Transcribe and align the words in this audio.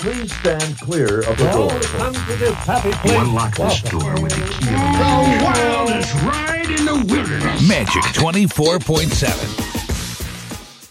Please 0.00 0.34
stand 0.38 0.78
clear 0.80 1.18
of 1.28 1.36
the 1.36 1.50
door. 1.52 1.68
Come 1.98 2.14
to 2.14 2.36
this 2.36 2.54
happy 2.54 2.90
place. 2.90 3.20
Unlock 3.20 3.54
this 3.54 3.82
door 3.82 4.18
with 4.22 4.32
the 4.32 4.46
key. 4.54 4.64
The 4.64 5.40
wildest 5.44 6.14
ride 6.22 6.70
in 6.70 6.86
the 6.86 7.04
wilderness. 7.12 7.68
Magic 7.68 8.02
24.7. 8.14 9.79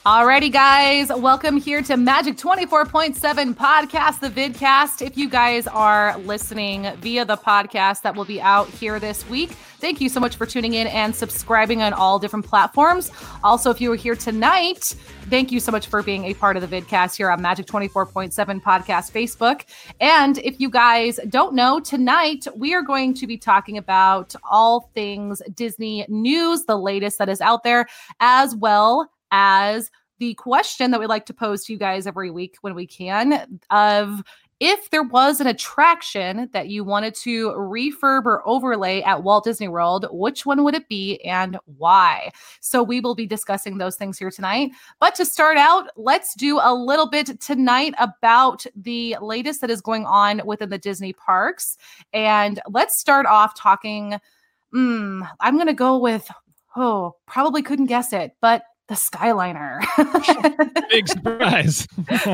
Alrighty, 0.05 0.49
guys, 0.49 1.09
welcome 1.09 1.57
here 1.57 1.81
to 1.81 1.97
Magic 1.97 2.37
24.7 2.37 3.53
podcast, 3.53 4.21
the 4.21 4.29
vidcast. 4.29 5.05
If 5.05 5.17
you 5.17 5.29
guys 5.29 5.67
are 5.67 6.17
listening 6.19 6.89
via 6.99 7.25
the 7.25 7.35
podcast 7.35 8.03
that 8.03 8.15
will 8.15 8.23
be 8.23 8.39
out 8.39 8.69
here 8.69 8.97
this 9.01 9.27
week, 9.27 9.49
thank 9.81 9.99
you 9.99 10.07
so 10.07 10.21
much 10.21 10.37
for 10.37 10.45
tuning 10.45 10.75
in 10.75 10.87
and 10.87 11.13
subscribing 11.13 11.81
on 11.81 11.91
all 11.91 12.17
different 12.17 12.45
platforms. 12.45 13.11
Also, 13.43 13.71
if 13.71 13.81
you 13.81 13.89
were 13.89 13.97
here 13.97 14.15
tonight, 14.15 14.95
thank 15.23 15.51
you 15.51 15.59
so 15.59 15.69
much 15.69 15.87
for 15.87 16.01
being 16.01 16.23
a 16.23 16.33
part 16.33 16.55
of 16.55 16.67
the 16.67 16.81
vidcast 16.81 17.17
here 17.17 17.29
on 17.29 17.41
Magic 17.41 17.65
24.7 17.65 18.31
podcast 18.61 19.11
Facebook. 19.11 19.65
And 19.99 20.37
if 20.37 20.61
you 20.61 20.69
guys 20.69 21.19
don't 21.27 21.53
know, 21.53 21.81
tonight 21.81 22.47
we 22.55 22.73
are 22.73 22.83
going 22.83 23.13
to 23.15 23.27
be 23.27 23.37
talking 23.37 23.77
about 23.77 24.33
all 24.49 24.89
things 24.93 25.41
Disney 25.55 26.05
news, 26.07 26.63
the 26.63 26.77
latest 26.77 27.17
that 27.17 27.27
is 27.27 27.41
out 27.41 27.65
there, 27.65 27.85
as 28.21 28.55
well 28.55 29.09
as 29.31 29.91
the 30.19 30.33
question 30.35 30.91
that 30.91 30.99
we 30.99 31.05
like 31.05 31.25
to 31.27 31.33
pose 31.33 31.63
to 31.65 31.73
you 31.73 31.79
guys 31.79 32.05
every 32.05 32.29
week 32.29 32.57
when 32.61 32.75
we 32.75 32.85
can 32.85 33.59
of 33.69 34.21
if 34.59 34.89
there 34.89 35.03
was 35.03 35.39
an 35.39 35.47
attraction 35.47 36.49
that 36.51 36.67
you 36.67 36.83
wanted 36.83 37.15
to 37.15 37.51
refurb 37.51 38.25
or 38.25 38.45
overlay 38.45 39.01
at 39.03 39.23
Walt 39.23 39.45
Disney 39.45 39.69
World, 39.69 40.05
which 40.11 40.45
one 40.45 40.63
would 40.63 40.75
it 40.75 40.89
be 40.89 41.17
and 41.21 41.57
why? 41.77 42.29
So 42.59 42.83
we 42.83 42.99
will 42.99 43.15
be 43.15 43.25
discussing 43.25 43.77
those 43.77 43.95
things 43.95 44.19
here 44.19 44.29
tonight. 44.29 44.71
But 44.99 45.15
to 45.15 45.25
start 45.25 45.57
out, 45.57 45.89
let's 45.95 46.35
do 46.35 46.59
a 46.61 46.73
little 46.73 47.09
bit 47.09 47.39
tonight 47.39 47.93
about 47.99 48.65
the 48.75 49.15
latest 49.21 49.61
that 49.61 49.69
is 49.69 49.81
going 49.81 50.05
on 50.05 50.41
within 50.45 50.69
the 50.69 50.77
Disney 50.77 51.13
parks. 51.13 51.77
And 52.11 52.59
let's 52.69 52.99
start 52.99 53.25
off 53.25 53.55
talking. 53.55 54.19
Mm, 54.75 55.27
I'm 55.39 55.55
going 55.55 55.67
to 55.67 55.73
go 55.73 55.97
with, 55.97 56.29
oh, 56.75 57.15
probably 57.25 57.61
couldn't 57.61 57.85
guess 57.85 58.11
it, 58.11 58.35
but 58.41 58.63
the 58.89 58.95
Skyliner. 58.95 59.79
Big 60.89 61.07
surprise. 61.07 61.87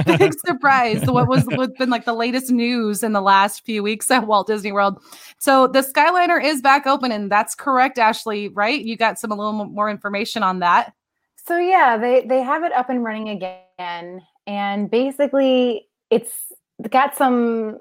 Big 0.17 0.33
surprise. 0.39 1.05
What 1.05 1.27
was 1.27 1.43
what's 1.45 1.77
been 1.77 1.89
like 1.89 2.05
the 2.05 2.13
latest 2.13 2.49
news 2.49 3.03
in 3.03 3.11
the 3.11 3.21
last 3.21 3.65
few 3.65 3.83
weeks 3.83 4.09
at 4.09 4.25
Walt 4.25 4.47
Disney 4.47 4.71
World. 4.71 5.01
So 5.37 5.67
the 5.67 5.81
Skyliner 5.81 6.41
is 6.41 6.61
back 6.61 6.87
open, 6.87 7.11
and 7.11 7.29
that's 7.29 7.55
correct, 7.55 7.99
Ashley. 7.99 8.47
Right? 8.47 8.81
You 8.81 8.95
got 8.95 9.19
some 9.19 9.31
a 9.31 9.35
little 9.35 9.65
more 9.65 9.89
information 9.89 10.43
on 10.43 10.59
that. 10.59 10.93
So 11.35 11.57
yeah, 11.57 11.97
they 11.97 12.25
they 12.25 12.41
have 12.41 12.63
it 12.63 12.71
up 12.71 12.89
and 12.89 13.03
running 13.03 13.29
again, 13.29 14.21
and 14.47 14.89
basically 14.89 15.87
it's 16.09 16.31
got 16.89 17.15
some 17.15 17.79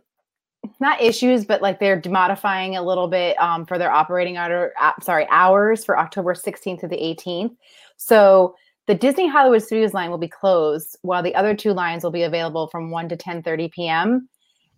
not 0.80 1.00
issues, 1.00 1.44
but 1.44 1.62
like 1.62 1.78
they're 1.78 2.02
modifying 2.08 2.74
a 2.74 2.82
little 2.82 3.06
bit 3.06 3.38
um, 3.40 3.66
for 3.66 3.78
their 3.78 3.90
operating 3.90 4.36
order. 4.36 4.72
Uh, 4.80 4.92
sorry, 5.00 5.28
hours 5.30 5.84
for 5.84 5.96
October 5.96 6.34
16th 6.34 6.80
to 6.80 6.88
the 6.88 6.96
18th. 6.96 7.54
So 7.96 8.56
the 8.86 8.94
Disney 8.94 9.28
Hollywood 9.28 9.62
Studios 9.62 9.94
line 9.94 10.10
will 10.10 10.18
be 10.18 10.28
closed, 10.28 10.98
while 11.02 11.22
the 11.22 11.34
other 11.34 11.54
two 11.54 11.72
lines 11.72 12.04
will 12.04 12.10
be 12.10 12.22
available 12.22 12.68
from 12.68 12.90
1 12.90 13.08
to 13.10 13.16
10:30 13.16 13.72
p.m. 13.72 14.28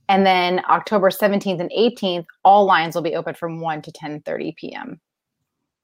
And 0.09 0.25
then 0.25 0.63
October 0.69 1.11
17th 1.11 1.61
and 1.61 1.71
18th, 1.77 2.27
all 2.45 2.65
lines 2.65 2.95
will 2.95 3.03
be 3.03 3.17
open 3.17 3.35
from 3.35 3.61
1 3.61 3.83
to 3.83 3.93
10:30 3.93 4.57
p.m. 4.57 5.01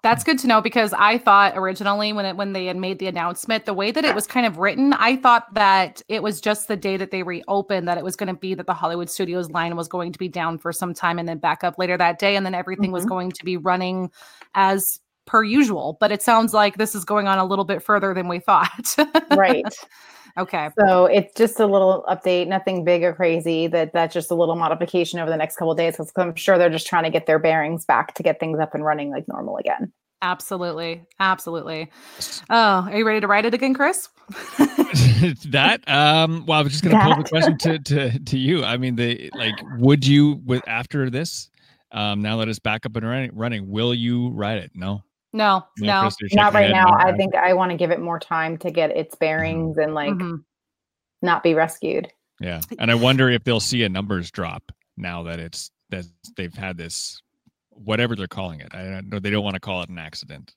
That's 0.03 0.25
good 0.25 0.39
to 0.41 0.48
know 0.48 0.61
because 0.61 0.93
I 0.93 1.17
thought 1.19 1.56
originally 1.56 2.12
when 2.12 2.25
it 2.25 2.37
when 2.37 2.53
they 2.53 2.67
had 2.67 2.77
made 2.77 2.98
the 2.98 3.06
announcement, 3.06 3.67
the 3.67 3.75
way 3.75 3.93
that 3.93 4.05
it 4.05 4.17
was 4.17 4.27
kind 4.27 4.47
of 4.47 4.59
written, 4.59 4.93
I 4.93 5.17
thought 5.17 5.55
that 5.55 6.03
it 6.09 6.25
was 6.25 6.41
just 6.41 6.67
the 6.67 6.77
day 6.77 6.97
that 6.97 7.12
they 7.12 7.23
reopened 7.23 7.87
that 7.87 7.98
it 7.98 8.05
was 8.05 8.17
going 8.17 8.27
to 8.27 8.34
be 8.34 8.55
that 8.55 8.67
the 8.67 8.75
Hollywood 8.75 9.09
Studios 9.09 9.50
line 9.50 9.77
was 9.77 9.87
going 9.87 10.11
to 10.12 10.19
be 10.19 10.27
down 10.28 10.59
for 10.59 10.73
some 10.73 10.93
time 10.93 11.20
and 11.20 11.28
then 11.28 11.39
back 11.39 11.62
up 11.62 11.78
later 11.78 11.97
that 11.97 12.19
day, 12.19 12.34
and 12.34 12.45
then 12.45 12.55
everything 12.55 12.87
mm-hmm. 12.87 12.95
was 12.95 13.05
going 13.05 13.31
to 13.31 13.45
be 13.45 13.56
running 13.56 14.11
as 14.56 14.98
per 15.27 15.42
usual, 15.42 15.97
but 16.01 16.12
it 16.12 16.22
sounds 16.22 16.53
like 16.55 16.78
this 16.78 16.94
is 16.94 17.05
going 17.05 17.28
on 17.28 17.38
a 17.38 17.44
little 17.44 17.65
bit 17.65 17.83
further 17.83 18.15
than 18.15 18.28
we 18.28 18.38
thought. 18.38 18.97
right. 19.37 19.65
Okay. 20.38 20.71
So 20.78 21.06
it's 21.06 21.34
just 21.34 21.60
a 21.60 21.66
little 21.66 22.05
update, 22.09 22.49
nothing 22.49 22.84
big 22.84 23.03
or 23.03 23.12
crazy. 23.12 23.66
That 23.66 23.93
that's 23.93 24.15
just 24.15 24.31
a 24.31 24.34
little 24.34 24.56
modification 24.56 25.19
over 25.19 25.31
the 25.31 25.37
next 25.37 25.56
couple 25.56 25.75
days 25.75 25.94
because 25.94 26.10
I'm 26.16 26.34
sure 26.37 26.59
they're 26.59 26.71
just 26.71 26.87
trying 26.87 27.05
to 27.05 27.10
get 27.10 27.27
their 27.27 27.38
bearings 27.38 27.84
back 27.84 28.15
to 28.15 28.22
get 28.22 28.41
things 28.41 28.59
up 28.59 28.75
and 28.75 28.84
running 28.84 29.10
like 29.10 29.28
normal 29.28 29.59
again. 29.59 29.93
Absolutely. 30.22 31.05
Absolutely. 31.19 31.91
Oh, 32.49 32.89
are 32.89 32.97
you 32.97 33.04
ready 33.04 33.21
to 33.21 33.27
write 33.27 33.44
it 33.44 33.54
again, 33.54 33.75
Chris? 33.75 34.09
that 35.47 35.83
um 35.87 36.47
well 36.47 36.60
I 36.60 36.62
was 36.62 36.72
just 36.72 36.84
gonna 36.84 37.15
pose 37.15 37.25
the 37.25 37.28
question 37.28 37.59
to, 37.59 37.78
to 37.81 38.19
to 38.19 38.39
you. 38.39 38.65
I 38.65 38.77
mean 38.77 38.97
the 38.97 39.31
like 39.34 39.56
would 39.78 40.06
you 40.06 40.41
with 40.47 40.66
after 40.66 41.10
this 41.10 41.50
um 41.91 42.22
now 42.22 42.39
that 42.39 42.49
it's 42.49 42.60
back 42.60 42.87
up 42.87 42.97
and 42.97 43.06
running 43.06 43.33
running, 43.34 43.69
will 43.69 43.93
you 43.93 44.31
write 44.31 44.59
it? 44.59 44.71
No. 44.75 45.03
No, 45.32 45.65
no, 45.78 46.10
not 46.32 46.53
right 46.53 46.70
now. 46.70 46.93
I 46.93 47.12
think 47.12 47.34
I 47.34 47.54
want 47.54 47.70
to 47.70 47.76
give 47.76 47.91
it 47.91 48.00
more 48.00 48.19
time 48.19 48.59
to 48.59 48.70
get 48.70 48.91
its 48.91 49.15
mm-hmm. 49.15 49.25
bearings 49.25 49.76
mm-hmm. 49.76 49.82
and 49.82 49.94
like 49.94 50.12
mm-hmm. 50.12 50.37
not 51.22 51.43
be 51.43 51.54
rescued. 51.54 52.12
Yeah, 52.41 52.60
and 52.78 52.91
I 52.91 52.94
wonder 52.94 53.31
if 53.31 53.44
they'll 53.44 53.60
see 53.60 53.82
a 53.84 53.88
numbers 53.88 54.31
drop 54.31 54.72
now 54.97 55.22
that 55.25 55.38
it's 55.38 55.71
that 55.91 56.04
they've 56.37 56.54
had 56.54 56.76
this 56.76 57.22
whatever 57.71 58.15
they're 58.15 58.26
calling 58.26 58.60
it. 58.60 58.75
I 58.75 58.82
don't 58.84 59.09
know. 59.09 59.19
They 59.19 59.31
don't 59.31 59.44
want 59.44 59.54
to 59.54 59.60
call 59.60 59.82
it 59.82 59.88
an 59.88 59.98
accident. 59.98 60.54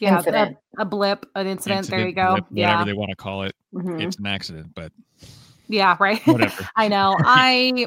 Yeah, 0.00 0.22
a, 0.26 0.56
a, 0.78 0.84
blip, 0.86 1.26
an 1.34 1.46
incident. 1.46 1.78
incident 1.80 2.00
there 2.00 2.08
you 2.08 2.14
go. 2.14 2.36
Blip, 2.36 2.46
yeah, 2.52 2.70
whatever 2.70 2.84
they 2.86 2.92
want 2.94 3.10
to 3.10 3.16
call 3.16 3.42
it. 3.42 3.54
Mm-hmm. 3.74 4.00
It's 4.00 4.16
an 4.16 4.26
accident, 4.26 4.68
but 4.74 4.92
yeah, 5.68 5.96
right. 6.00 6.24
Whatever. 6.26 6.68
I 6.74 6.88
know. 6.88 7.16
I 7.18 7.86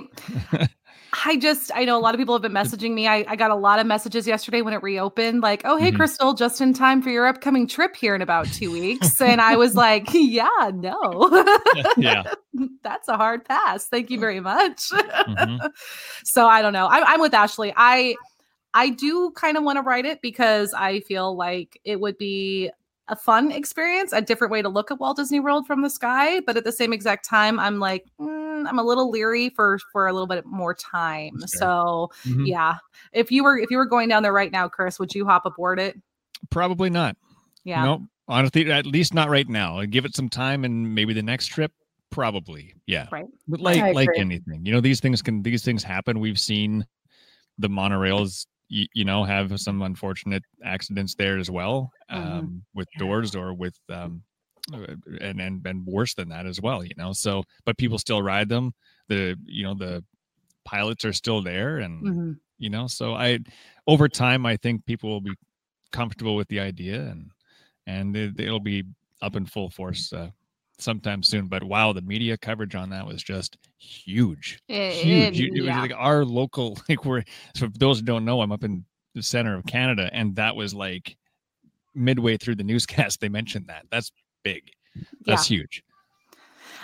I 1.25 1.37
just, 1.37 1.71
I 1.75 1.85
know 1.85 1.97
a 1.97 2.01
lot 2.01 2.15
of 2.15 2.19
people 2.19 2.33
have 2.33 2.41
been 2.41 2.53
messaging 2.53 2.93
me. 2.93 3.07
I, 3.07 3.23
I 3.27 3.35
got 3.35 3.51
a 3.51 3.55
lot 3.55 3.79
of 3.79 3.85
messages 3.85 4.25
yesterday 4.25 4.61
when 4.61 4.73
it 4.73 4.81
reopened, 4.81 5.41
like, 5.41 5.61
oh, 5.63 5.77
hey, 5.77 5.89
mm-hmm. 5.89 5.97
Crystal, 5.97 6.33
just 6.33 6.59
in 6.59 6.73
time 6.73 7.01
for 7.03 7.09
your 7.09 7.27
upcoming 7.27 7.67
trip 7.67 7.95
here 7.95 8.15
in 8.15 8.21
about 8.21 8.47
two 8.47 8.71
weeks. 8.71 9.21
and 9.21 9.39
I 9.39 9.55
was 9.55 9.75
like, 9.75 10.07
yeah, 10.13 10.71
no. 10.73 11.45
yeah. 11.97 12.23
That's 12.83 13.07
a 13.07 13.17
hard 13.17 13.45
pass. 13.45 13.85
Thank 13.87 14.09
you 14.09 14.19
very 14.19 14.39
much. 14.39 14.89
Mm-hmm. 14.89 15.67
so 16.23 16.47
I 16.47 16.61
don't 16.61 16.73
know. 16.73 16.87
I, 16.87 17.13
I'm 17.13 17.21
with 17.21 17.33
Ashley. 17.33 17.73
I, 17.75 18.15
I 18.73 18.89
do 18.89 19.31
kind 19.35 19.55
of 19.55 19.63
want 19.63 19.77
to 19.77 19.81
write 19.81 20.05
it 20.05 20.21
because 20.21 20.73
I 20.73 21.01
feel 21.01 21.35
like 21.35 21.79
it 21.85 21.99
would 21.99 22.17
be 22.17 22.71
a 23.07 23.15
fun 23.15 23.51
experience, 23.51 24.13
a 24.13 24.21
different 24.21 24.51
way 24.51 24.61
to 24.61 24.69
look 24.69 24.89
at 24.89 24.99
Walt 24.99 25.17
Disney 25.17 25.39
World 25.39 25.67
from 25.67 25.81
the 25.81 25.89
sky. 25.89 26.39
But 26.39 26.57
at 26.57 26.63
the 26.63 26.71
same 26.71 26.93
exact 26.93 27.27
time, 27.27 27.59
I'm 27.59 27.79
like, 27.79 28.05
mm, 28.19 28.32
I'm 28.67 28.79
a 28.79 28.83
little 28.83 29.09
leery 29.09 29.49
for 29.49 29.79
for 29.91 30.07
a 30.07 30.13
little 30.13 30.27
bit 30.27 30.45
more 30.45 30.73
time. 30.73 31.39
So 31.45 32.11
mm-hmm. 32.25 32.45
yeah, 32.45 32.75
if 33.11 33.31
you 33.31 33.43
were 33.43 33.57
if 33.57 33.71
you 33.71 33.77
were 33.77 33.85
going 33.85 34.09
down 34.09 34.23
there 34.23 34.33
right 34.33 34.51
now, 34.51 34.67
Chris, 34.67 34.99
would 34.99 35.13
you 35.13 35.25
hop 35.25 35.45
aboard 35.45 35.79
it? 35.79 35.99
Probably 36.49 36.89
not. 36.89 37.15
Yeah. 37.63 37.83
No, 37.83 38.07
honestly, 38.27 38.71
at 38.71 38.85
least 38.85 39.13
not 39.13 39.29
right 39.29 39.47
now. 39.47 39.79
I'd 39.79 39.91
give 39.91 40.05
it 40.05 40.15
some 40.15 40.29
time, 40.29 40.65
and 40.65 40.93
maybe 40.93 41.13
the 41.13 41.23
next 41.23 41.47
trip. 41.47 41.71
Probably, 42.09 42.75
yeah. 42.85 43.07
Right. 43.11 43.25
But 43.47 43.59
like 43.59 43.95
like 43.95 44.09
anything, 44.15 44.65
you 44.65 44.71
know, 44.71 44.81
these 44.81 44.99
things 44.99 45.21
can 45.21 45.41
these 45.41 45.63
things 45.63 45.83
happen. 45.83 46.19
We've 46.19 46.39
seen 46.39 46.85
the 47.57 47.69
monorails 47.69 48.45
you, 48.73 48.87
you 48.93 49.05
know 49.05 49.23
have 49.23 49.59
some 49.59 49.81
unfortunate 49.81 50.43
accidents 50.65 51.15
there 51.15 51.37
as 51.37 51.51
well 51.51 51.91
mm-hmm. 52.11 52.21
um, 52.21 52.41
mm-hmm. 52.41 52.57
with 52.73 52.87
yeah. 52.93 52.99
doors 52.99 53.35
or 53.35 53.53
with 53.53 53.77
um, 53.89 54.23
and 54.71 55.41
and 55.41 55.65
and 55.65 55.85
worse 55.85 56.13
than 56.13 56.29
that 56.29 56.45
as 56.45 56.61
well 56.61 56.83
you 56.83 56.93
know 56.97 57.11
so 57.11 57.43
but 57.65 57.77
people 57.77 57.97
still 57.97 58.21
ride 58.21 58.47
them 58.47 58.73
the 59.09 59.35
you 59.45 59.63
know 59.63 59.73
the 59.73 60.03
pilots 60.63 61.03
are 61.03 61.11
still 61.11 61.41
there 61.41 61.79
and 61.79 62.03
mm-hmm. 62.03 62.31
you 62.57 62.69
know 62.69 62.87
so 62.87 63.13
i 63.13 63.37
over 63.87 64.07
time 64.07 64.45
i 64.45 64.55
think 64.55 64.85
people 64.85 65.09
will 65.09 65.21
be 65.21 65.35
comfortable 65.91 66.35
with 66.35 66.47
the 66.47 66.59
idea 66.59 67.01
and 67.01 67.29
and 67.87 68.15
it, 68.15 68.37
will 68.37 68.59
be 68.59 68.83
up 69.21 69.35
in 69.35 69.45
full 69.45 69.69
force 69.69 70.11
uh, 70.13 70.29
sometime 70.77 71.23
soon. 71.23 71.47
But 71.47 71.63
wow, 71.63 71.93
the 71.93 72.01
media 72.01 72.37
coverage 72.37 72.75
on 72.75 72.89
that 72.89 73.05
was 73.05 73.23
just 73.23 73.57
huge, 73.77 74.59
it, 74.67 74.93
huge. 74.93 75.39
It, 75.39 75.63
yeah. 75.63 75.81
like 75.81 75.93
our 75.95 76.25
local, 76.25 76.77
like 76.89 77.05
we're 77.05 77.23
for 77.57 77.67
those 77.67 77.99
who 77.99 78.05
don't 78.05 78.25
know, 78.25 78.41
I'm 78.41 78.51
up 78.51 78.63
in 78.63 78.85
the 79.15 79.23
center 79.23 79.55
of 79.55 79.65
Canada, 79.65 80.09
and 80.11 80.35
that 80.35 80.55
was 80.55 80.73
like 80.73 81.17
midway 81.95 82.37
through 82.37 82.55
the 82.55 82.63
newscast. 82.63 83.19
They 83.19 83.29
mentioned 83.29 83.67
that. 83.67 83.85
That's 83.91 84.11
big. 84.43 84.71
That's 85.25 85.49
yeah. 85.49 85.57
huge. 85.57 85.83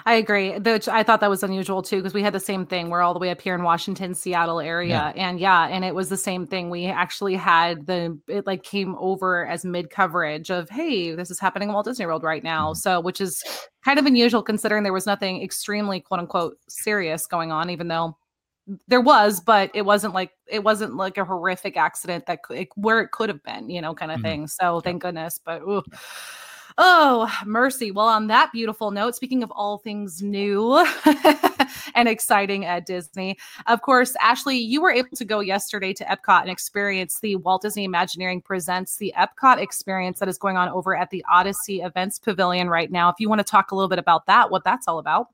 I 0.05 0.15
agree. 0.15 0.57
Which 0.57 0.87
I 0.87 1.03
thought 1.03 1.19
that 1.21 1.29
was 1.29 1.43
unusual 1.43 1.81
too, 1.81 1.97
because 1.97 2.13
we 2.13 2.23
had 2.23 2.33
the 2.33 2.39
same 2.39 2.65
thing. 2.65 2.89
We're 2.89 3.01
all 3.01 3.13
the 3.13 3.19
way 3.19 3.29
up 3.31 3.41
here 3.41 3.53
in 3.53 3.63
Washington, 3.63 4.15
Seattle 4.15 4.59
area, 4.59 5.13
yeah. 5.15 5.27
and 5.27 5.39
yeah, 5.39 5.67
and 5.67 5.83
it 5.83 5.93
was 5.93 6.09
the 6.09 6.17
same 6.17 6.47
thing. 6.47 6.69
We 6.69 6.85
actually 6.85 7.35
had 7.35 7.85
the 7.85 8.17
it 8.27 8.47
like 8.47 8.63
came 8.63 8.95
over 8.97 9.45
as 9.45 9.65
mid 9.65 9.89
coverage 9.89 10.49
of, 10.49 10.69
hey, 10.69 11.13
this 11.13 11.29
is 11.29 11.39
happening 11.39 11.69
in 11.69 11.73
Walt 11.73 11.85
Disney 11.85 12.05
World 12.05 12.23
right 12.23 12.43
now. 12.43 12.69
Mm-hmm. 12.69 12.77
So, 12.77 12.99
which 13.01 13.21
is 13.21 13.43
kind 13.83 13.99
of 13.99 14.05
unusual 14.05 14.41
considering 14.41 14.83
there 14.83 14.93
was 14.93 15.05
nothing 15.05 15.43
extremely 15.43 15.99
quote 15.99 16.21
unquote 16.21 16.57
serious 16.67 17.27
going 17.27 17.51
on, 17.51 17.69
even 17.69 17.89
though 17.89 18.17
there 18.87 19.01
was, 19.01 19.41
but 19.41 19.69
it 19.73 19.83
wasn't 19.83 20.13
like 20.13 20.31
it 20.47 20.63
wasn't 20.63 20.95
like 20.95 21.17
a 21.17 21.25
horrific 21.25 21.75
accident 21.75 22.25
that 22.27 22.43
could, 22.43 22.67
where 22.75 23.01
it 23.01 23.11
could 23.11 23.29
have 23.29 23.43
been, 23.43 23.69
you 23.69 23.81
know, 23.81 23.93
kind 23.93 24.11
of 24.11 24.19
mm-hmm. 24.19 24.27
thing. 24.27 24.47
So 24.47 24.79
thank 24.79 25.01
goodness. 25.01 25.39
But 25.43 25.61
ooh. 25.61 25.83
Oh, 26.81 27.29
mercy. 27.45 27.91
Well, 27.91 28.07
on 28.07 28.27
that 28.27 28.53
beautiful 28.53 28.91
note, 28.91 29.13
speaking 29.13 29.43
of 29.43 29.51
all 29.51 29.79
things 29.79 30.21
new, 30.23 30.77
and 31.95 32.07
exciting 32.07 32.63
at 32.63 32.85
Disney. 32.85 33.37
Of 33.67 33.81
course, 33.81 34.15
Ashley, 34.21 34.57
you 34.57 34.81
were 34.81 34.89
able 34.89 35.17
to 35.17 35.25
go 35.25 35.41
yesterday 35.41 35.91
to 35.93 36.05
Epcot 36.05 36.41
and 36.41 36.49
experience 36.49 37.19
the 37.19 37.35
Walt 37.35 37.63
Disney 37.63 37.83
Imagineering 37.83 38.41
Presents 38.41 38.95
the 38.95 39.13
Epcot 39.17 39.57
experience 39.57 40.19
that 40.19 40.29
is 40.29 40.37
going 40.37 40.55
on 40.55 40.69
over 40.69 40.95
at 40.95 41.09
the 41.09 41.21
Odyssey 41.29 41.81
Events 41.81 42.17
Pavilion 42.17 42.69
right 42.69 42.89
now. 42.89 43.09
If 43.09 43.15
you 43.19 43.27
want 43.27 43.39
to 43.39 43.43
talk 43.43 43.71
a 43.71 43.75
little 43.75 43.89
bit 43.89 43.99
about 43.99 44.25
that, 44.27 44.49
what 44.49 44.63
that's 44.63 44.87
all 44.87 44.99
about. 44.99 45.27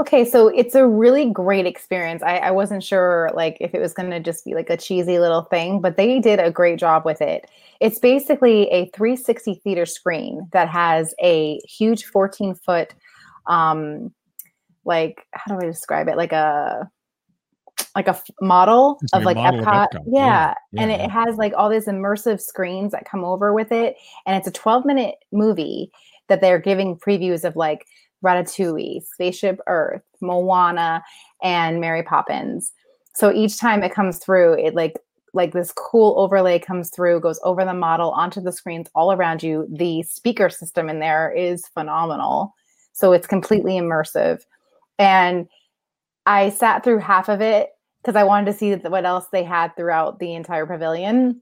Okay, 0.00 0.24
so 0.24 0.46
it's 0.48 0.76
a 0.76 0.86
really 0.86 1.28
great 1.30 1.66
experience. 1.66 2.22
I, 2.22 2.36
I 2.36 2.50
wasn't 2.52 2.84
sure 2.84 3.30
like 3.34 3.56
if 3.60 3.74
it 3.74 3.80
was 3.80 3.92
going 3.92 4.10
to 4.10 4.20
just 4.20 4.44
be 4.44 4.54
like 4.54 4.70
a 4.70 4.76
cheesy 4.76 5.18
little 5.18 5.42
thing, 5.42 5.80
but 5.80 5.96
they 5.96 6.20
did 6.20 6.38
a 6.38 6.52
great 6.52 6.78
job 6.78 7.04
with 7.04 7.20
it. 7.20 7.50
It's 7.80 7.98
basically 7.98 8.70
a 8.70 8.86
360 8.94 9.54
theater 9.64 9.86
screen 9.86 10.48
that 10.52 10.68
has 10.68 11.14
a 11.20 11.58
huge 11.64 12.04
14 12.04 12.54
foot, 12.54 12.94
um, 13.46 14.14
like 14.84 15.26
how 15.32 15.52
do 15.52 15.66
I 15.66 15.68
describe 15.68 16.06
it? 16.06 16.16
Like 16.16 16.32
a 16.32 16.88
like 17.96 18.06
a 18.06 18.10
f- 18.10 18.30
model 18.40 18.98
It's 19.02 19.12
of 19.12 19.24
like 19.24 19.36
model 19.36 19.60
of 19.60 19.66
Epcot. 19.66 19.86
Epcot. 19.92 20.04
Yeah. 20.06 20.54
Yeah, 20.70 20.82
And 20.82 20.92
it 20.92 21.10
has 21.10 21.36
like 21.36 21.52
all 21.56 21.68
these 21.68 21.86
immersive 21.86 22.40
screens 22.40 22.92
that 22.92 23.04
come 23.04 23.24
over 23.24 23.52
with 23.52 23.72
it. 23.72 23.96
And 24.26 24.36
it's 24.36 24.46
a 24.46 24.52
12 24.52 24.84
minute 24.84 25.16
movie 25.32 25.90
that 26.28 26.40
they're 26.40 26.60
giving 26.60 26.96
previews 26.96 27.42
of 27.42 27.56
like 27.56 27.84
Ratatouille, 28.24 29.02
Spaceship 29.04 29.60
Earth, 29.66 30.02
Moana, 30.20 31.02
and 31.42 31.80
Mary 31.80 32.02
Poppins. 32.02 32.72
So 33.14 33.32
each 33.32 33.58
time 33.58 33.82
it 33.82 33.94
comes 33.94 34.18
through, 34.18 34.54
it 34.54 34.74
like 34.74 34.98
like 35.34 35.52
this 35.52 35.72
cool 35.72 36.18
overlay 36.18 36.58
comes 36.58 36.90
through, 36.90 37.20
goes 37.20 37.38
over 37.44 37.64
the 37.64 37.74
model 37.74 38.10
onto 38.10 38.40
the 38.40 38.52
screens 38.52 38.88
all 38.94 39.12
around 39.12 39.42
you. 39.42 39.66
The 39.70 40.02
speaker 40.02 40.48
system 40.48 40.88
in 40.88 41.00
there 41.00 41.30
is 41.30 41.66
phenomenal. 41.68 42.54
So 42.92 43.12
it's 43.12 43.26
completely 43.26 43.74
immersive. 43.74 44.40
And 44.98 45.46
I 46.26 46.50
sat 46.50 46.82
through 46.82 46.98
half 46.98 47.28
of 47.28 47.40
it 47.40 47.70
because 48.02 48.16
I 48.16 48.24
wanted 48.24 48.52
to 48.52 48.58
see 48.58 48.74
what 48.74 49.04
else 49.04 49.26
they 49.32 49.44
had 49.44 49.76
throughout 49.76 50.18
the 50.18 50.34
entire 50.34 50.66
pavilion. 50.66 51.40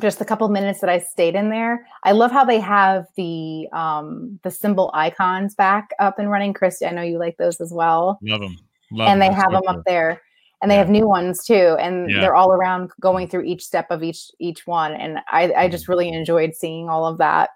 Just 0.00 0.20
a 0.20 0.24
couple 0.24 0.48
minutes 0.48 0.80
that 0.80 0.90
I 0.90 0.98
stayed 0.98 1.34
in 1.34 1.50
there. 1.50 1.86
I 2.02 2.12
love 2.12 2.32
how 2.32 2.44
they 2.44 2.58
have 2.60 3.06
the 3.16 3.68
um 3.72 4.40
the 4.42 4.50
symbol 4.50 4.90
icons 4.94 5.54
back 5.54 5.90
up 6.00 6.18
and 6.18 6.30
running. 6.30 6.52
Christy, 6.52 6.86
I 6.86 6.90
know 6.90 7.02
you 7.02 7.18
like 7.18 7.36
those 7.36 7.60
as 7.60 7.72
well. 7.72 8.18
Love 8.22 8.40
them. 8.40 8.56
and 8.90 9.22
they 9.22 9.32
have 9.32 9.52
them 9.52 9.62
up 9.68 9.82
there. 9.86 10.20
And 10.62 10.70
they 10.70 10.76
Yeah. 10.76 10.80
have 10.80 10.90
new 10.90 11.06
ones 11.06 11.44
too. 11.44 11.76
And 11.78 12.10
Yeah. 12.10 12.20
they're 12.20 12.34
all 12.34 12.50
around 12.52 12.90
going 13.00 13.28
through 13.28 13.44
each 13.44 13.64
step 13.64 13.86
of 13.90 14.02
each 14.02 14.30
each 14.40 14.66
one. 14.66 14.94
And 14.94 15.18
I, 15.30 15.44
I 15.44 15.48
Mm-hmm. 15.48 15.70
just 15.70 15.88
really 15.88 16.08
enjoyed 16.08 16.54
seeing 16.54 16.88
all 16.88 17.06
of 17.06 17.18
that. 17.18 17.50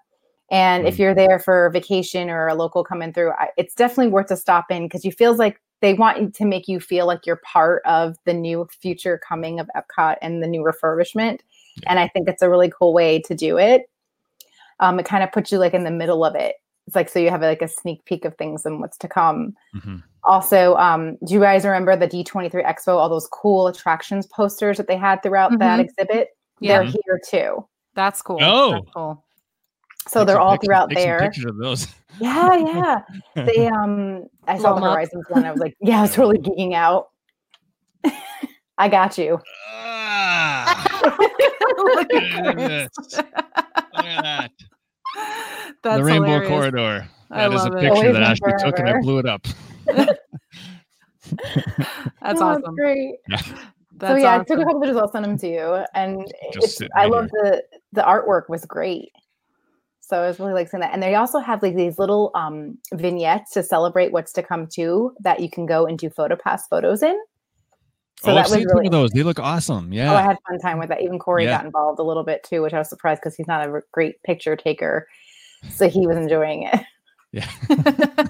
And 0.51 0.85
if 0.87 0.95
Mhm. 0.95 0.99
you're 0.99 1.15
there 1.15 1.39
for 1.39 1.69
vacation 1.71 2.29
or 2.29 2.47
a 2.47 2.55
local 2.55 2.83
coming 2.83 3.13
through, 3.13 3.31
I, 3.31 3.49
it's 3.57 3.75
definitely 3.75 4.09
worth 4.11 4.31
a 4.31 4.37
stop 4.37 4.65
in 4.71 4.85
because 4.85 5.03
you 5.05 5.11
feels 5.11 5.37
like 5.37 5.59
they 5.81 5.93
want 5.93 6.35
to 6.35 6.45
make 6.45 6.67
you 6.67 6.79
feel 6.79 7.05
like 7.07 7.25
you're 7.25 7.41
part 7.43 7.81
of 7.85 8.15
the 8.25 8.33
new 8.33 8.67
future 8.81 9.17
coming 9.27 9.59
of 9.59 9.69
Epcot 9.75 10.17
and 10.21 10.43
the 10.43 10.47
new 10.47 10.61
refurbishment. 10.63 11.39
And 11.87 11.99
I 11.99 12.07
think 12.07 12.27
it's 12.27 12.41
a 12.41 12.49
really 12.49 12.69
cool 12.77 12.93
way 12.93 13.19
to 13.23 13.35
do 13.35 13.57
it. 13.57 13.89
Um, 14.79 14.99
it 14.99 15.05
kind 15.05 15.23
of 15.23 15.31
puts 15.31 15.51
you 15.51 15.57
like 15.59 15.73
in 15.73 15.83
the 15.83 15.91
middle 15.91 16.23
of 16.25 16.35
it. 16.35 16.55
It's 16.87 16.95
like 16.95 17.09
so 17.09 17.19
you 17.19 17.29
have 17.29 17.41
like 17.41 17.61
a 17.61 17.67
sneak 17.67 18.03
peek 18.05 18.25
of 18.25 18.35
things 18.37 18.65
and 18.65 18.79
what's 18.79 18.97
to 18.99 19.07
come. 19.07 19.55
Mhm. 19.75 20.01
Also, 20.23 20.75
um, 20.77 21.17
do 21.25 21.33
you 21.33 21.39
guys 21.39 21.63
remember 21.65 21.95
the 21.95 22.07
D23 22.07 22.63
Expo, 22.65 22.95
all 22.97 23.09
those 23.09 23.27
cool 23.27 23.67
attractions 23.67 24.25
posters 24.27 24.77
that 24.77 24.87
they 24.87 24.97
had 24.97 25.21
throughout 25.21 25.57
that 25.59 25.79
Mhm. 25.79 25.83
exhibit? 25.83 26.29
Yeah. 26.59 26.79
They're 26.79 26.83
here 26.91 27.21
too. 27.27 27.65
That's 27.95 28.21
cool. 28.21 28.39
Oh. 28.41 28.71
That's 28.71 28.85
cool. 28.95 29.23
So 30.07 30.19
Take 30.21 30.27
they're 30.27 30.39
all 30.39 30.51
pictures- 30.53 30.65
throughout 30.67 30.89
some 30.93 30.95
there. 31.03 31.19
Pictures 31.19 31.45
of 31.45 31.57
those. 31.57 31.87
Yeah, 32.19 32.55
yeah. 32.55 33.01
They 33.45 33.67
um 33.67 34.25
I 34.47 34.57
saw 34.57 34.73
the 34.73 34.81
the 34.81 34.85
'em 34.87 34.91
up. 34.91 34.93
Horizons 34.93 35.25
one. 35.29 35.45
I 35.45 35.51
was 35.51 35.59
like, 35.61 35.75
yeah, 35.81 35.99
I 35.99 36.01
was 36.01 36.13
totally 36.15 36.39
geeking 36.39 36.73
out. 36.73 37.09
I 38.77 38.87
got 38.89 39.17
you. 39.17 39.39
Look 41.77 42.07
Look 42.11 42.13
at 42.13 42.23
at 42.45 42.53
Chris. 42.55 42.89
look 43.93 44.05
at 44.05 44.23
that. 44.23 44.51
That's 45.83 45.97
the 45.97 46.03
Rainbow 46.03 46.39
hilarious. 46.39 46.49
Corridor. 46.49 47.07
I 47.31 47.47
That 47.47 47.53
is 47.53 47.65
a 47.65 47.69
love 47.69 47.75
it. 47.75 47.81
picture 47.81 47.89
Always 47.89 48.13
that 48.13 48.23
and 48.23 48.23
Ashley 48.23 48.53
took 48.57 48.79
and 48.79 48.89
I 48.89 48.93
blew 48.93 49.19
it 49.19 49.25
up. 49.25 49.45
That's 52.21 52.41
Oh, 52.41 52.45
awesome. 52.47 52.75
great. 52.75 53.15
That's 53.97 54.13
so 54.13 54.15
yeah, 54.15 54.35
I 54.35 54.39
took 54.39 54.49
a 54.49 54.53
awesome. 54.53 54.63
couple 54.65 54.81
pictures. 54.81 54.97
I'll 54.97 55.11
send 55.11 55.25
them 55.25 55.37
to 55.39 55.47
you. 55.47 55.85
And 55.93 56.25
Just 56.51 56.67
it's, 56.67 56.77
sitting 56.77 56.91
I 56.95 57.05
love 57.05 57.29
the 57.31 57.63
the 57.93 58.01
artwork 58.01 58.49
was 58.49 58.65
great. 58.65 59.11
So 60.01 60.21
I 60.21 60.27
was 60.27 60.39
really 60.39 60.53
like 60.53 60.69
seeing 60.69 60.81
that. 60.81 60.93
And 60.93 61.03
they 61.03 61.15
also 61.15 61.39
have 61.39 61.61
like 61.61 61.75
these 61.75 61.99
little 61.99 62.31
um 62.35 62.77
vignettes 62.93 63.51
to 63.53 63.63
celebrate 63.63 64.11
what's 64.11 64.31
to 64.33 64.43
come 64.43 64.67
too 64.67 65.13
that 65.21 65.39
you 65.39 65.49
can 65.49 65.65
go 65.65 65.85
and 65.85 65.97
do 65.99 66.09
photo 66.09 66.35
pass 66.35 66.67
photos 66.67 67.03
in. 67.03 67.17
So 68.21 68.31
oh, 68.31 68.35
that 68.35 68.45
I've 68.45 68.51
was 68.51 68.53
seen 68.53 68.67
some 68.69 68.85
of 68.85 68.91
those. 68.91 69.11
They 69.11 69.23
look 69.23 69.39
awesome. 69.39 69.93
Yeah. 69.93 70.11
Oh, 70.11 70.15
I 70.15 70.21
had 70.21 70.37
fun 70.47 70.59
time 70.59 70.77
with 70.79 70.89
that. 70.89 71.01
Even 71.01 71.19
Corey 71.19 71.45
Yeah. 71.45 71.57
got 71.57 71.65
involved 71.65 71.99
a 71.99 72.03
little 72.03 72.23
bit 72.23 72.43
too, 72.43 72.61
which 72.61 72.73
I 72.73 72.79
was 72.79 72.89
surprised 72.89 73.21
because 73.21 73.35
he's 73.35 73.47
not 73.47 73.65
a 73.65 73.81
great 73.93 74.21
picture 74.23 74.55
taker. 74.57 75.07
So 75.69 75.87
he 75.89 76.05
was 76.05 76.17
enjoying 76.17 76.63
it. 76.63 76.81
yeah. 77.31 77.49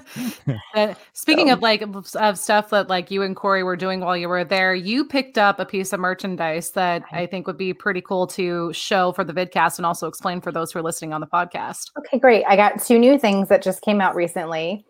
Uh, 0.74 0.94
speaking 1.12 1.48
So- 1.48 1.54
of 1.54 1.62
like 1.62 1.82
of 1.82 2.14
of 2.16 2.38
stuff 2.38 2.70
that 2.70 2.88
like 2.88 3.10
you 3.10 3.22
and 3.22 3.34
Corey 3.36 3.62
were 3.62 3.76
doing 3.76 4.00
while 4.00 4.16
you 4.16 4.28
were 4.28 4.44
there, 4.44 4.74
you 4.74 5.04
picked 5.04 5.38
up 5.38 5.58
a 5.58 5.64
piece 5.66 5.92
of 5.92 6.00
merchandise 6.00 6.70
that 6.72 7.02
I 7.12 7.26
think 7.26 7.46
would 7.46 7.56
be 7.58 7.72
pretty 7.72 8.00
cool 8.00 8.26
to 8.28 8.72
show 8.72 9.12
for 9.12 9.24
the 9.24 9.32
vidcast 9.32 9.78
and 9.78 9.86
also 9.86 10.06
explain 10.06 10.40
for 10.40 10.52
those 10.52 10.72
who 10.72 10.78
are 10.78 10.82
listening 10.82 11.12
on 11.12 11.20
the 11.20 11.26
podcast. 11.26 11.90
Okay, 11.98 12.18
great. 12.18 12.44
I 12.48 12.56
got 12.56 12.82
two 12.82 12.98
new 12.98 13.18
things 13.18 13.48
that 13.48 13.62
just 13.62 13.82
came 13.82 14.00
out 14.00 14.14
recently. 14.14 14.84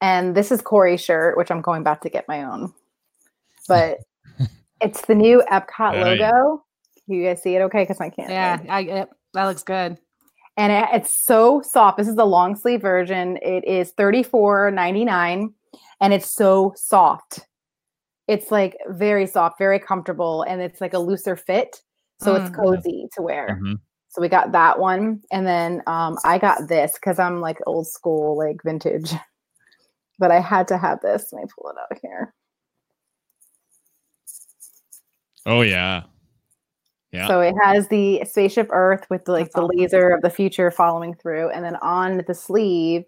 And 0.00 0.34
this 0.36 0.50
is 0.52 0.60
Corey's 0.60 1.02
shirt, 1.02 1.36
which 1.36 1.50
I'm 1.50 1.60
going 1.62 1.82
back 1.82 2.00
to 2.02 2.10
get 2.10 2.28
my 2.28 2.42
own. 2.44 2.72
But 3.68 3.98
it's 4.84 5.02
the 5.06 5.14
new 5.14 5.42
Epcot 5.50 5.94
yeah. 5.94 6.04
logo. 6.04 6.64
You 7.06 7.24
guys 7.24 7.42
see 7.42 7.54
it 7.56 7.60
okay? 7.62 7.82
Because 7.82 8.00
I 8.00 8.10
can't. 8.10 8.30
Yeah, 8.30 8.58
I, 8.68 8.80
it, 8.80 9.08
that 9.34 9.44
looks 9.44 9.62
good. 9.62 9.98
and 10.56 10.72
it, 10.72 10.88
it's 10.92 11.24
so 11.24 11.60
soft. 11.62 11.98
This 11.98 12.08
is 12.08 12.16
the 12.16 12.24
long 12.24 12.56
sleeve 12.56 12.80
version. 12.80 13.38
It 13.42 13.64
is 13.66 13.92
$34.99 13.98 15.52
and 16.00 16.12
it's 16.14 16.30
so 16.30 16.72
soft. 16.76 17.40
It's 18.26 18.50
like 18.50 18.76
very 18.88 19.26
soft, 19.26 19.58
very 19.58 19.78
comfortable, 19.78 20.42
and 20.42 20.62
it's 20.62 20.80
like 20.80 20.94
a 20.94 20.98
looser 20.98 21.36
fit. 21.36 21.82
So 22.20 22.34
it's 22.36 22.48
Mm. 22.50 22.54
cozy 22.64 23.08
to 23.16 23.22
wear. 23.22 23.58
Mhm. 23.62 23.76
So 24.08 24.22
we 24.22 24.28
got 24.28 24.52
that 24.52 24.78
one. 24.78 25.20
And 25.32 25.46
then 25.46 25.82
um, 25.86 26.16
I 26.24 26.38
got 26.38 26.68
this 26.68 26.92
because 26.94 27.18
I'm 27.18 27.40
like 27.40 27.58
old 27.66 27.86
school, 27.86 28.38
like 28.38 28.62
vintage. 28.64 29.12
But 30.18 30.30
I 30.30 30.38
had 30.40 30.68
to 30.68 30.78
have 30.78 31.00
this. 31.00 31.32
Let 31.32 31.42
me 31.42 31.48
pull 31.58 31.70
it 31.70 31.76
out 31.78 31.98
here. 32.00 32.32
Oh 35.46 35.62
yeah. 35.62 36.02
Yeah. 37.12 37.28
So 37.28 37.40
it 37.40 37.54
has 37.62 37.86
the 37.88 38.24
spaceship 38.24 38.68
Earth 38.70 39.06
with 39.08 39.28
like 39.28 39.44
That's 39.46 39.54
the 39.54 39.62
awesome. 39.62 39.76
laser 39.78 40.10
of 40.10 40.22
the 40.22 40.30
future 40.30 40.70
following 40.70 41.14
through, 41.14 41.50
and 41.50 41.64
then 41.64 41.76
on 41.76 42.22
the 42.26 42.34
sleeve, 42.34 43.04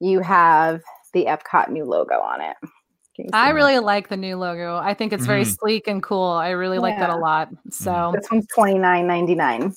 you 0.00 0.20
have 0.20 0.80
the 1.12 1.26
Epcot 1.26 1.68
new 1.70 1.84
logo 1.84 2.14
on 2.20 2.40
it. 2.40 2.56
Can 2.60 3.24
you 3.24 3.30
see 3.30 3.30
I 3.34 3.48
that? 3.48 3.54
really 3.54 3.78
like 3.80 4.08
the 4.08 4.16
new 4.16 4.36
logo. 4.36 4.76
I 4.76 4.94
think 4.94 5.12
it's 5.12 5.26
very 5.26 5.42
Mhm. 5.42 5.58
sleek 5.58 5.88
and 5.88 6.02
cool. 6.02 6.24
I 6.30 6.50
really 6.50 6.78
like 6.78 6.96
that 6.98 7.10
a 7.10 7.16
lot. 7.16 7.48
So 7.70 8.12
this 8.14 8.30
one's 8.30 8.46
twenty 8.46 8.78
nine 8.78 9.06
ninety 9.06 9.34
nine. 9.34 9.74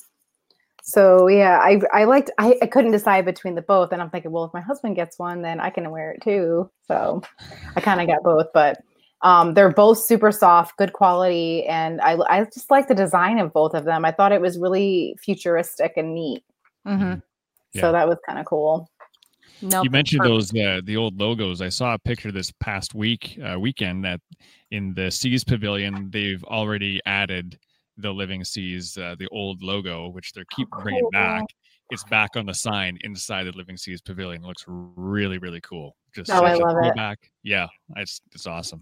So 0.84 1.28
yeah, 1.28 1.60
I 1.62 1.82
I 1.94 2.04
liked 2.06 2.32
I, 2.38 2.58
I 2.62 2.68
couldn't 2.68 2.92
decide 2.92 3.26
between 3.26 3.56
the 3.56 3.62
both, 3.62 3.92
and 3.92 4.02
I'm 4.02 4.10
thinking, 4.10 4.32
well, 4.32 4.46
if 4.46 4.54
my 4.54 4.62
husband 4.62 4.96
gets 4.96 5.20
one, 5.20 5.42
then 5.42 5.60
I 5.60 5.70
can 5.72 5.90
wear 5.92 6.12
it 6.12 6.22
too. 6.22 6.70
So 6.88 7.22
I 7.76 7.82
kind 7.82 8.00
of 8.00 8.08
got 8.08 8.24
both, 8.24 8.48
but 8.54 8.78
um, 9.24 9.54
they're 9.54 9.72
both 9.72 10.00
super 10.00 10.32
soft, 10.32 10.78
good 10.78 10.94
quality, 10.94 11.66
and 11.66 12.02
I 12.02 12.18
I 12.30 12.44
just 12.46 12.72
like 12.72 12.88
the 12.88 12.96
design 12.96 13.38
of 13.40 13.54
both 13.54 13.74
of 13.74 13.86
them. 13.86 14.04
I 14.06 14.12
thought 14.12 14.32
it 14.32 14.42
was 14.42 14.58
really 14.58 15.16
futuristic 15.20 15.94
and 15.98 16.14
neat. 16.16 16.44
mhm. 16.88 17.22
Yeah. 17.74 17.82
So 17.82 17.92
that 17.94 18.08
was 18.08 18.18
kind 18.28 18.38
of 18.40 18.46
cool. 18.46 18.90
no, 19.62 19.84
you 19.84 19.90
mentioned 19.90 20.22
perfect. 20.24 20.52
those 20.54 20.62
uh, 20.62 20.82
the 20.84 20.98
old 20.98 21.20
logos. 21.20 21.62
I 21.62 21.70
saw 21.70 21.94
a 21.94 22.00
picture 22.00 22.32
this 22.32 22.52
past 22.60 22.94
week 22.96 23.40
uh, 23.46 23.60
weekend 23.60 24.04
that 24.06 24.20
in 24.72 24.94
the 24.94 25.10
Seas 25.12 25.44
Pavilion 25.44 26.10
they've 26.12 26.44
already 26.46 27.00
added 27.06 27.58
the 27.98 28.12
Living 28.12 28.44
Seas 28.44 28.98
uh, 28.98 29.16
the 29.20 29.28
old 29.30 29.62
logo, 29.62 30.10
which 30.10 30.34
they 30.34 30.42
keep 30.56 30.68
bringing 30.82 31.02
cool. 31.02 31.12
back. 31.12 31.44
It's 31.92 32.04
back 32.06 32.32
on 32.36 32.46
the 32.46 32.54
sign 32.54 32.98
inside 33.04 33.44
the 33.44 33.52
Living 33.52 33.78
Seas 33.78 34.02
Pavilion. 34.02 34.44
It 34.44 34.48
looks 34.48 34.66
really 34.68 35.38
really 35.38 35.62
cool. 35.62 35.96
Just 36.16 36.32
Oh, 36.32 36.44
I 36.44 36.56
love 36.56 36.76
it. 36.78 36.88
throwback. 36.88 37.20
Yeah, 37.44 37.68
it's 37.98 38.20
it's 38.34 38.48
awesome. 38.48 38.82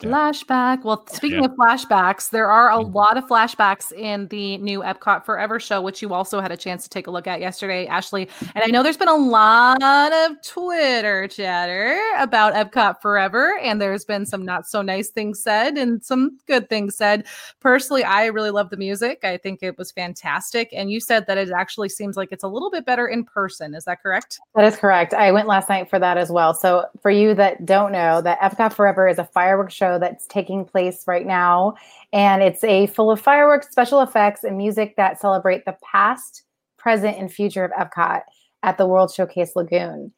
Yeah. 0.00 0.08
Flashback. 0.10 0.82
Well, 0.82 1.06
speaking 1.06 1.38
Yeah. 1.38 1.44
of 1.44 1.52
flashbacks, 1.52 2.30
there 2.30 2.50
are 2.50 2.68
a 2.70 2.82
Mhm. 2.82 2.94
lot 2.94 3.16
of 3.16 3.24
flashbacks 3.26 3.92
in 3.92 4.26
the 4.26 4.58
new 4.58 4.80
Epcot 4.80 5.24
Forever 5.24 5.60
show, 5.60 5.80
which 5.80 6.02
you 6.02 6.12
also 6.12 6.40
had 6.40 6.50
a 6.50 6.56
chance 6.56 6.82
to 6.82 6.88
take 6.88 7.06
a 7.06 7.12
look 7.12 7.28
at 7.28 7.40
yesterday, 7.40 7.86
Ashley. 7.86 8.28
And 8.56 8.64
I 8.64 8.66
know 8.66 8.82
there's 8.82 8.96
been 8.96 9.06
a 9.06 9.14
lot 9.14 9.80
of 10.12 10.32
Twitter 10.44 11.28
chatter 11.28 11.96
about 12.18 12.54
Epcot 12.54 13.00
Forever, 13.00 13.56
and 13.62 13.80
there's 13.80 14.04
been 14.04 14.26
some 14.26 14.44
not 14.44 14.66
so 14.66 14.82
nice 14.82 15.10
things 15.10 15.40
said 15.40 15.78
and 15.78 16.04
some 16.04 16.38
good 16.48 16.68
things 16.68 16.96
said. 16.96 17.24
Personally, 17.60 18.02
I 18.02 18.26
really 18.26 18.50
love 18.50 18.70
the 18.70 18.76
music. 18.76 19.20
I 19.24 19.36
think 19.36 19.60
it 19.62 19.78
was 19.78 19.92
fantastic. 19.92 20.70
And 20.72 20.90
you 20.90 20.98
said 20.98 21.26
that 21.28 21.38
it 21.38 21.50
actually 21.52 21.88
seems 21.88 22.16
like 22.16 22.32
it's 22.32 22.44
a 22.44 22.48
little 22.48 22.70
bit 22.70 22.84
better 22.84 23.06
in 23.06 23.24
person. 23.24 23.74
Is 23.76 23.84
that 23.84 24.02
correct? 24.02 24.40
That 24.56 24.64
is 24.64 24.76
correct. 24.76 25.14
I 25.14 25.30
went 25.30 25.46
last 25.46 25.68
night 25.68 25.88
for 25.88 26.00
that 26.00 26.18
as 26.18 26.30
well. 26.30 26.52
So, 26.52 26.86
for 27.00 27.12
you 27.12 27.32
that 27.34 27.64
don't 27.64 27.92
know, 27.92 28.20
that 28.22 28.40
Epcot 28.40 28.72
Forever 28.72 29.06
is 29.06 29.20
a 29.20 29.24
fireworks 29.24 29.72
show 29.72 29.93
that's 29.98 30.26
taking 30.26 30.64
place 30.64 31.04
right 31.06 31.26
now, 31.26 31.74
and 32.12 32.42
it's 32.42 32.64
a 32.64 32.86
full 32.88 33.10
of 33.10 33.20
fireworks, 33.20 33.70
special 33.70 34.00
effects, 34.00 34.44
and 34.44 34.56
music 34.56 34.96
that 34.96 35.20
celebrate 35.20 35.64
the 35.64 35.76
past, 35.90 36.42
present, 36.76 37.18
and 37.18 37.32
future 37.32 37.64
of 37.64 37.70
Epcot 37.72 38.22
at 38.62 38.78
the 38.78 38.86
World 38.86 39.12
Showcase 39.12 39.56
Lagoon. 39.56 40.12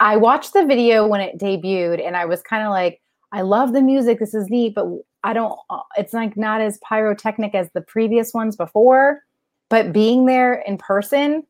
I 0.00 0.16
watched 0.16 0.52
the 0.52 0.66
video 0.66 1.06
when 1.06 1.20
it 1.20 1.38
debuted, 1.38 2.04
and 2.04 2.16
I 2.16 2.24
was 2.24 2.42
kind 2.42 2.64
of 2.64 2.70
like, 2.70 3.00
I 3.32 3.42
love 3.42 3.72
the 3.72 3.82
music. 3.82 4.18
This 4.18 4.34
is 4.34 4.48
neat, 4.48 4.74
but 4.74 4.86
I 5.24 5.32
don't. 5.32 5.58
uh, 5.70 5.80
It's 5.96 6.12
like 6.12 6.36
not 6.36 6.60
as 6.60 6.78
pyrotechnic 6.88 7.54
as 7.54 7.68
the 7.74 7.80
previous 7.80 8.32
ones 8.32 8.56
before. 8.56 9.22
But 9.70 9.92
being 9.92 10.26
there 10.26 10.54
in 10.54 10.78
person, 10.78 11.42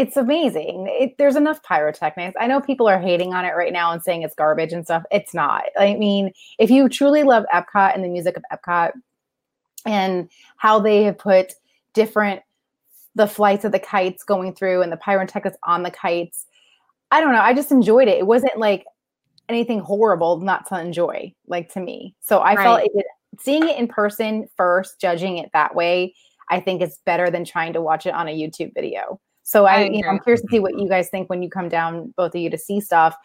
it's 0.00 0.16
amazing. 0.16 0.86
It, 0.88 1.18
there's 1.18 1.36
enough 1.36 1.62
pyrotechnics. 1.62 2.34
I 2.40 2.46
know 2.46 2.58
people 2.58 2.88
are 2.88 2.98
hating 2.98 3.34
on 3.34 3.44
it 3.44 3.54
right 3.54 3.70
now 3.70 3.92
and 3.92 4.02
saying 4.02 4.22
it's 4.22 4.34
garbage 4.34 4.72
and 4.72 4.82
stuff. 4.82 5.02
It's 5.12 5.34
not. 5.34 5.64
I 5.78 5.94
mean, 5.94 6.32
if 6.58 6.70
you 6.70 6.88
truly 6.88 7.22
love 7.22 7.44
Epcot 7.52 7.94
and 7.94 8.02
the 8.02 8.08
music 8.08 8.34
of 8.38 8.42
Epcot 8.50 8.92
and 9.84 10.30
how 10.56 10.80
they 10.80 11.02
have 11.02 11.18
put 11.18 11.52
different 11.92 12.40
the 13.14 13.26
flights 13.26 13.66
of 13.66 13.72
the 13.72 13.78
kites 13.78 14.24
going 14.24 14.54
through 14.54 14.80
and 14.80 14.90
the 14.90 14.96
pyrotechnics 14.96 15.58
on 15.64 15.82
the 15.82 15.90
kites, 15.90 16.46
I 17.10 17.20
don't 17.20 17.32
know. 17.32 17.42
I 17.42 17.52
just 17.52 17.70
enjoyed 17.70 18.08
it. 18.08 18.16
It 18.16 18.26
wasn't 18.26 18.56
like 18.56 18.86
anything 19.50 19.80
horrible 19.80 20.40
not 20.40 20.66
to 20.68 20.80
enjoy, 20.80 21.34
like 21.46 21.70
to 21.74 21.80
me. 21.80 22.14
So 22.20 22.40
I 22.40 22.56
felt 22.56 22.78
Right. 22.78 22.90
it, 22.94 23.06
seeing 23.38 23.68
it 23.68 23.76
in 23.76 23.86
person 23.86 24.48
first, 24.56 24.98
judging 24.98 25.36
it 25.36 25.50
that 25.52 25.74
way, 25.74 26.14
I 26.48 26.58
think 26.58 26.80
it's 26.80 27.00
better 27.04 27.30
than 27.30 27.44
trying 27.44 27.74
to 27.74 27.82
watch 27.82 28.06
it 28.06 28.14
on 28.14 28.28
a 28.28 28.34
YouTube 28.34 28.72
video. 28.72 29.20
So 29.50 29.64
I, 29.66 29.78
I 29.78 29.84
you 29.86 30.02
know, 30.02 30.08
I'm 30.08 30.20
curious 30.20 30.42
to 30.42 30.46
see 30.48 30.60
what 30.60 30.78
you 30.78 30.88
guys 30.88 31.08
think 31.08 31.28
when 31.28 31.42
you 31.42 31.50
come 31.50 31.68
down, 31.68 32.14
both 32.16 32.36
of 32.36 32.40
you, 32.40 32.50
to 32.50 32.56
see 32.56 32.80
stuff, 32.80 33.16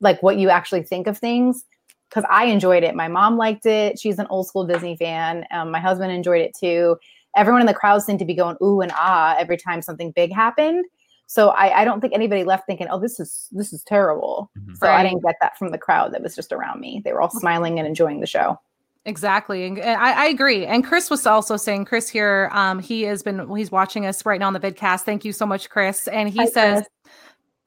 like 0.00 0.22
what 0.22 0.36
you 0.36 0.50
actually 0.50 0.82
think 0.82 1.06
of 1.06 1.16
things. 1.16 1.64
Because 2.10 2.26
I 2.28 2.44
enjoyed 2.44 2.82
it. 2.82 2.94
My 2.94 3.08
mom 3.08 3.38
liked 3.38 3.64
it. 3.64 3.98
She's 3.98 4.18
an 4.18 4.26
old 4.28 4.46
school 4.46 4.66
Disney 4.66 4.98
fan. 4.98 5.46
Um, 5.50 5.70
my 5.70 5.80
husband 5.80 6.12
enjoyed 6.12 6.42
it 6.42 6.54
too. 6.54 6.98
Everyone 7.34 7.62
in 7.62 7.66
the 7.66 7.72
crowd 7.72 8.02
seemed 8.02 8.18
to 8.18 8.26
be 8.26 8.34
going 8.34 8.58
ooh 8.62 8.82
and 8.82 8.92
ah 8.94 9.34
every 9.38 9.56
time 9.56 9.80
something 9.80 10.10
big 10.10 10.30
happened. 10.30 10.84
So 11.26 11.48
I, 11.48 11.80
I 11.80 11.84
don't 11.86 12.02
think 12.02 12.12
anybody 12.12 12.44
left 12.44 12.66
thinking, 12.66 12.88
oh, 12.90 13.00
this 13.00 13.18
is 13.18 13.48
this 13.50 13.72
is 13.72 13.82
terrible. 13.84 14.50
Mhm. 14.58 14.76
So 14.76 14.88
I 14.88 15.02
didn't 15.02 15.24
get 15.24 15.36
that 15.40 15.56
from 15.56 15.70
the 15.70 15.78
crowd 15.78 16.12
that 16.12 16.22
was 16.22 16.36
just 16.36 16.52
around 16.52 16.80
me. 16.80 17.00
They 17.02 17.14
were 17.14 17.22
all 17.22 17.30
smiling 17.30 17.78
and 17.78 17.88
enjoying 17.88 18.20
the 18.20 18.26
show. 18.26 18.60
Exactly. 19.04 19.64
And 19.64 19.80
I, 19.80 20.24
I 20.24 20.26
agree. 20.26 20.64
And 20.64 20.84
Chris 20.84 21.10
was 21.10 21.26
also 21.26 21.56
saying, 21.56 21.86
Chris 21.86 22.08
here, 22.08 22.48
um, 22.52 22.78
he 22.78 23.02
has 23.02 23.22
been, 23.22 23.48
he's 23.56 23.72
watching 23.72 24.06
us 24.06 24.24
right 24.24 24.38
now 24.38 24.46
on 24.46 24.52
the 24.52 24.60
vidcast. 24.60 25.00
Thank 25.00 25.24
you 25.24 25.32
so 25.32 25.44
much, 25.44 25.68
Chris. 25.70 26.06
And 26.06 26.28
he 26.28 26.38
Hi, 26.38 26.46
says, 26.46 26.86
Chris. 27.02 27.14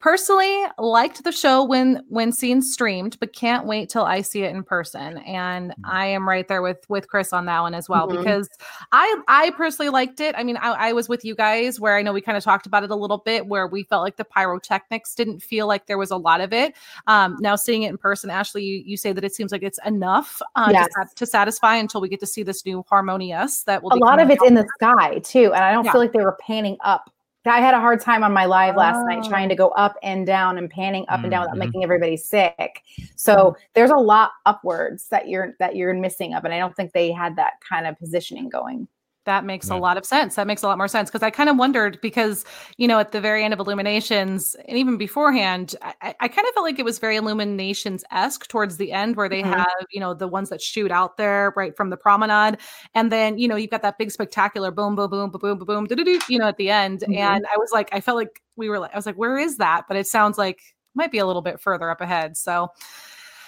Personally 0.05 0.61
liked 0.77 1.23
the 1.23 1.31
show 1.31 1.63
when 1.63 1.99
when 2.09 2.31
seen 2.31 2.61
streamed 2.61 3.17
but 3.19 3.33
can't 3.33 3.65
wait 3.65 3.89
till 3.89 4.03
i 4.03 4.21
see 4.21 4.43
it 4.43 4.53
in 4.53 4.61
person 4.63 5.17
and 5.25 5.71
Mhm. 5.71 5.73
i 5.83 6.05
am 6.05 6.29
right 6.29 6.47
there 6.47 6.61
with 6.61 6.77
with 6.89 7.07
chris 7.09 7.33
on 7.33 7.45
that 7.47 7.61
one 7.61 7.73
as 7.73 7.89
well 7.89 8.07
Mhm. 8.07 8.19
because 8.19 8.47
i 8.91 9.15
i 9.27 9.49
personally 9.57 9.89
liked 9.89 10.19
it 10.19 10.35
i 10.37 10.43
mean 10.43 10.57
I, 10.57 10.89
I 10.89 10.93
was 10.93 11.09
with 11.09 11.25
you 11.25 11.33
guys 11.33 11.79
where 11.79 11.97
i 11.97 12.03
know 12.03 12.13
we 12.13 12.21
kind 12.21 12.37
of 12.37 12.43
talked 12.43 12.67
about 12.67 12.83
it 12.83 12.91
a 12.91 12.95
little 12.95 13.17
bit 13.17 13.47
where 13.47 13.65
we 13.65 13.81
felt 13.85 14.03
like 14.03 14.17
the 14.17 14.25
pyrotechnics 14.25 15.15
didn't 15.15 15.39
feel 15.41 15.65
like 15.65 15.87
there 15.87 15.97
was 15.97 16.11
a 16.11 16.17
lot 16.17 16.39
of 16.39 16.53
it 16.53 16.75
um 17.07 17.37
now 17.39 17.55
seeing 17.55 17.81
it 17.81 17.89
in 17.89 17.97
person 17.97 18.29
ashley 18.29 18.63
you, 18.63 18.83
you 18.85 18.97
say 18.97 19.11
that 19.11 19.23
it 19.23 19.33
seems 19.33 19.51
like 19.51 19.63
it's 19.63 19.79
enough 19.87 20.39
uh, 20.55 20.69
Yes. 20.71 20.87
to, 20.93 21.15
to 21.15 21.25
satisfy 21.25 21.77
until 21.77 21.99
we 21.99 22.09
get 22.09 22.19
to 22.19 22.27
see 22.27 22.43
this 22.43 22.63
new 22.63 22.85
harmonious 22.87 23.63
that 23.63 23.81
will 23.81 23.89
a 23.91 23.95
be 23.95 24.01
lot 24.01 24.19
of 24.19 24.29
it's 24.29 24.39
out. 24.43 24.47
in 24.49 24.53
the 24.53 24.67
sky 24.75 25.17
too 25.23 25.51
and 25.55 25.63
i 25.63 25.71
don't 25.71 25.83
Yeah. 25.83 25.93
feel 25.93 26.01
like 26.01 26.11
they 26.13 26.21
were 26.21 26.37
panning 26.45 26.77
up 26.83 27.09
i 27.47 27.59
had 27.59 27.73
a 27.73 27.79
hard 27.79 27.99
time 27.99 28.23
on 28.23 28.31
my 28.33 28.45
live 28.45 28.75
last 28.75 29.05
night 29.05 29.19
Oh. 29.23 29.29
trying 29.29 29.49
to 29.49 29.55
go 29.55 29.69
up 29.69 29.95
and 30.03 30.25
down 30.25 30.57
and 30.57 30.69
panning 30.69 31.05
up 31.09 31.21
and 31.21 31.31
down 31.31 31.41
without 31.43 31.55
Mhm. 31.55 31.59
making 31.59 31.83
everybody 31.83 32.17
sick 32.17 32.81
so 33.15 33.55
there's 33.73 33.91
a 33.91 33.95
lot 33.97 34.31
upwards 34.45 35.07
that 35.09 35.27
you're 35.27 35.55
that 35.59 35.75
you're 35.75 35.93
missing 35.93 36.33
of 36.33 36.43
and 36.45 36.53
i 36.53 36.59
don't 36.59 36.75
think 36.75 36.91
they 36.93 37.11
had 37.11 37.35
that 37.37 37.53
kind 37.67 37.87
of 37.87 37.97
positioning 37.97 38.49
going 38.49 38.87
That 39.25 39.43
makes 39.43 39.69
Yeah. 39.69 39.75
a 39.75 39.77
lot 39.77 39.97
of 39.97 40.05
sense. 40.05 40.35
That 40.35 40.45
makes 40.45 40.61
a 40.61 40.67
lot 40.67 40.77
more 40.77 40.87
sense 40.87 41.09
because 41.09 41.23
I 41.23 41.31
kind 41.31 41.49
of 41.49 41.57
wondered 41.57 41.99
because 42.01 42.45
you 42.77 42.87
know 42.87 42.99
at 42.99 43.11
the 43.11 43.19
very 43.19 43.43
end 43.43 43.53
of 43.53 43.59
Illuminations 43.59 44.55
and 44.67 44.77
even 44.77 44.97
beforehand, 44.97 45.75
I, 45.81 46.13
I 46.19 46.27
kind 46.27 46.47
of 46.47 46.53
felt 46.53 46.63
like 46.65 46.77
it 46.77 46.85
was 46.85 46.99
very 46.99 47.15
Illuminations 47.15 48.03
esque 48.11 48.47
towards 48.47 48.77
the 48.77 48.91
end 48.91 49.15
where 49.15 49.27
they 49.27 49.41
Mhm. 49.41 49.53
have 49.55 49.85
you 49.91 49.99
know 49.99 50.13
the 50.13 50.27
ones 50.27 50.49
that 50.49 50.61
shoot 50.61 50.91
out 50.91 51.17
there 51.17 51.53
right 51.55 51.75
from 51.75 51.89
the 51.89 51.97
promenade, 51.97 52.57
and 52.93 53.11
then 53.11 53.37
you 53.39 53.47
know 53.47 53.55
you've 53.55 53.71
got 53.71 53.81
that 53.81 53.97
big 53.97 54.11
spectacular 54.11 54.69
boom 54.71 54.95
boom 54.95 55.09
boom 55.09 55.31
boom 55.31 55.57
boom 55.57 55.85
boom 55.85 55.87
you 56.29 56.37
know 56.39 56.47
at 56.47 56.57
the 56.57 56.69
end, 56.69 57.01
Mhm. 57.07 57.17
and 57.17 57.45
I 57.51 57.57
was 57.57 57.71
like 57.73 57.89
I 57.91 58.01
felt 58.01 58.17
like 58.17 58.41
we 58.55 58.69
were 58.69 58.77
like 58.79 58.93
I 58.93 58.97
was 58.97 59.07
like 59.07 59.15
where 59.15 59.37
is 59.39 59.57
that? 59.57 59.85
But 59.87 59.97
it 59.97 60.05
sounds 60.07 60.37
like 60.37 60.57
it 60.59 60.95
might 60.95 61.11
be 61.11 61.17
a 61.17 61.25
little 61.25 61.41
bit 61.41 61.59
further 61.59 61.89
up 61.89 61.99
ahead. 62.01 62.37
So. 62.37 62.69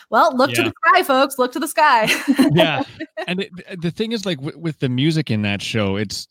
Well, 0.09 0.35
look 0.35 0.51
to 0.53 0.63
the 0.63 0.73
sky, 0.85 1.03
folks. 1.03 1.37
Look 1.37 1.51
to 1.53 1.59
the 1.59 1.67
sky. 1.67 2.09
yeah. 2.53 2.83
And 3.29 3.41
it, 3.41 3.81
the 3.81 3.91
thing 3.91 4.13
is 4.13 4.25
like 4.25 4.37
w- 4.37 4.57
with 4.57 4.79
the 4.79 4.87
music 4.87 5.29
in 5.31 5.41
that 5.41 5.61
show 5.61 5.97
it's 5.97 6.29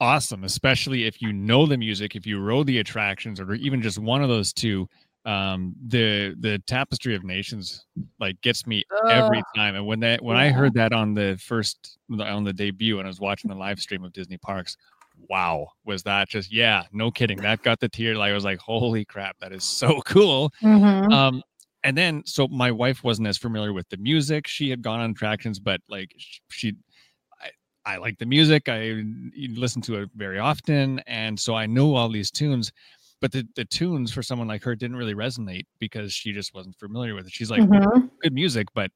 awesome 0.00 0.42
especially 0.42 1.04
if 1.04 1.22
you 1.22 1.32
know 1.32 1.64
the 1.64 1.76
music 1.76 2.16
if 2.16 2.26
you 2.26 2.40
rode 2.40 2.66
the 2.66 2.78
attractions 2.80 3.38
or 3.38 3.54
even 3.54 3.80
just 3.80 4.00
one 4.00 4.20
of 4.20 4.28
those 4.28 4.52
two 4.52 4.88
um 5.26 5.72
the 5.86 6.34
the 6.40 6.58
tapestry 6.66 7.14
of 7.14 7.22
nations 7.22 7.86
like 8.18 8.40
gets 8.40 8.66
me 8.66 8.82
every 9.08 9.42
time. 9.54 9.76
And 9.76 9.86
when 9.86 10.00
that 10.00 10.22
when 10.24 10.36
i 10.36 10.50
heard 10.50 10.74
that 10.74 10.92
on 10.92 11.14
the 11.14 11.38
first 11.40 11.98
on 12.18 12.42
the 12.42 12.52
debut 12.52 12.98
and 12.98 13.06
i 13.06 13.08
was 13.08 13.20
watching 13.20 13.48
the 13.48 13.54
live 13.56 13.78
stream 13.78 14.02
of 14.02 14.12
disney 14.12 14.38
parks 14.38 14.76
wow 15.28 15.68
was 15.84 16.02
that 16.02 16.28
just 16.28 16.52
yeah 16.52 16.82
no 16.92 17.12
kidding. 17.12 17.38
That 17.38 17.62
got 17.62 17.78
the 17.78 17.88
tear 17.88 18.16
like 18.16 18.30
i 18.32 18.34
was 18.34 18.44
like 18.44 18.58
holy 18.58 19.04
crap 19.04 19.38
that 19.38 19.52
is 19.52 19.62
so 19.62 20.00
cool. 20.04 20.52
Um 21.12 21.42
and 21.84 21.96
then 21.96 22.22
so 22.24 22.48
my 22.48 22.70
wife 22.72 23.04
wasn't 23.04 23.28
as 23.28 23.38
familiar 23.38 23.72
with 23.72 23.88
the 23.90 23.96
music 23.98 24.46
she 24.48 24.68
had 24.70 24.82
gone 24.82 25.00
on 25.00 25.10
attractions 25.10 25.58
but 25.60 25.80
like 25.88 26.12
she 26.50 26.72
i, 27.40 27.50
I 27.94 27.96
like 27.98 28.18
the 28.18 28.26
music 28.26 28.68
i 28.68 29.04
listen 29.50 29.80
to 29.82 29.96
it 30.02 30.10
very 30.16 30.38
often 30.40 30.98
and 31.06 31.38
so 31.38 31.54
i 31.54 31.66
know 31.66 31.94
all 31.94 32.08
these 32.08 32.30
tunes 32.30 32.72
but 33.20 33.30
the, 33.32 33.46
the 33.54 33.64
tunes 33.64 34.12
for 34.12 34.22
someone 34.22 34.48
like 34.48 34.62
her 34.64 34.74
didn't 34.74 34.96
really 34.96 35.14
resonate 35.14 35.66
because 35.78 36.12
she 36.12 36.32
just 36.32 36.52
wasn't 36.54 36.76
familiar 36.76 37.14
with 37.14 37.26
it 37.26 37.32
she's 37.32 37.50
like 37.50 37.62
Mhm. 37.62 38.10
good 38.20 38.32
music 38.32 38.66
but 38.74 38.90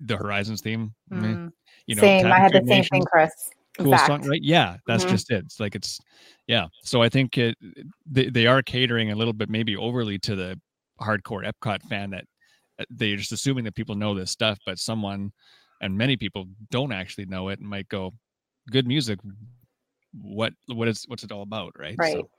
the 0.00 0.16
horizons 0.16 0.60
theme 0.60 0.94
meh, 1.10 1.34
Mm. 1.34 1.52
you 1.86 1.94
know 1.96 2.00
same 2.02 2.26
i 2.26 2.38
had 2.38 2.52
the 2.52 2.64
same 2.66 2.84
thing 2.84 3.04
chris 3.10 3.50
cool 3.78 3.92
Exact. 3.94 4.06
song 4.06 4.28
right 4.28 4.42
yeah 4.42 4.76
that's 4.86 5.04
Mhm. 5.04 5.08
just 5.08 5.30
it 5.32 5.44
it's 5.44 5.58
like 5.58 5.74
it's 5.74 6.00
yeah 6.46 6.66
so 6.82 7.02
i 7.02 7.08
think 7.08 7.36
it, 7.38 7.56
they, 8.06 8.28
they 8.30 8.46
are 8.46 8.62
catering 8.62 9.10
a 9.10 9.16
little 9.16 9.32
bit 9.32 9.48
maybe 9.50 9.76
overly 9.76 10.16
to 10.18 10.36
the 10.36 10.58
hardcore 11.00 11.50
epcot 11.50 11.82
fan 11.82 12.10
that 12.10 12.24
uh, 12.78 12.84
they're 12.90 13.16
just 13.16 13.32
assuming 13.32 13.64
that 13.64 13.74
people 13.74 13.94
know 13.94 14.14
this 14.14 14.30
stuff 14.30 14.58
but 14.66 14.78
someone 14.78 15.32
and 15.80 15.96
many 15.96 16.16
people 16.16 16.46
don't 16.70 16.92
actually 16.92 17.26
know 17.26 17.48
it 17.48 17.58
and 17.58 17.68
might 17.68 17.88
go 17.88 18.12
good 18.70 18.86
music. 18.86 19.18
What 20.12 20.52
what 20.66 20.88
is 20.88 21.04
what's 21.08 21.24
it 21.24 21.32
all 21.32 21.42
about? 21.42 21.72
Right? 21.78 21.96
Right. 21.98 22.12
so, 22.12 22.30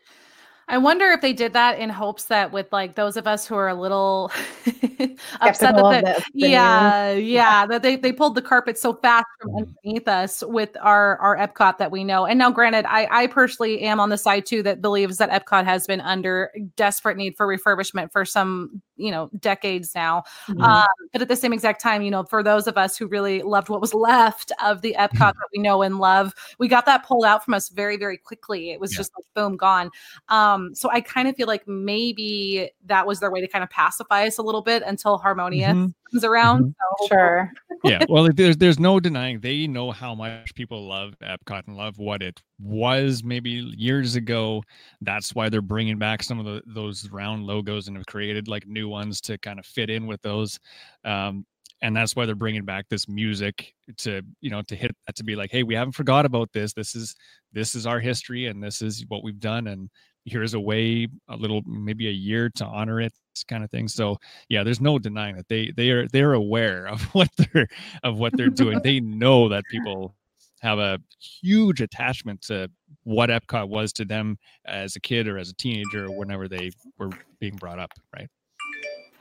I 0.68 0.80
wonder 0.80 1.06
if 1.12 1.22
they 1.22 1.34
did 1.34 1.54
that 1.54 1.78
in 1.78 1.90
hopes 1.92 2.26
that 2.26 2.52
with 2.52 2.72
like 2.74 2.96
those 2.96 3.18
of 3.18 3.28
us 3.28 3.46
who 3.46 3.54
are 3.56 3.68
a 3.68 3.76
little 3.76 4.32
upset 5.42 5.76
that 5.76 6.04
the, 6.04 6.24
the 6.34 6.50
yeah, 6.50 7.12
yeah, 7.14 7.68
that 7.68 7.84
they, 7.84 7.96
they 7.98 8.12
pulled 8.12 8.34
the 8.36 8.42
carpet 8.42 8.78
so 8.78 8.94
fast 8.94 9.26
from 9.40 9.52
Mhm. 9.52 9.68
underneath 9.86 10.08
us 10.08 10.44
with 10.48 10.76
our 10.82 11.18
our 11.20 11.38
Epcot 11.38 11.78
that 11.78 11.92
we 11.92 12.04
know. 12.04 12.26
And 12.26 12.40
now, 12.40 12.50
granted, 12.52 12.86
I 12.88 13.08
I 13.12 13.28
personally 13.28 13.82
am 13.82 14.00
on 14.00 14.10
the 14.10 14.18
side 14.18 14.46
too 14.48 14.64
that 14.64 14.82
believes 14.82 15.18
that 15.18 15.30
Epcot 15.30 15.66
has 15.66 15.86
been 15.86 16.02
under 16.02 16.52
desperate 16.76 17.18
need 17.18 17.36
for 17.38 17.46
refurbishment 17.48 18.12
for 18.12 18.26
some 18.26 18.82
you 18.98 19.12
know 19.12 19.30
decades 19.40 19.94
now. 19.96 20.24
Mhm. 20.48 20.62
Um, 20.64 20.88
but 21.12 21.22
at 21.22 21.28
the 21.28 21.36
same 21.36 21.54
exact 21.54 21.82
time, 21.82 22.02
you 22.02 22.12
know, 22.12 22.24
for 22.24 22.42
those 22.44 22.68
of 22.68 22.78
us 22.78 22.98
who 22.98 23.08
really 23.08 23.42
loved 23.42 23.70
what 23.70 23.82
was 23.82 23.94
left 23.94 24.52
of 24.64 24.82
the 24.82 24.96
Epcot 25.00 25.34
that 25.34 25.48
we 25.56 25.62
know 25.62 25.82
and 25.82 26.00
love, 26.00 26.34
we 26.60 26.68
got 26.68 26.86
that 26.86 27.06
pulled 27.06 27.26
out 27.26 27.44
from 27.44 27.54
us 27.54 27.70
very, 27.70 27.98
very 27.98 28.18
quickly. 28.18 28.72
It 28.72 28.80
was 28.80 28.94
Yeah. 28.94 28.98
just 29.00 29.12
like 29.18 29.26
boom, 29.36 29.58
gone. 29.58 29.92
Um, 30.30 30.74
so 30.76 30.90
I 30.92 31.02
kind 31.02 31.28
of 31.28 31.36
feel 31.36 31.48
like 31.48 31.68
maybe 31.68 32.70
that 32.86 33.06
was 33.06 33.20
their 33.20 33.32
way 33.32 33.42
to 33.42 33.48
kind 33.48 33.64
of 33.64 33.70
pacify 33.70 34.26
us 34.28 34.38
a 34.38 34.42
little 34.42 34.62
bit 34.62 34.84
until 34.86 35.18
Harmonious 35.18 35.74
Mhm. 35.76 35.94
comes 36.12 36.24
around. 36.24 36.64
Mhm. 36.66 36.76
So 37.02 37.08
sure 37.08 37.52
yeah 37.84 38.04
well 38.08 38.30
there's 38.34 38.56
there's 38.58 38.80
no 38.80 39.00
denying 39.00 39.40
they 39.42 39.68
know 39.68 39.92
how 39.92 40.16
much 40.16 40.56
people 40.56 40.88
love 40.88 41.14
epcot 41.22 41.68
and 41.68 41.76
love 41.76 41.98
what 42.00 42.24
it 42.24 42.42
was 42.60 43.24
maybe 43.24 43.50
years 43.76 44.16
ago. 44.16 44.64
That's 45.02 45.36
why 45.36 45.50
they're 45.50 45.62
bringing 45.62 45.98
back 45.98 46.24
some 46.24 46.40
of 46.40 46.46
the, 46.46 46.62
those 46.66 47.10
round 47.10 47.44
logos 47.44 47.88
and 47.88 47.98
have 47.98 48.06
created 48.06 48.48
like 48.48 48.68
new 48.68 48.88
ones 48.88 49.20
to 49.22 49.38
kind 49.38 49.60
of 49.60 49.66
fit 49.66 49.90
in 49.90 50.08
with 50.08 50.22
those. 50.22 50.60
Um 51.04 51.46
and 51.82 51.96
that's 51.96 52.16
why 52.16 52.26
they're 52.26 52.36
bringing 52.36 52.64
back 52.64 52.88
this 52.90 53.08
music 53.10 53.74
to 53.98 54.22
you 54.40 54.50
know 54.50 54.62
to 54.64 54.76
hit 54.76 54.96
to 55.14 55.24
be 55.24 55.36
like 55.36 55.52
hey 55.52 55.64
we 55.64 55.76
haven't 55.76 55.92
forgot 55.92 56.26
about 56.26 56.52
this. 56.54 56.74
This 56.74 56.96
is 56.96 57.16
this 57.54 57.76
is 57.76 57.86
our 57.86 58.00
history 58.00 58.48
and 58.48 58.64
this 58.64 58.82
is 58.82 59.06
what 59.10 59.24
we've 59.24 59.40
done 59.40 59.68
and 59.68 59.90
here's 60.26 60.56
a 60.56 60.60
way 60.60 61.08
a 61.30 61.36
little 61.36 61.62
maybe 61.66 62.08
a 62.08 62.12
year 62.12 62.50
to 62.56 62.66
honor 62.66 63.02
it 63.02 63.14
kind 63.50 63.64
of 63.64 63.70
thing. 63.70 63.88
So 63.88 64.18
yeah 64.50 64.64
there's 64.64 64.82
no 64.82 64.98
denying 64.98 65.36
that 65.36 65.50
they 65.50 65.72
they 65.76 65.90
are 65.90 66.08
they're 66.08 66.34
aware 66.34 66.88
of 66.88 67.02
what 67.14 67.30
they're 67.38 67.68
of 68.04 68.18
what 68.20 68.36
they're 68.38 68.50
doing. 68.50 68.80
They 68.84 69.00
know 69.00 69.50
that 69.50 69.64
people 69.70 70.16
have 70.66 70.80
a 70.80 71.00
huge 71.20 71.82
attachment 71.82 72.42
to 72.42 72.70
what 73.04 73.30
epcot 73.30 73.70
was 73.70 73.94
to 73.94 74.06
them 74.06 74.38
as 74.66 74.96
a 74.96 75.00
kid 75.00 75.28
or 75.28 75.38
as 75.38 75.50
a 75.50 75.56
teenager 75.56 76.06
or 76.06 76.18
whenever 76.18 76.48
they 76.48 76.72
were 76.98 77.10
being 77.40 77.56
brought 77.56 77.80
up 77.80 77.92
right 78.16 78.30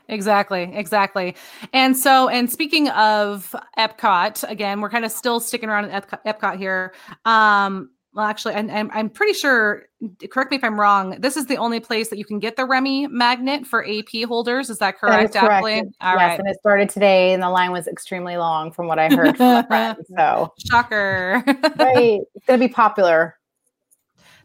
Exactly, 0.08 0.70
exactly. 0.74 1.34
And 1.72 1.96
so, 1.96 2.28
and 2.28 2.50
speaking 2.52 2.90
of 2.90 3.54
Epcot, 3.78 4.48
again, 4.48 4.82
we're 4.82 4.90
kind 4.90 5.04
of 5.04 5.10
still 5.10 5.40
sticking 5.40 5.70
around 5.70 5.86
at 5.86 6.24
Epcot 6.26 6.58
here. 6.58 6.92
Um, 7.24 7.90
well, 8.14 8.26
actually, 8.26 8.54
and, 8.54 8.71
and 8.71 8.90
I'm 8.92 9.11
pretty 9.11 9.33
sure, 9.33 9.87
correct 10.30 10.52
me 10.52 10.56
if 10.56 10.62
I'm 10.62 10.78
wrong, 10.78 11.16
this 11.18 11.37
is 11.37 11.47
the 11.47 11.56
only 11.56 11.80
place 11.80 12.11
that 12.11 12.18
you 12.18 12.25
can 12.25 12.38
get 12.38 12.54
the 12.54 12.64
Remy 12.64 13.09
magnet 13.09 13.66
for 13.66 13.85
AP 13.85 14.28
holders. 14.28 14.71
Is 14.71 14.78
that 14.78 14.99
correct, 14.99 15.33
that 15.33 15.42
is 15.42 15.49
correct. 15.49 15.66
yes, 15.66 15.92
right. 16.00 16.38
and 16.38 16.49
it 16.49 16.56
started 16.61 16.88
today, 16.88 17.33
and 17.33 17.42
the 17.42 17.50
line 17.50 17.73
was 17.73 17.88
extremely 17.88 18.37
long 18.37 18.71
from 18.71 18.87
what 18.87 19.00
I 19.00 19.09
heard 19.12 19.37
from 19.37 19.66
friends. 19.66 20.00
So, 20.16 20.52
shocker. 20.71 21.42
right. 21.76 22.21
It's 22.35 22.47
going 22.47 22.61
to 22.61 22.68
be 22.68 22.73
popular. 22.73 23.37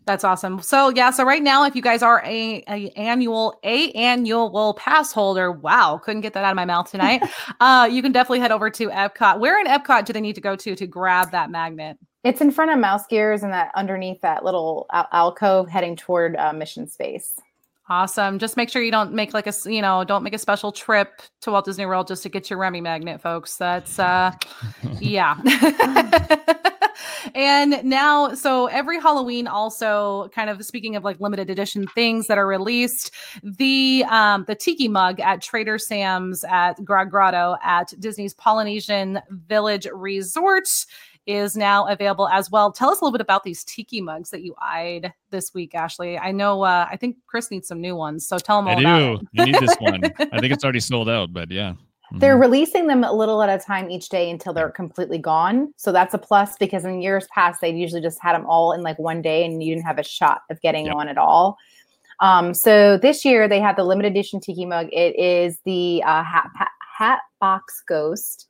That's 0.05 0.23
awesome. 0.23 0.59
So 0.63 0.89
yeah, 0.89 1.11
so 1.11 1.23
right 1.23 1.43
now, 1.43 1.65
if 1.65 1.75
you 1.75 1.83
guys 1.83 2.01
are 2.01 2.23
a, 2.25 2.63
a 2.67 2.89
annual 2.95 3.59
a 3.63 3.91
annual 3.91 4.73
pass 4.73 5.11
holder, 5.11 5.51
wow, 5.51 5.99
couldn't 6.03 6.21
get 6.21 6.33
that 6.33 6.43
out 6.43 6.49
of 6.49 6.55
my 6.55 6.65
mouth 6.65 6.89
tonight. 6.89 7.21
uh, 7.59 7.88
you 7.91 8.01
can 8.01 8.11
definitely 8.11 8.39
head 8.39 8.51
over 8.51 8.71
to 8.71 8.89
Epcot. 8.89 9.39
Where 9.39 9.59
in 9.59 9.67
Epcot 9.67 10.05
do 10.05 10.13
they 10.13 10.21
need 10.21 10.33
to 10.33 10.41
go 10.41 10.55
to 10.55 10.75
to 10.75 10.88
grab 10.88 11.29
that 11.31 11.51
magnet? 11.51 11.99
It's 12.23 12.41
in 12.41 12.51
front 12.51 12.71
of 12.71 12.79
Mouse 12.79 13.07
Gears 13.07 13.43
and 13.43 13.53
that 13.53 13.71
underneath 13.75 14.21
that 14.21 14.43
little 14.43 14.88
al- 14.91 15.07
alcove 15.11 15.69
heading 15.69 15.95
toward 15.95 16.35
uh, 16.35 16.51
Mission 16.53 16.88
Space. 16.88 17.39
Awesome. 17.91 18.38
Just 18.38 18.55
make 18.55 18.69
sure 18.69 18.83
you 18.83 18.91
don't 18.91 19.13
make 19.13 19.33
like 19.33 19.47
a 19.47 19.53
you 19.65 19.81
know 19.81 20.03
don't 20.03 20.21
make 20.21 20.35
a 20.35 20.38
special 20.38 20.71
trip 20.71 21.21
to 21.41 21.51
Walt 21.51 21.65
Disney 21.65 21.88
World 21.88 22.07
just 22.07 22.21
to 22.23 22.29
get 22.29 22.49
your 22.49 22.59
Remy 22.59 22.81
magnet, 22.81 23.19
folks. 23.19 23.57
That's 23.57 23.97
uh, 23.97 24.31
yeah. 24.99 25.35
and 27.35 27.83
now, 27.83 28.35
so 28.35 28.67
every 28.67 28.99
Halloween, 28.99 29.47
also 29.47 30.29
kind 30.29 30.51
of 30.51 30.63
speaking 30.63 30.95
of 30.95 31.03
like 31.03 31.19
limited 31.19 31.49
edition 31.49 31.88
things 31.88 32.27
that 32.27 32.38
are 32.38 32.45
released, 32.45 33.11
the 33.41 34.05
um, 34.09 34.45
the 34.45 34.55
tiki 34.55 34.88
mug 34.88 35.19
at 35.19 35.41
Trader 35.41 35.79
Sam's 35.79 36.43
at 36.43 36.83
Grog 36.83 37.09
Grotto 37.09 37.55
at 37.63 37.93
Disney's 37.99 38.35
Polynesian 38.35 39.19
Village 39.29 39.88
Resort 39.91 40.67
is 41.29 41.55
now 41.55 41.86
available 41.88 42.27
as 42.29 42.50
well. 42.50 42.71
Tell 42.71 42.89
us 42.89 43.01
a 43.01 43.03
little 43.03 43.12
bit 43.12 43.21
about 43.21 43.43
these 43.43 43.63
tiki 43.63 44.01
mugs 44.01 44.31
that 44.31 44.41
you 44.41 44.55
eyed 44.59 45.13
this 45.29 45.53
week, 45.53 45.75
Ashley. 45.75 46.17
I 46.17 46.31
know 46.31 46.63
uh, 46.63 46.88
I 46.89 46.98
think 46.98 47.17
Chris 47.27 47.51
needs 47.51 47.67
some 47.67 47.79
new 47.79 47.95
ones, 47.95 48.25
so 48.25 48.39
tell 48.39 48.59
him 48.59 48.67
all 48.67 48.77
I 48.86 49.00
do. 49.00 49.19
You 49.33 49.45
need 49.45 49.55
this 49.55 49.75
one. 49.79 50.03
I 50.03 50.39
think 50.39 50.51
it's 50.51 50.63
already 50.63 50.79
sold 50.79 51.07
out, 51.07 51.31
but 51.31 51.51
yeah. 51.51 51.74
They're 52.13 52.33
mm-hmm. 52.33 52.41
releasing 52.41 52.88
them 52.88 53.03
a 53.03 53.13
little 53.13 53.43
at 53.43 53.50
a 53.50 53.63
time 53.63 53.91
each 53.91 54.09
day 54.09 54.31
until 54.31 54.51
they're 54.51 54.71
completely 54.71 55.19
gone. 55.19 55.71
So 55.77 55.91
that's 55.91 56.15
a 56.15 56.17
plus 56.17 56.57
because 56.57 56.83
in 56.83 57.01
years 57.01 57.27
past, 57.27 57.62
they 57.62 57.69
usually 57.69 58.01
just 58.01 58.19
had 58.19 58.33
them 58.33 58.48
all 58.48 58.74
in 58.74 58.81
like 58.81 58.98
one 58.98 59.21
day 59.21 59.45
and 59.45 59.62
you 59.63 59.75
didn't 59.75 59.86
have 59.86 60.00
a 60.00 60.03
shot 60.03 60.41
of 60.50 60.59
getting 60.62 60.88
yep. 60.88 60.95
one 60.95 61.07
at 61.07 61.19
all. 61.19 61.57
Um, 62.19 62.55
so 62.55 62.98
this 62.98 63.24
year 63.24 63.48
they 63.48 63.59
have 63.59 63.75
the 63.75 63.83
limited 63.83 64.12
edition 64.12 64.39
tiki 64.39 64.65
mug. 64.65 64.88
It 64.91 65.17
is 65.19 65.59
the 65.65 66.01
uh, 66.03 66.24
hat, 66.24 66.50
hat 66.98 67.19
box 67.39 67.83
ghost, 67.88 68.48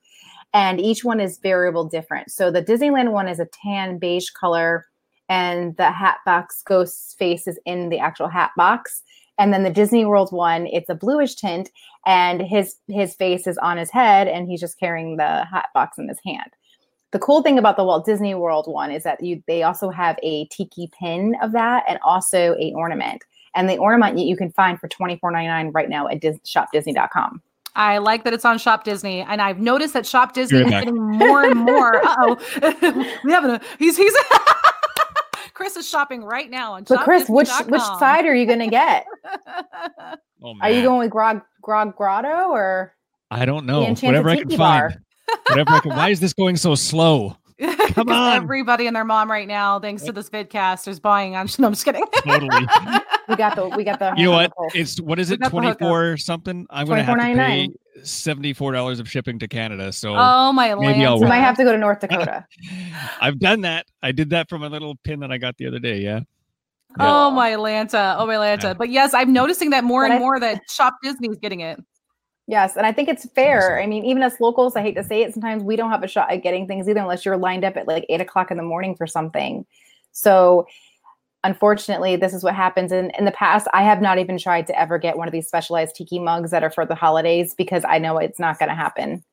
and 0.53 0.79
each 0.79 1.03
one 1.03 1.19
is 1.19 1.39
variable 1.39 1.85
different. 1.85 2.31
So 2.31 2.51
the 2.51 2.63
Disneyland 2.63 3.11
one 3.11 3.27
is 3.27 3.39
a 3.39 3.47
tan 3.63 3.97
beige 3.97 4.29
color, 4.31 4.85
and 5.27 5.75
the 5.77 5.91
hat 5.91 6.17
box 6.25 6.63
ghost's 6.63 7.13
face 7.15 7.47
is 7.47 7.59
in 7.65 7.89
the 7.89 7.99
actual 7.99 8.27
hat 8.27 8.51
box. 8.57 9.03
And 9.37 9.53
then 9.53 9.63
the 9.63 9.69
Disney 9.69 10.03
World 10.05 10.33
one, 10.33 10.67
it's 10.67 10.89
a 10.89 10.95
bluish 10.95 11.35
tint, 11.35 11.69
and 12.05 12.41
his 12.41 12.75
his 12.87 13.15
face 13.15 13.47
is 13.47 13.57
on 13.59 13.77
his 13.77 13.89
head, 13.89 14.27
and 14.27 14.49
he's 14.49 14.59
just 14.59 14.79
carrying 14.79 15.17
the 15.17 15.45
hat 15.45 15.67
box 15.73 15.97
in 15.97 16.09
his 16.09 16.19
hand. 16.25 16.51
The 17.11 17.19
cool 17.19 17.41
thing 17.41 17.57
about 17.57 17.77
the 17.77 17.83
Walt 17.83 18.05
Disney 18.05 18.35
World 18.35 18.65
one 18.67 18.91
is 18.91 19.03
that 19.03 19.23
you 19.23 19.41
they 19.47 19.63
also 19.63 19.89
have 19.89 20.17
a 20.21 20.45
tiki 20.47 20.89
pin 20.99 21.35
of 21.41 21.53
that, 21.53 21.85
and 21.87 21.99
also 22.03 22.55
a 22.59 22.73
ornament. 22.75 23.23
And 23.55 23.69
the 23.69 23.77
ornament 23.77 24.19
you 24.19 24.35
can 24.35 24.51
find 24.51 24.79
for 24.79 24.87
twenty 24.89 25.17
four 25.17 25.31
ninety 25.31 25.47
nine 25.47 25.69
right 25.69 25.89
now 25.89 26.07
at 26.07 26.19
Dis- 26.19 26.39
shopdisney.com. 26.39 27.41
I 27.75 27.99
like 27.99 28.23
that 28.23 28.33
it's 28.33 28.45
on 28.45 28.57
Shop 28.57 28.83
Disney, 28.83 29.21
and 29.21 29.41
I've 29.41 29.59
noticed 29.59 29.93
that 29.93 30.05
Shop 30.05 30.33
Disney 30.33 30.59
is 30.59 30.69
getting 30.69 30.95
more 30.95 31.43
and 31.43 31.59
more. 31.59 31.93
oh, 32.03 32.37
we 33.23 33.31
have 33.31 33.45
a 33.45 33.61
he's 33.77 33.97
he's. 33.97 34.13
Chris 35.53 35.75
is 35.75 35.87
shopping 35.87 36.23
right 36.23 36.49
now 36.49 36.73
on. 36.73 36.83
But 36.83 37.01
Chris, 37.01 37.27
which 37.27 37.49
which 37.67 37.81
side 37.81 38.25
are 38.25 38.35
you 38.35 38.45
going 38.45 38.59
to 38.59 38.67
get? 38.67 39.05
oh, 40.43 40.55
are 40.61 40.71
you 40.71 40.83
going 40.83 40.99
with 40.99 41.11
Grog 41.11 41.41
Grog 41.61 41.95
Grotto 41.95 42.49
or? 42.51 42.93
I 43.29 43.45
don't 43.45 43.65
know. 43.65 43.81
Whatever 43.81 44.29
I 44.29 44.37
can 44.37 44.47
bar? 44.57 44.91
find. 44.91 45.01
Whatever 45.49 45.71
I 45.71 45.79
can. 45.81 45.89
Why 45.91 46.09
is 46.09 46.19
this 46.19 46.33
going 46.33 46.55
so 46.55 46.75
slow? 46.75 47.35
Come 47.93 48.09
on. 48.09 48.37
Everybody 48.37 48.87
and 48.87 48.95
their 48.95 49.03
mom 49.03 49.29
right 49.29 49.47
now, 49.47 49.79
thanks 49.79 50.03
to 50.03 50.13
this 50.13 50.29
vidcast, 50.29 50.87
is 50.87 50.99
buying 50.99 51.35
on. 51.35 51.49
No, 51.59 51.67
I'm 51.67 51.73
just 51.73 51.83
kidding. 51.85 52.05
totally. 52.23 52.65
We 53.29 53.35
got 53.35 53.55
the 53.55 53.67
we 53.69 53.83
got 53.83 53.99
the. 53.99 54.13
You 54.17 54.25
know 54.25 54.31
what? 54.31 54.51
It's 54.73 54.99
what 54.99 55.19
is 55.19 55.31
it? 55.31 55.41
Twenty 55.43 55.73
four 55.79 56.17
something. 56.17 56.65
I'm 56.69 56.87
gonna 56.87 57.03
have 57.03 57.17
to 57.17 57.23
pay 57.23 57.69
seventy 58.03 58.53
four 58.53 58.71
dollars 58.71 58.99
of 58.99 59.09
shipping 59.09 59.39
to 59.39 59.47
Canada. 59.47 59.91
So 59.91 60.15
oh 60.15 60.51
my, 60.51 60.75
maybe 60.75 61.05
I'll. 61.05 61.19
You 61.19 61.27
might 61.27 61.37
have 61.37 61.57
to 61.57 61.63
go 61.63 61.71
to 61.71 61.77
North 61.77 61.99
Dakota. 62.01 62.45
I've 63.21 63.39
done 63.39 63.61
that. 63.61 63.85
I 64.01 64.11
did 64.11 64.31
that 64.31 64.49
from 64.49 64.63
a 64.63 64.69
little 64.69 64.95
pin 65.03 65.19
that 65.21 65.31
I 65.31 65.37
got 65.37 65.57
the 65.57 65.67
other 65.67 65.79
day. 65.79 65.99
Yeah. 65.99 66.21
Oh 66.99 67.29
my 67.29 67.51
Lanta. 67.51 67.93
Uh, 67.93 68.15
oh 68.19 68.25
my 68.25 68.35
Lanta. 68.35 68.63
Yeah. 68.63 68.73
But 68.73 68.89
yes, 68.89 69.13
I'm 69.13 69.31
noticing 69.31 69.69
that 69.69 69.83
more 69.83 70.03
but 70.03 70.11
and 70.11 70.13
I, 70.15 70.19
more 70.19 70.39
that 70.39 70.61
Shop 70.69 70.95
Disney 71.03 71.29
is 71.29 71.37
getting 71.37 71.59
it. 71.59 71.79
Yes, 72.47 72.77
and 72.77 72.85
I 72.87 72.91
think 72.91 73.09
it's 73.09 73.29
fair. 73.35 73.79
I 73.79 73.85
mean, 73.85 74.03
even 74.05 74.23
as 74.23 74.39
locals, 74.39 74.75
I 74.75 74.81
hate 74.81 74.95
to 74.95 75.03
say 75.03 75.21
it, 75.21 75.33
sometimes 75.33 75.61
we 75.61 75.75
don't 75.75 75.91
have 75.91 76.01
a 76.01 76.07
shot 76.07 76.31
at 76.31 76.37
getting 76.37 76.65
things 76.65 76.89
either 76.89 76.99
unless 76.99 77.23
you're 77.23 77.37
lined 77.37 77.63
up 77.63 77.77
at 77.77 77.87
like 77.87 78.07
eight 78.09 78.21
o'clock 78.21 78.49
in 78.49 78.57
the 78.57 78.63
morning 78.63 78.95
for 78.95 79.05
something. 79.05 79.67
So 80.13 80.65
unfortunately, 81.43 82.15
this 82.15 82.33
is 82.33 82.43
what 82.43 82.55
happens. 82.55 82.91
And 82.91 83.11
in 83.17 83.25
the 83.25 83.31
past, 83.31 83.67
I 83.73 83.83
have 83.83 84.01
not 84.01 84.19
even 84.19 84.37
tried 84.37 84.67
to 84.67 84.79
ever 84.79 84.97
get 84.97 85.17
one 85.17 85.27
of 85.27 85.31
these 85.31 85.47
specialized 85.47 85.95
tiki 85.95 86.19
mugs 86.19 86.51
that 86.51 86.63
are 86.63 86.71
for 86.71 86.85
the 86.85 86.95
holidays 86.95 87.53
because 87.55 87.83
I 87.87 87.97
know 87.97 88.17
it's 88.17 88.39
not 88.39 88.59
going 88.59 88.69
to 88.69 88.75
happen. 88.75 89.23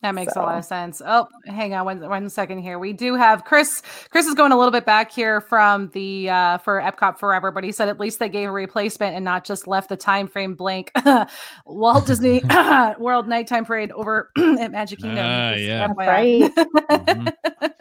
That 0.00 0.14
makes 0.14 0.34
so. 0.34 0.42
a 0.42 0.44
lot 0.44 0.58
of 0.58 0.64
sense. 0.64 1.02
Oh, 1.04 1.26
hang 1.46 1.74
on 1.74 1.84
one, 1.84 2.08
one 2.08 2.28
second 2.28 2.58
here. 2.58 2.78
We 2.78 2.92
do 2.92 3.16
have 3.16 3.44
Chris. 3.44 3.82
Chris 4.10 4.26
is 4.26 4.34
going 4.34 4.52
a 4.52 4.56
little 4.56 4.70
bit 4.70 4.86
back 4.86 5.10
here 5.10 5.40
from 5.40 5.90
the 5.92 6.30
uh, 6.30 6.58
for 6.58 6.80
Epcot 6.80 7.18
Forever, 7.18 7.50
but 7.50 7.64
he 7.64 7.72
said 7.72 7.88
at 7.88 7.98
least 7.98 8.20
they 8.20 8.28
gave 8.28 8.48
a 8.48 8.52
replacement 8.52 9.16
and 9.16 9.24
not 9.24 9.44
just 9.44 9.66
left 9.66 9.88
the 9.88 9.96
time 9.96 10.28
frame 10.28 10.54
blank. 10.54 10.92
Walt 11.66 12.06
Disney 12.06 12.42
World 13.00 13.26
Nighttime 13.26 13.64
Parade 13.64 13.90
over 13.90 14.30
at 14.38 14.70
Magic 14.70 15.00
Kingdom. 15.00 15.18
Uh, 15.18 15.56
yeah, 15.56 15.92
right. 15.96 16.42
mm-hmm. 16.56 17.28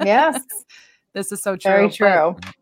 Yes, 0.03 0.41
this 1.17 1.31
is 1.31 1.41
so 1.41 1.55
true. 1.55 1.71
Very 1.71 1.89
true. 1.89 2.35
But, 2.39 2.55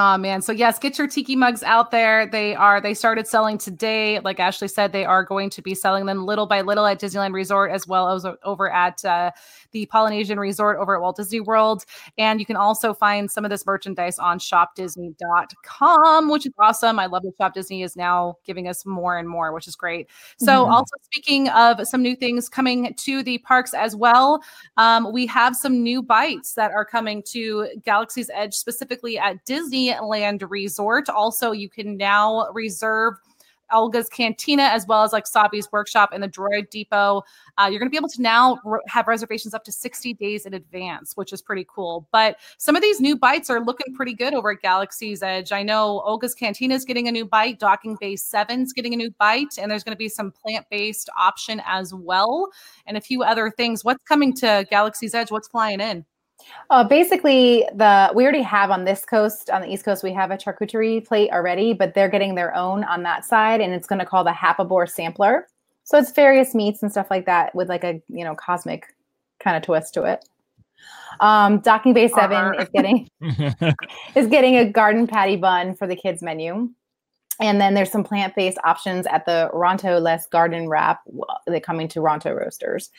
Oh 0.00 0.16
man. 0.16 0.42
So 0.42 0.52
yes, 0.52 0.78
get 0.78 0.96
your 0.96 1.08
tiki 1.08 1.34
mugs 1.34 1.64
out 1.64 1.90
there. 1.90 2.24
They 2.24 2.54
are 2.54 2.80
they 2.80 2.94
started 2.94 3.26
selling 3.26 3.58
today. 3.58 4.20
Like 4.20 4.38
Ashley 4.38 4.68
said, 4.68 4.92
they 4.92 5.04
are 5.04 5.24
going 5.24 5.50
to 5.50 5.60
be 5.60 5.74
selling 5.74 6.06
them 6.06 6.24
little 6.24 6.46
by 6.46 6.60
little 6.60 6.86
at 6.86 7.00
Disneyland 7.00 7.32
Resort 7.32 7.72
as 7.72 7.84
well 7.88 8.08
as 8.08 8.24
over 8.44 8.70
at 8.70 9.04
uh, 9.04 9.32
the 9.72 9.86
Polynesian 9.86 10.38
Resort 10.38 10.78
over 10.78 10.94
at 10.94 11.02
Walt 11.02 11.16
Disney 11.16 11.40
World. 11.40 11.84
And 12.16 12.38
you 12.38 12.46
can 12.46 12.54
also 12.54 12.94
find 12.94 13.28
some 13.28 13.44
of 13.44 13.50
this 13.50 13.66
merchandise 13.66 14.20
on 14.20 14.38
shopdisney.com, 14.38 16.28
which 16.28 16.46
is 16.46 16.52
awesome. 16.60 17.00
I 17.00 17.06
love 17.06 17.24
that 17.24 17.32
Shop 17.36 17.52
Disney 17.52 17.82
is 17.82 17.96
now 17.96 18.36
giving 18.46 18.68
us 18.68 18.86
more 18.86 19.18
and 19.18 19.28
more, 19.28 19.52
which 19.52 19.66
is 19.66 19.74
great. 19.74 20.06
So 20.38 20.62
mm-hmm. 20.62 20.72
also 20.74 20.94
speaking 21.02 21.48
of 21.48 21.88
some 21.88 22.02
new 22.02 22.14
things 22.14 22.48
coming 22.48 22.94
to 22.94 23.24
the 23.24 23.38
parks 23.38 23.74
as 23.74 23.96
well, 23.96 24.44
um, 24.76 25.12
we 25.12 25.26
have 25.26 25.56
some 25.56 25.82
new 25.82 26.02
bites 26.02 26.54
that 26.54 26.70
are 26.70 26.84
coming 26.84 27.20
to 27.32 27.66
Galaxy's 27.84 28.30
Edge 28.32 28.54
specifically 28.54 29.18
at 29.18 29.44
Disney 29.44 29.87
Disneyland 29.88 30.44
Resort. 30.48 31.08
Also, 31.08 31.52
you 31.52 31.68
can 31.68 31.96
now 31.96 32.48
reserve 32.52 33.14
Oga's 33.70 34.08
Cantina 34.08 34.62
as 34.62 34.86
well 34.86 35.02
as 35.02 35.12
like 35.12 35.26
Savi's 35.26 35.70
Workshop 35.70 36.10
and 36.12 36.22
the 36.22 36.28
Droid 36.28 36.70
Depot. 36.70 37.22
Uh, 37.58 37.68
you're 37.70 37.78
going 37.78 37.88
to 37.88 37.90
be 37.90 37.98
able 37.98 38.08
to 38.08 38.22
now 38.22 38.58
re- 38.64 38.80
have 38.86 39.06
reservations 39.06 39.52
up 39.52 39.64
to 39.64 39.72
60 39.72 40.14
days 40.14 40.46
in 40.46 40.54
advance, 40.54 41.16
which 41.16 41.32
is 41.32 41.42
pretty 41.42 41.66
cool. 41.68 42.08
But 42.10 42.38
some 42.56 42.76
of 42.76 42.82
these 42.82 43.00
new 43.00 43.16
bites 43.16 43.50
are 43.50 43.60
looking 43.60 43.94
pretty 43.94 44.14
good 44.14 44.32
over 44.32 44.52
at 44.52 44.62
Galaxy's 44.62 45.22
Edge. 45.22 45.52
I 45.52 45.62
know 45.62 46.02
Oga's 46.06 46.34
Cantina 46.34 46.74
is 46.74 46.86
getting 46.86 47.08
a 47.08 47.12
new 47.12 47.26
bite, 47.26 47.58
Docking 47.58 47.96
Bay 48.00 48.14
7's 48.14 48.72
getting 48.72 48.94
a 48.94 48.96
new 48.96 49.10
bite, 49.18 49.58
and 49.58 49.70
there's 49.70 49.84
going 49.84 49.94
to 49.94 49.98
be 49.98 50.08
some 50.08 50.32
plant 50.32 50.66
based 50.70 51.10
option 51.18 51.60
as 51.66 51.92
well, 51.92 52.48
and 52.86 52.96
a 52.96 53.00
few 53.00 53.22
other 53.22 53.50
things. 53.50 53.84
What's 53.84 54.02
coming 54.04 54.32
to 54.36 54.66
Galaxy's 54.70 55.14
Edge? 55.14 55.30
What's 55.30 55.48
flying 55.48 55.80
in? 55.80 56.06
Uh, 56.70 56.84
basically, 56.84 57.66
the 57.74 58.10
we 58.14 58.22
already 58.24 58.42
have 58.42 58.70
on 58.70 58.84
this 58.84 59.04
coast, 59.04 59.50
on 59.50 59.62
the 59.62 59.72
East 59.72 59.84
Coast, 59.84 60.02
we 60.02 60.12
have 60.12 60.30
a 60.30 60.36
charcuterie 60.36 61.06
plate 61.06 61.30
already, 61.30 61.72
but 61.72 61.94
they're 61.94 62.08
getting 62.08 62.34
their 62.34 62.54
own 62.54 62.84
on 62.84 63.02
that 63.02 63.24
side, 63.24 63.60
and 63.60 63.72
it's 63.72 63.86
going 63.86 63.98
to 63.98 64.06
call 64.06 64.24
the 64.24 64.30
Happabore 64.30 64.88
Sampler. 64.88 65.48
So 65.84 65.98
it's 65.98 66.12
various 66.12 66.54
meats 66.54 66.82
and 66.82 66.90
stuff 66.92 67.08
like 67.10 67.26
that 67.26 67.54
with 67.54 67.68
like 67.68 67.84
a 67.84 68.00
you 68.08 68.24
know 68.24 68.34
cosmic 68.34 68.94
kind 69.40 69.56
of 69.56 69.62
twist 69.62 69.94
to 69.94 70.04
it. 70.04 70.28
Um, 71.20 71.60
Docking 71.60 71.94
Bay 71.94 72.08
Seven 72.08 72.36
Uh-huh. 72.36 72.62
is 72.62 72.68
getting 72.74 73.08
is 74.14 74.26
getting 74.28 74.56
a 74.56 74.70
garden 74.70 75.06
patty 75.06 75.36
bun 75.36 75.74
for 75.74 75.86
the 75.86 75.96
kids 75.96 76.22
menu. 76.22 76.70
And 77.40 77.60
then 77.60 77.74
there's 77.74 77.92
some 77.92 78.02
plant-based 78.02 78.58
options 78.64 79.06
at 79.06 79.24
the 79.24 79.48
Ronto 79.54 80.00
Less 80.02 80.26
Garden 80.26 80.68
Wrap. 80.68 81.02
They're 81.46 81.60
coming 81.60 81.86
to 81.88 82.00
Ronto 82.00 82.36
Roasters. 82.36 82.90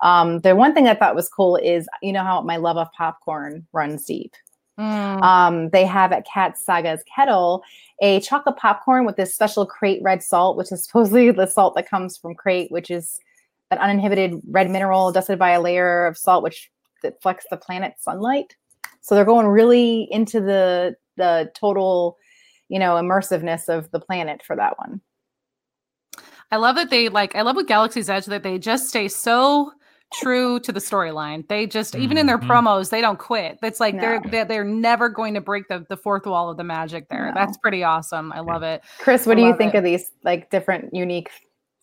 Um, 0.00 0.40
the 0.40 0.56
one 0.56 0.74
thing 0.74 0.88
I 0.88 0.94
thought 0.94 1.14
was 1.14 1.28
cool 1.28 1.56
is 1.56 1.88
you 2.02 2.12
know 2.12 2.22
how 2.22 2.40
my 2.42 2.56
love 2.56 2.76
of 2.76 2.92
popcorn 2.92 3.66
runs 3.72 4.04
deep. 4.04 4.34
Mm. 4.78 5.22
Um, 5.22 5.70
they 5.70 5.84
have 5.86 6.12
at 6.12 6.26
Kat 6.26 6.58
Saka's 6.58 7.04
Kettle 7.14 7.62
a 8.02 8.20
chocolate 8.20 8.56
popcorn 8.56 9.06
with 9.06 9.16
this 9.16 9.32
special 9.34 9.66
Crait 9.66 10.02
red 10.02 10.22
salt, 10.22 10.56
which 10.56 10.72
is 10.72 10.84
supposedly 10.86 11.30
the 11.30 11.46
salt 11.46 11.74
that 11.76 11.88
comes 11.88 12.16
from 12.16 12.34
Crait, 12.34 12.70
which 12.70 12.90
is 12.90 13.18
an 13.70 13.78
uninhibited 13.78 14.40
red 14.50 14.70
mineral 14.70 15.12
dusted 15.12 15.38
by 15.38 15.50
a 15.50 15.60
layer 15.60 16.06
of 16.06 16.18
salt, 16.18 16.42
which 16.42 16.70
deflects 17.02 17.46
the 17.50 17.56
planet's 17.56 18.02
sunlight. 18.02 18.56
So 19.00 19.14
they're 19.14 19.24
going 19.24 19.46
really 19.46 20.08
into 20.10 20.40
the 20.40 20.96
the 21.16 21.50
total, 21.54 22.18
you 22.68 22.78
know, 22.78 22.94
immersiveness 22.94 23.68
of 23.68 23.90
the 23.92 24.00
planet 24.00 24.42
for 24.44 24.56
that 24.56 24.78
one. 24.78 25.00
I 26.50 26.56
love 26.56 26.76
that 26.76 26.90
they 26.90 27.08
like 27.08 27.34
I 27.34 27.42
love 27.42 27.56
with 27.56 27.68
Galaxy's 27.68 28.10
Edge 28.10 28.26
that 28.26 28.42
they 28.42 28.58
just 28.58 28.88
stay 28.88 29.08
so 29.08 29.72
true 30.20 30.58
to 30.60 30.72
the 30.72 30.80
storyline. 30.80 31.46
They 31.48 31.66
just 31.66 31.94
even 31.94 32.16
in 32.18 32.26
their 32.26 32.38
Mhm. 32.38 32.46
promos, 32.48 32.90
they 32.90 33.00
don't 33.00 33.18
quit. 33.18 33.58
It's 33.62 33.80
like 33.80 33.98
they're, 34.00 34.20
No. 34.20 34.30
they're 34.30 34.44
they're 34.44 34.64
never 34.64 35.08
going 35.08 35.34
to 35.34 35.40
break 35.40 35.68
the, 35.68 35.84
the 35.88 35.96
fourth 35.96 36.26
wall 36.26 36.50
of 36.50 36.56
the 36.56 36.64
magic 36.64 37.08
there. 37.08 37.26
No. 37.26 37.32
That's 37.34 37.56
pretty 37.58 37.82
awesome. 37.84 38.32
I 38.32 38.40
love 38.40 38.62
it. 38.62 38.82
Chris, 38.98 39.26
what 39.26 39.36
I 39.36 39.40
do 39.40 39.46
you 39.46 39.56
think 39.56 39.74
it. 39.74 39.78
of 39.78 39.84
these 39.84 40.10
like 40.22 40.50
different 40.50 40.92
unique 40.94 41.30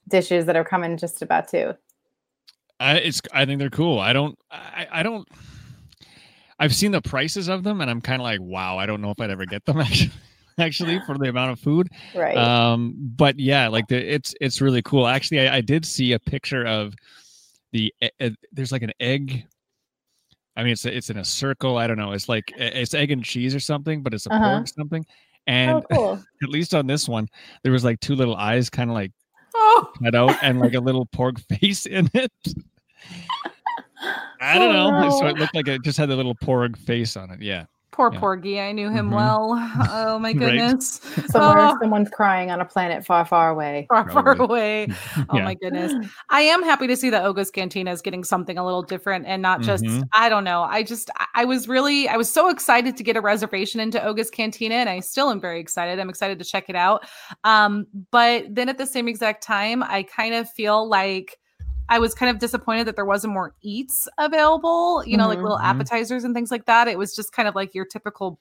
dishes 0.08 0.46
that 0.46 0.56
are 0.56 0.63
coming 0.65 0.98
just 0.98 1.22
about 1.22 1.48
too? 1.48 1.74
I 2.80 2.98
it's 2.98 3.22
I 3.34 3.46
think 3.46 3.60
they're 3.60 3.70
cool. 3.70 4.00
I 4.00 4.13
don't 4.13 4.38
I, 4.52 4.88
I 4.91 5.04
don't 5.04 5.28
I've 6.60 6.76
seen 6.76 6.91
the 6.91 7.02
prices 7.02 7.48
of 7.48 7.63
them 7.63 7.82
and 7.82 7.89
I'm 7.89 8.02
kind 8.02 8.22
of 8.22 8.24
like, 8.24 8.39
wow, 8.41 8.78
I 8.78 8.86
don't 8.86 9.02
know 9.02 9.12
if 9.12 9.20
I'd 9.20 9.30
ever 9.32 9.46
get 9.46 9.65
them 9.65 9.80
actually 9.82 10.12
actually 10.58 11.00
for 11.06 11.17
the 11.17 11.30
amount 11.30 11.52
of 11.52 11.60
food. 11.60 11.89
Right. 12.15 12.38
Um 12.38 12.94
but 12.98 13.39
yeah, 13.39 13.67
like 13.67 13.88
the 13.88 13.98
it's 14.13 14.34
it's 14.41 14.62
really 14.62 14.82
cool. 14.82 15.08
Actually, 15.08 15.48
I, 15.48 15.58
I 15.58 15.62
did 15.62 15.86
see 15.86 16.13
a 16.13 16.20
picture 16.20 16.65
of 16.65 16.94
the 17.72 17.94
e- 18.02 18.36
there's 18.52 18.72
like 18.72 18.82
an 18.84 18.92
egg 19.00 19.46
I 20.58 20.64
mean, 20.64 20.74
it's 20.74 20.84
it's 20.86 21.10
in 21.10 21.18
a 21.18 21.24
circle. 21.26 21.78
I 21.78 21.88
don't 21.88 21.98
know. 21.98 22.12
It's 22.12 22.28
like 22.28 22.52
it's 22.58 22.94
egg 22.94 23.12
and 23.12 23.24
cheese 23.24 23.56
or 23.56 23.60
something, 23.62 24.04
but 24.04 24.14
it's 24.14 24.26
a 24.28 24.34
Uh-huh. 24.34 24.58
pork 24.58 24.68
something. 24.68 25.06
And 25.48 25.82
oh, 25.92 25.96
cool. 25.96 26.24
at 26.44 26.50
least 26.50 26.74
on 26.76 26.88
this 26.88 27.08
one, 27.08 27.28
there 27.64 27.72
was 27.72 27.86
like 27.86 28.00
two 28.02 28.16
little 28.16 28.36
eyes, 28.36 28.70
kind 28.70 28.90
of 28.90 28.94
like 28.94 29.12
Oh, 29.56 29.92
cut 30.04 30.14
out, 30.14 30.36
and 30.42 30.60
like 30.60 30.74
a 30.74 30.80
little 30.80 31.06
porg 31.08 31.40
face 31.60 31.86
in 31.86 32.10
it. 32.14 32.32
I 34.42 34.58
don't 34.58 34.76
Oh, 34.76 34.90
know. 35.02 35.10
So 35.20 35.28
it 35.28 35.38
looked 35.38 35.56
like 35.56 35.68
it 35.68 35.84
just 35.84 35.98
had 35.98 36.10
a 36.10 36.16
little 36.16 36.36
porg 36.36 36.76
face 36.78 37.16
on 37.16 37.30
it. 37.32 37.42
Yeah. 37.42 37.66
Poor 37.92 38.12
Yeah. 38.14 38.20
Porgy. 38.20 38.60
I 38.62 38.72
knew 38.72 38.90
him 38.90 39.10
Mhm. 39.10 39.16
well. 39.16 39.52
Oh 39.92 40.18
my 40.20 40.30
Right. 40.30 40.40
goodness. 40.40 41.02
Somewhere, 41.28 41.60
Oh. 41.70 41.78
someone's 41.82 42.10
crying 42.10 42.50
on 42.52 42.62
a 42.62 42.66
planet 42.66 43.06
far, 43.06 43.26
far 43.26 43.50
away. 43.50 43.86
Far, 43.90 44.10
far 44.10 44.24
Probably. 44.24 44.46
away. 44.46 44.88
Oh 45.30 45.38
Yeah. 45.38 45.44
my 45.44 45.54
goodness. 45.56 45.94
I 46.30 46.42
am 46.42 46.64
happy 46.64 46.88
to 46.88 46.96
see 46.96 47.10
that 47.10 47.24
Oga's 47.26 47.52
Cantina 47.52 47.92
is 47.92 48.02
getting 48.02 48.24
something 48.24 48.58
a 48.58 48.64
little 48.66 48.82
different 48.82 49.26
and 49.28 49.42
not 49.42 49.62
just, 49.62 49.84
Mhm. 49.84 50.08
I 50.14 50.30
don't 50.30 50.44
know. 50.44 50.64
I 50.64 50.84
just, 50.84 51.10
I- 51.20 51.26
I 51.42 51.46
was 51.46 51.68
really, 51.68 52.08
I 52.08 52.18
was 52.18 52.32
so 52.32 52.50
excited 52.50 52.96
to 52.98 53.04
get 53.04 53.16
a 53.18 53.22
reservation 53.22 53.80
into 53.80 54.02
Oga's 54.04 54.30
Cantina 54.30 54.76
and 54.76 54.90
I 54.90 55.00
still 55.00 55.30
am 55.30 55.40
very 55.42 55.60
excited. 55.60 56.00
I'm 56.00 56.10
excited 56.10 56.40
to 56.40 56.46
check 56.46 56.66
it 56.70 56.76
out. 56.76 57.06
Um, 57.44 57.88
but 58.12 58.46
then 58.50 58.70
at 58.70 58.78
the 58.78 58.86
same 58.88 59.08
exact 59.08 59.44
time, 59.44 59.84
I 59.84 60.04
kind 60.04 60.34
of 60.34 60.50
feel 60.50 60.88
like, 60.88 61.38
I 61.92 62.00
was 62.00 62.16
kind 62.16 62.30
of 62.32 62.40
disappointed 62.40 62.88
that 62.88 62.96
there 62.96 63.06
wasn't 63.06 63.34
more 63.34 63.54
eats 63.62 64.08
available, 64.18 65.04
you 65.06 65.18
know, 65.18 65.28
like 65.28 65.40
Mhm. 65.40 65.44
little 65.44 65.60
Mhm. 65.60 65.66
appetizers 65.66 66.24
and 66.24 66.34
things 66.34 66.50
like 66.52 66.66
that. 66.66 66.88
It 66.88 66.98
was 66.98 67.16
just 67.16 67.34
kind 67.34 67.48
of 67.48 67.54
like 67.56 67.76
your 67.76 67.86
typical 67.86 68.40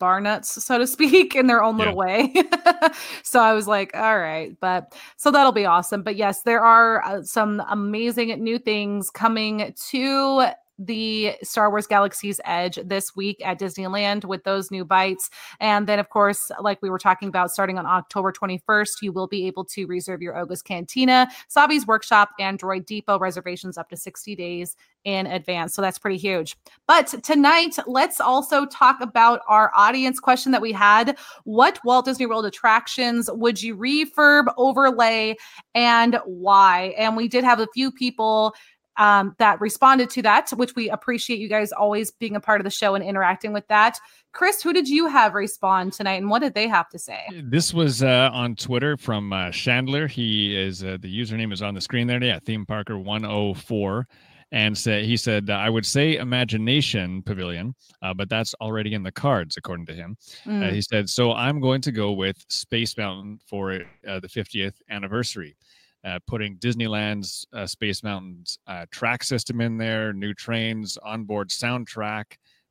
bar 0.00 0.20
nuts, 0.20 0.62
so 0.64 0.78
to 0.78 0.86
speak, 1.26 1.34
in 1.36 1.46
their 1.46 1.62
own 1.62 1.78
little 1.78 1.96
way. 1.96 2.32
so 3.24 3.40
I 3.40 3.52
was 3.54 3.66
like, 3.68 3.96
all 3.96 4.18
right, 4.18 4.56
but 4.60 4.94
so 5.16 5.30
that'll 5.30 5.52
be 5.52 5.66
awesome. 5.66 6.02
But 6.02 6.16
yes, 6.16 6.42
there 6.42 6.62
are 6.62 7.04
uh, 7.04 7.22
some 7.22 7.62
amazing 7.70 8.28
new 8.42 8.58
things 8.58 9.10
coming 9.10 9.74
to 9.90 10.46
the 10.78 11.34
Star 11.42 11.70
Wars 11.70 11.86
Galaxy's 11.86 12.40
Edge 12.44 12.78
this 12.84 13.14
week 13.14 13.40
at 13.44 13.58
Disneyland 13.58 14.24
with 14.24 14.44
those 14.44 14.70
new 14.70 14.84
bites. 14.84 15.30
And 15.60 15.86
then, 15.86 15.98
of 15.98 16.08
course, 16.08 16.50
like 16.60 16.82
we 16.82 16.90
were 16.90 16.98
talking 16.98 17.28
about, 17.28 17.50
starting 17.50 17.78
on 17.78 17.86
October 17.86 18.32
21st, 18.32 19.02
you 19.02 19.12
will 19.12 19.26
be 19.26 19.46
able 19.46 19.64
to 19.66 19.86
reserve 19.86 20.22
your 20.22 20.36
Oga's 20.36 20.62
Cantina, 20.62 21.28
Savi's 21.48 21.86
Workshop, 21.86 22.30
and 22.38 22.58
Droid 22.58 22.86
Depot 22.86 23.18
reservations 23.18 23.78
up 23.78 23.88
to 23.90 23.96
60 23.96 24.34
days 24.34 24.76
in 25.04 25.26
advance. 25.26 25.74
So 25.74 25.82
that's 25.82 25.98
pretty 25.98 26.16
huge. 26.16 26.56
But 26.86 27.14
tonight, 27.22 27.76
let's 27.86 28.20
also 28.20 28.64
talk 28.66 29.00
about 29.00 29.40
our 29.46 29.70
audience 29.76 30.18
question 30.18 30.50
that 30.52 30.62
we 30.62 30.72
had. 30.72 31.18
What 31.44 31.78
Walt 31.84 32.06
Disney 32.06 32.26
World 32.26 32.46
attractions 32.46 33.30
would 33.32 33.62
you 33.62 33.76
refurb, 33.76 34.52
overlay, 34.56 35.36
and 35.74 36.18
why? 36.24 36.94
And 36.96 37.16
we 37.16 37.28
did 37.28 37.44
have 37.44 37.60
a 37.60 37.68
few 37.74 37.92
people 37.92 38.54
um, 38.96 39.34
that 39.38 39.60
responded 39.60 40.10
to 40.10 40.22
that, 40.22 40.50
which 40.50 40.74
we 40.74 40.88
appreciate 40.90 41.38
you 41.38 41.48
guys 41.48 41.72
always 41.72 42.10
being 42.12 42.36
a 42.36 42.40
part 42.40 42.60
of 42.60 42.64
the 42.64 42.70
show 42.70 42.94
and 42.94 43.02
interacting 43.04 43.52
with 43.52 43.66
that. 43.68 43.98
Chris, 44.32 44.62
who 44.62 44.72
did 44.72 44.88
you 44.88 45.06
have 45.08 45.34
respond 45.34 45.92
tonight 45.92 46.14
and 46.14 46.28
what 46.28 46.40
did 46.40 46.54
they 46.54 46.68
have 46.68 46.88
to 46.90 46.98
say? 46.98 47.20
This 47.44 47.72
was 47.72 48.02
uh, 48.02 48.30
on 48.32 48.56
Twitter 48.56 48.96
from 48.96 49.32
uh, 49.32 49.50
Chandler. 49.50 50.06
He 50.06 50.56
is 50.56 50.82
uh, 50.82 50.96
the 51.00 51.08
username 51.20 51.52
is 51.52 51.62
on 51.62 51.74
the 51.74 51.80
screen 51.80 52.06
there. 52.06 52.22
Yeah, 52.22 52.38
Theme 52.44 52.66
Parker 52.66 52.98
104. 52.98 54.06
And 54.52 54.78
say, 54.78 55.04
he 55.04 55.16
said, 55.16 55.50
I 55.50 55.68
would 55.68 55.84
say 55.84 56.14
Imagination 56.16 57.22
Pavilion, 57.22 57.74
uh, 58.02 58.14
but 58.14 58.28
that's 58.28 58.54
already 58.60 58.94
in 58.94 59.02
the 59.02 59.10
cards, 59.10 59.56
according 59.56 59.86
to 59.86 59.94
him. 59.94 60.16
Uh, 60.46 60.50
Mm. 60.50 60.72
he 60.72 60.80
said, 60.80 61.08
So 61.10 61.32
I'm 61.32 61.60
going 61.60 61.80
to 61.80 61.90
go 61.90 62.12
with 62.12 62.36
Space 62.48 62.96
Mountain 62.96 63.40
for 63.48 63.72
uh, 64.06 64.20
the 64.20 64.28
50th 64.28 64.74
anniversary. 64.90 65.56
Uh, 66.04 66.18
putting 66.26 66.58
Disneyland's 66.58 67.46
uh, 67.54 67.66
Space 67.66 68.02
Mountain's 68.02 68.58
uh, 68.66 68.84
track 68.90 69.24
system 69.24 69.60
in 69.62 69.78
there, 69.78 70.12
new 70.12 70.34
trains, 70.34 70.98
onboard 71.02 71.48
soundtrack, 71.48 72.24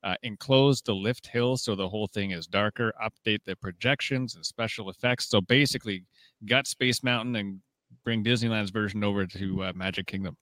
uh, 0.03 0.15
enclose 0.21 0.81
the 0.81 0.93
lift 0.93 1.27
hill 1.27 1.57
so 1.57 1.75
the 1.75 1.87
whole 1.89 2.07
thing 2.07 2.31
is 2.31 2.45
darker, 2.45 2.93
update 3.03 3.39
the 3.45 3.55
projections 3.55 4.35
and 4.35 4.45
special 4.45 4.89
effects. 4.89 5.29
So 5.29 5.41
basically, 5.41 6.03
gut 6.45 6.67
Space 6.67 7.03
Mountain 7.03 7.35
and 7.37 7.59
bring 8.03 8.23
Disneyland's 8.23 8.69
version 8.69 9.03
over 9.03 9.25
to 9.25 9.63
uh, 9.63 9.73
Magic 9.73 10.05
Kingdom. 10.05 10.37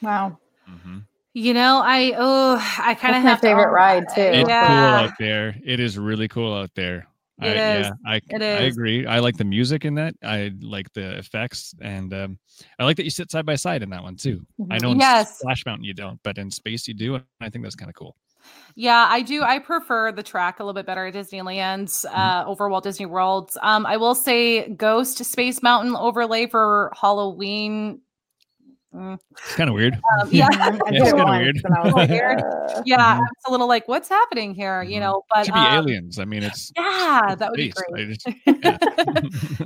Wow. 0.00 0.38
hmm 0.66 0.98
You 1.34 1.54
know, 1.54 1.80
I 1.84 2.14
oh, 2.18 2.56
I 2.80 2.94
kind 2.94 3.14
of 3.16 3.22
That's 3.22 3.24
my 3.24 3.30
have 3.30 3.40
to 3.42 3.48
favorite 3.48 3.70
ride, 3.72 4.08
too. 4.08 4.20
It's 4.20 4.48
Yeah. 4.48 4.66
cool 4.68 4.96
out 4.96 5.12
there. 5.18 5.54
It 5.64 5.78
is 5.78 5.98
really 5.98 6.28
cool 6.28 6.52
out 6.54 6.70
there. 6.74 7.06
I, 7.42 7.48
It 7.48 7.56
is. 7.56 7.86
Yeah, 7.86 7.92
I, 8.06 8.16
It 8.28 8.42
I 8.42 8.62
agree. 8.64 9.06
I 9.06 9.18
like 9.18 9.36
the 9.36 9.44
music 9.44 9.84
in 9.84 9.94
that. 9.94 10.14
I 10.22 10.52
like 10.60 10.92
the 10.92 11.18
effects, 11.18 11.74
and 11.80 12.12
um, 12.14 12.38
I 12.78 12.84
like 12.84 12.96
that 12.96 13.04
you 13.04 13.10
sit 13.10 13.30
side 13.30 13.46
by 13.46 13.56
side 13.56 13.82
in 13.82 13.90
that 13.90 14.02
one 14.02 14.16
too. 14.16 14.44
I 14.70 14.78
know 14.78 14.92
in 14.92 15.00
Yes. 15.00 15.38
Splash 15.38 15.64
Mountain 15.66 15.84
you 15.84 15.94
don't, 15.94 16.20
but 16.22 16.38
in 16.38 16.50
space 16.50 16.86
you 16.88 16.94
do, 16.94 17.16
and 17.16 17.24
I 17.40 17.50
think 17.50 17.64
that's 17.64 17.76
kind 17.76 17.88
of 17.88 17.94
cool. 17.94 18.16
Yeah, 18.74 19.06
I 19.08 19.22
do. 19.22 19.42
I 19.42 19.58
prefer 19.60 20.10
the 20.12 20.22
track 20.22 20.58
a 20.58 20.64
little 20.64 20.74
bit 20.74 20.86
better 20.86 21.06
at 21.06 21.14
Disneyland 21.14 22.04
uh, 22.12 22.44
over 22.46 22.68
Walt 22.68 22.84
Disney 22.84 23.06
World. 23.06 23.52
Um, 23.62 23.86
I 23.86 23.96
will 23.96 24.14
say 24.14 24.68
Ghost 24.68 25.24
Space 25.24 25.62
Mountain 25.62 25.94
overlay 25.94 26.46
for 26.46 26.92
Halloween. 27.00 28.00
Mm, 28.94 29.18
It's 29.30 29.54
kind 29.54 29.70
of 29.70 29.74
weird. 29.74 29.94
um, 29.94 30.28
yeah, 30.30 30.48
Yeah, 30.52 30.76
it's 30.86 31.12
kinda 31.12 31.24
weird. 31.24 31.56
and 31.64 31.74
I 31.74 31.80
was 31.82 31.94
like, 31.94 32.10
Weird. 32.10 32.42
yeah. 32.84 33.16
Mhm. 33.18 33.26
It's 33.36 33.46
a 33.46 33.50
little 33.50 33.66
like, 33.66 33.88
what's 33.88 34.08
happening 34.08 34.54
here? 34.54 34.82
You 34.82 34.96
Mhm. 34.96 35.00
know, 35.00 35.22
but 35.32 35.46
should 35.46 35.54
be 35.54 35.60
um, 35.60 35.74
aliens. 35.74 36.18
I 36.18 36.26
mean, 36.26 36.42
it's 36.42 36.70
Yeah, 36.76 37.34
that 37.38 37.50
would 37.50 37.56
be 37.56 37.72
great. 37.72 38.08
Just- 38.18 38.26
yeah. 38.46 38.76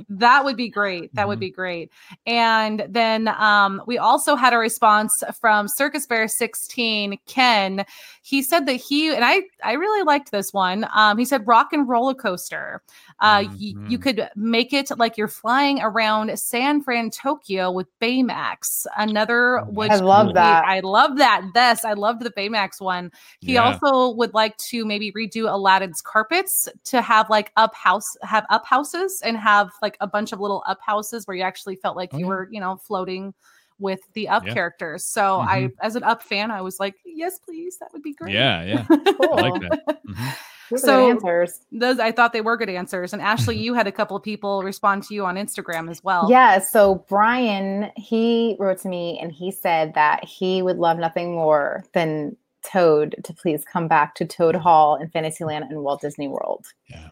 that 0.09 0.45
would 0.45 0.55
be 0.55 0.69
great. 0.69 1.13
That 1.13 1.27
would 1.27 1.39
Mhm. 1.39 1.41
be 1.41 1.49
great. 1.51 1.91
And 2.25 2.85
then 2.89 3.27
um, 3.27 3.81
we 3.85 3.97
also 3.97 4.35
had 4.37 4.53
a 4.53 4.57
response 4.57 5.21
from 5.41 5.67
Circus 5.67 6.05
Bear 6.05 6.29
16, 6.29 7.19
Ken. 7.27 7.85
He 8.21 8.41
said 8.41 8.65
that 8.67 8.73
he 8.73 9.13
and 9.13 9.25
I 9.25 9.41
I 9.63 9.73
really 9.73 10.03
liked 10.03 10.31
this 10.31 10.53
one. 10.53 10.87
Um, 10.95 11.17
he 11.17 11.25
said 11.25 11.45
rock 11.47 11.73
and 11.73 11.87
roller 11.87 12.13
coaster. 12.13 12.81
Uh, 13.19 13.43
y- 13.45 13.49
you 13.59 13.97
Mhm. 13.97 14.01
could 14.01 14.29
make 14.35 14.71
it 14.73 14.89
like 14.97 15.17
you're 15.17 15.27
flying 15.27 15.81
around 15.81 16.37
San 16.39 16.81
Fran, 16.81 17.09
Tokyo 17.09 17.71
with 17.71 17.87
Baymax. 17.99 18.85
Another 18.97 19.16
Oh, 19.19 19.65
would 19.71 19.91
I 19.91 19.95
love 19.95 20.27
cool. 20.27 20.33
that. 20.33 20.65
I 20.65 20.79
love 20.81 21.17
that. 21.17 21.41
This 21.53 21.83
I 21.83 21.93
loved 21.93 22.21
the 22.21 22.29
Baymax 22.31 22.79
one. 22.79 23.11
He 23.41 23.53
Yeah. 23.55 23.63
also 23.63 24.15
would 24.15 24.33
like 24.33 24.55
to 24.69 24.85
maybe 24.85 25.11
redo 25.11 25.51
Aladdin's 25.51 26.01
carpets 26.01 26.69
to 26.85 27.01
have 27.01 27.29
like 27.29 27.51
up 27.57 27.73
house 27.75 28.15
have 28.21 28.45
up 28.49 28.65
houses 28.65 29.21
and 29.23 29.35
have 29.37 29.69
like 29.81 29.97
a 30.01 30.07
bunch 30.07 30.31
of 30.33 30.39
little 30.39 30.63
up 30.67 30.79
houses 30.81 31.25
where 31.27 31.35
you 31.37 31.43
actually 31.43 31.75
felt 31.77 31.95
like 31.97 32.11
Oh, 32.13 32.17
you 32.17 32.25
yeah. 32.25 32.29
were, 32.29 32.49
you 32.51 32.59
know, 32.59 32.77
floating 32.77 33.33
with 33.79 33.99
the 34.13 34.27
up 34.27 34.43
Yeah. 34.45 34.53
characters. 34.53 35.05
So 35.05 35.39
I 35.41 35.63
Mhm. 35.63 35.71
as 35.81 35.95
an 35.95 36.03
up 36.03 36.23
fan, 36.23 36.49
I 36.51 36.61
was 36.61 36.79
like, 36.79 36.95
yes, 37.05 37.37
please, 37.39 37.77
that 37.79 37.89
would 37.93 38.01
be 38.01 38.13
great. 38.13 38.33
yeah, 38.33 38.63
yeah. 38.63 38.85
cool. 38.85 39.33
I 39.37 39.49
like 39.49 39.61
that. 39.61 40.03
Mhm. 40.07 40.35
Those 40.69 40.83
So- 40.83 41.09
answers. 41.09 41.61
Those 41.71 41.99
I 41.99 42.11
thought 42.11 42.33
they 42.33 42.41
were 42.41 42.57
good 42.57 42.69
answers. 42.69 43.13
And 43.13 43.21
Ashley, 43.21 43.55
mm-hmm. 43.55 43.63
you 43.63 43.73
had 43.73 43.87
a 43.87 43.91
couple 43.91 44.17
of 44.17 44.23
people 44.23 44.63
respond 44.63 45.03
to 45.03 45.13
you 45.13 45.25
on 45.25 45.35
Instagram 45.35 45.89
as 45.89 46.03
well. 46.03 46.27
Yeah. 46.29 46.59
So 46.59 47.05
Brian, 47.09 47.91
he 47.95 48.55
wrote 48.59 48.79
to 48.79 48.89
me 48.89 49.19
and 49.21 49.31
he 49.31 49.51
said 49.51 49.93
that 49.93 50.23
he 50.23 50.61
would 50.61 50.77
love 50.77 50.97
nothing 50.97 51.33
more 51.33 51.83
than 51.93 52.35
Toad 52.63 53.15
to 53.23 53.33
please 53.33 53.63
come 53.63 53.87
back 53.87 54.15
to 54.15 54.25
Toad 54.25 54.55
mm-hmm. 54.55 54.63
Hall 54.63 54.95
in 54.97 55.09
Fantasyland 55.09 55.65
and 55.69 55.83
Walt 55.83 56.01
Disney 56.01 56.27
World. 56.27 56.65
Yeah. 56.89 57.09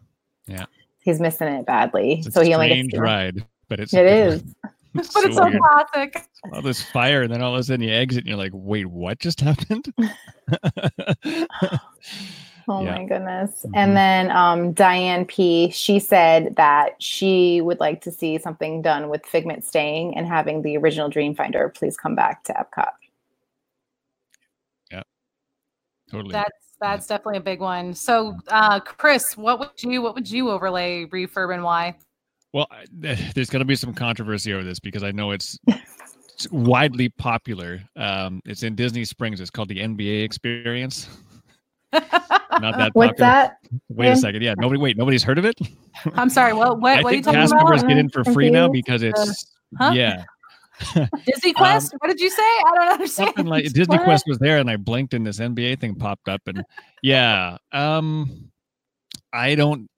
Yeah. 0.48 0.66
He's 1.00 1.20
missing 1.20 1.48
it 1.48 1.66
badly. 1.66 2.16
It's 2.20 2.28
a 2.28 2.32
so 2.32 2.42
he 2.42 2.54
only 2.54 2.68
strange 2.68 2.92
gets 2.92 2.98
to, 2.98 3.02
ride, 3.02 3.46
but 3.70 3.80
it's 3.80 3.94
It 3.94 4.00
a 4.00 4.04
good 4.04 4.34
is. 4.34 4.44
one. 4.44 4.74
but 4.96 5.06
it's 5.26 5.36
so 5.36 5.44
weird. 5.44 5.60
classic. 5.60 6.26
all 6.54 6.62
this 6.62 6.82
fire, 6.82 7.24
and 7.24 7.32
then 7.32 7.42
all 7.42 7.54
of 7.54 7.60
a 7.60 7.64
sudden 7.64 7.86
you 7.86 7.94
exit, 7.94 8.20
and 8.20 8.28
you're 8.28 8.38
like, 8.38 8.54
"Wait, 8.54 8.86
what 8.86 9.20
just 9.20 9.42
happened?" 9.42 9.94
Oh 12.68 12.84
Yeah. 12.84 12.96
my 12.96 13.06
goodness. 13.06 13.66
Mhm. 13.66 13.72
And 13.76 13.96
then 13.98 14.32
um, 14.32 14.74
Diane 14.74 15.26
P, 15.26 15.70
she 15.72 16.00
said 16.00 16.56
that 16.56 17.02
she 17.02 17.62
would 17.62 17.80
like 17.80 18.02
to 18.02 18.12
see 18.12 18.38
something 18.38 18.82
done 18.82 19.10
with 19.10 19.26
Figment 19.26 19.64
staying 19.64 20.18
and 20.18 20.28
having 20.28 20.62
the 20.62 20.78
original 20.78 21.10
Dreamfinder 21.10 21.74
please 21.74 21.96
come 21.96 22.16
back 22.16 22.44
to 22.46 22.54
Epcot. 22.54 22.92
Yeah. 24.92 25.04
Totally. 26.12 26.34
That's 26.34 26.52
that's 26.82 27.08
definitely 27.08 27.38
a 27.38 27.42
big 27.42 27.60
one. 27.62 27.94
So 27.94 28.38
uh 28.50 28.80
Chris, 28.80 29.38
what 29.38 29.60
would 29.60 29.82
you 29.82 30.02
what 30.02 30.16
would 30.16 30.30
you 30.30 30.50
overlay 30.50 31.06
refurb 31.06 31.54
and 31.54 31.64
why? 31.64 31.96
Well, 32.54 32.68
there's 32.90 33.50
going 33.50 33.60
to 33.60 33.66
be 33.66 33.76
some 33.76 33.94
controversy 33.94 34.54
over 34.54 34.64
this 34.64 34.80
because 34.80 35.04
I 35.04 35.12
know 35.12 35.32
it's, 35.32 35.60
it's 35.68 36.50
widely 36.52 37.10
popular. 37.10 37.82
Um, 37.98 38.42
it's 38.46 38.64
in 38.64 38.76
Disney 38.76 39.04
Springs. 39.04 39.42
It's 39.42 39.50
called 39.50 39.68
the 39.68 39.80
NBA 39.80 40.24
Experience. 40.24 41.10
Not 42.62 42.78
that 42.78 42.92
What's 42.94 43.12
popular. 43.12 43.32
that? 43.32 43.58
Wait 43.90 44.10
a 44.10 44.16
second. 44.16 44.42
Yeah, 44.42 44.54
nobody. 44.58 44.80
Wait, 44.80 44.98
nobody's 44.98 45.24
heard 45.24 45.38
of 45.38 45.46
it. 45.46 45.56
I'm 46.14 46.30
sorry, 46.30 46.54
what 46.54 46.80
what, 46.80 47.00
I 47.00 47.02
what 47.02 47.14
are 47.14 47.16
you 47.16 47.24
think 47.24 47.26
talking 47.26 47.40
cast 47.40 47.54
about? 47.54 47.66
members 47.66 47.84
get 47.84 47.98
in 47.98 48.10
for 48.10 48.24
free 48.26 48.50
now 48.50 48.68
because 48.68 49.04
it's 49.04 49.54
huh? 49.78 49.92
yeah. 49.94 50.24
Disney 51.26 51.54
Quest? 51.54 51.94
what 52.00 52.10
did 52.10 52.20
you 52.20 52.30
say? 52.30 52.42
I 52.42 52.72
don't 52.76 52.88
understand. 52.90 53.30
Um, 53.30 53.34
something 53.34 53.46
like 53.46 53.64
Disney 53.74 53.98
What? 53.98 54.04
Quest 54.04 54.26
was 54.28 54.38
there, 54.40 54.58
and 54.58 54.70
I 54.70 54.76
blinked, 54.78 55.14
and 55.14 55.26
this 55.26 55.40
NBA 55.40 55.80
thing 55.80 55.96
popped 55.96 56.28
up, 56.28 56.42
and 56.48 56.64
yeah, 57.02 57.58
um, 57.72 58.52
I 59.32 59.56
don't. 59.56 59.90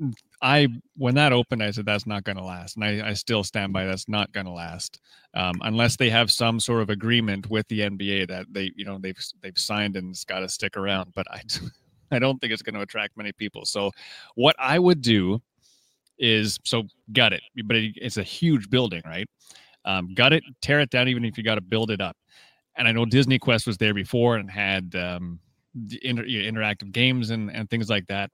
I 0.42 0.68
when 0.96 1.16
that 1.16 1.34
opened, 1.34 1.64
I 1.64 1.72
said 1.72 1.86
that's 1.86 2.06
not 2.06 2.24
going 2.24 2.38
to 2.38 2.44
last, 2.44 2.76
and 2.76 2.86
I, 2.86 3.10
I 3.10 3.14
still 3.14 3.44
stand 3.44 3.74
by 3.74 3.86
that's 3.86 4.08
not 4.08 4.32
going 4.34 4.46
to 4.46 4.52
last, 4.52 5.00
um, 5.34 5.56
unless 5.62 5.96
they 5.96 6.10
have 6.12 6.32
some 6.32 6.60
sort 6.60 6.82
of 6.82 6.90
agreement 6.90 7.50
with 7.50 7.68
the 7.70 7.82
NBA 7.82 8.28
that 8.28 8.46
they, 8.52 8.72
you 8.76 8.86
know, 8.86 9.00
they've 9.00 9.18
they've 9.42 9.58
signed 9.58 9.96
and 9.96 10.12
it's 10.12 10.26
got 10.26 10.40
to 10.40 10.50
stick 10.50 10.78
around. 10.78 11.14
But 11.16 11.30
I, 11.32 11.42
I 12.12 12.20
don't 12.20 12.40
think 12.40 12.54
it's 12.54 12.62
going 12.62 12.76
to 12.76 12.82
attract 12.82 13.18
many 13.18 13.32
people. 13.32 13.66
So, 13.66 13.92
what 14.36 14.56
I 14.60 14.80
would 14.80 15.02
do 15.02 15.42
is 16.20 16.58
so 16.64 16.84
gut 17.14 17.34
it, 17.34 17.42
but 17.66 17.78
it's 17.78 18.18
a 18.18 18.24
huge 18.24 18.70
building, 18.70 19.02
right? 19.06 19.28
Um, 19.86 20.14
gut 20.16 20.34
it, 20.34 20.44
tear 20.62 20.80
it 20.80 20.90
down, 20.90 21.08
even 21.08 21.24
if 21.24 21.38
you 21.38 21.44
got 21.44 21.56
to 21.56 21.62
build 21.62 21.92
it 21.92 22.02
up 22.02 22.18
and 22.78 22.88
I 22.88 22.92
know 22.92 23.06
Disney 23.06 23.40
Quest 23.40 23.68
was 23.68 23.78
there 23.78 23.94
before 23.94 24.38
and 24.38 24.50
had 24.50 24.96
um, 24.96 25.40
inter- 26.02 26.24
interactive 26.24 26.92
games 26.92 27.32
and, 27.32 27.50
and 27.52 27.70
things 27.70 27.90
like 27.90 28.06
that. 28.08 28.32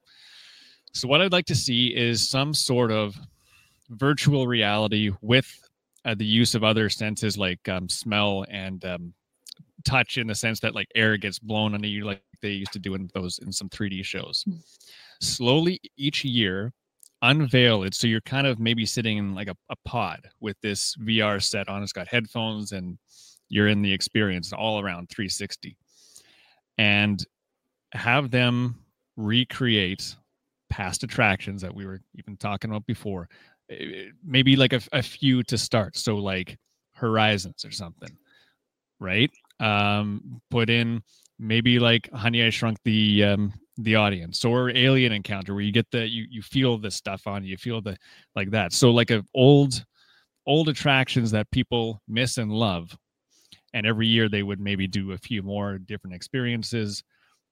So 0.93 1.07
what 1.07 1.21
I'd 1.21 1.31
like 1.31 1.45
to 1.45 1.55
see 1.55 1.87
is 1.87 2.29
some 2.29 2.53
sort 2.53 2.91
of 2.91 3.15
virtual 3.89 4.45
reality 4.45 5.11
with 5.21 5.47
uh, 6.05 6.13
the 6.15 6.25
use 6.25 6.55
of 6.55 6.63
other 6.63 6.89
senses 6.89 7.37
like 7.37 7.67
um, 7.69 7.87
smell 7.89 8.45
and 8.49 8.83
um, 8.85 9.13
touch, 9.85 10.17
in 10.17 10.27
the 10.27 10.35
sense 10.35 10.59
that 10.59 10.75
like 10.75 10.87
air 10.93 11.17
gets 11.17 11.39
blown 11.39 11.73
on 11.73 11.83
you, 11.83 12.05
like 12.05 12.21
they 12.43 12.51
used 12.51 12.73
to 12.73 12.79
do 12.79 12.93
in 12.93 13.09
those 13.15 13.39
in 13.39 13.51
some 13.51 13.69
3D 13.69 14.05
shows. 14.05 14.45
Slowly 15.19 15.79
each 15.97 16.23
year, 16.23 16.71
unveil 17.23 17.83
it 17.83 17.95
so 17.95 18.05
you're 18.05 18.21
kind 18.21 18.45
of 18.45 18.59
maybe 18.59 18.85
sitting 18.85 19.17
in 19.17 19.33
like 19.33 19.47
a, 19.47 19.55
a 19.69 19.75
pod 19.85 20.29
with 20.39 20.57
this 20.61 20.95
VR 20.97 21.41
set 21.41 21.67
on. 21.67 21.81
It's 21.81 21.93
got 21.93 22.07
headphones 22.07 22.71
and 22.71 22.99
you're 23.49 23.69
in 23.69 23.81
the 23.81 23.91
experience 23.91 24.53
all 24.53 24.79
around 24.79 25.09
360 25.09 25.75
and 26.77 27.25
have 27.93 28.29
them 28.29 28.75
recreate 29.15 30.15
past 30.69 31.03
attractions 31.03 31.61
that 31.61 31.73
we 31.73 31.85
were 31.85 32.01
even 32.15 32.35
talking 32.35 32.69
about 32.69 32.85
before 32.85 33.29
Eh, 33.69 34.09
maybe 34.23 34.55
like 34.55 34.73
a, 34.73 34.81
a 34.91 35.01
few 35.01 35.43
to 35.43 35.57
start 35.57 35.95
so 35.95 36.17
like 36.17 36.57
horizons 36.95 37.63
or 37.63 37.71
something 37.71 38.15
right 38.99 39.31
um 39.59 40.41
put 40.51 40.69
in 40.69 41.01
maybe 41.39 41.79
like 41.79 42.09
honey 42.11 42.43
i 42.43 42.49
shrunk 42.49 42.77
the 42.85 43.23
um 43.23 43.53
the 43.77 43.95
audience 43.95 44.45
or 44.45 44.69
alien 44.69 45.11
encounter 45.11 45.53
where 45.53 45.63
you 45.63 45.71
get 45.71 45.89
the 45.91 46.07
you 46.07 46.25
you 46.29 46.41
feel 46.41 46.77
the 46.77 46.91
stuff 46.91 47.25
on 47.25 47.43
you 47.43 47.51
you 47.51 47.57
feel 47.57 47.81
the 47.81 47.97
like 48.35 48.51
that. 48.51 48.71
So 48.71 48.91
like 48.91 49.09
a 49.11 49.23
old 49.33 49.83
old 50.45 50.69
attractions 50.69 51.31
that 51.31 51.49
people 51.51 52.01
miss 52.07 52.37
and 52.37 52.51
love 52.51 52.95
and 53.73 53.87
every 53.87 54.07
year 54.07 54.29
they 54.29 54.43
would 54.43 54.59
maybe 54.59 54.87
do 54.87 55.13
a 55.13 55.17
few 55.17 55.41
more 55.41 55.79
different 55.79 56.15
experiences. 56.15 57.03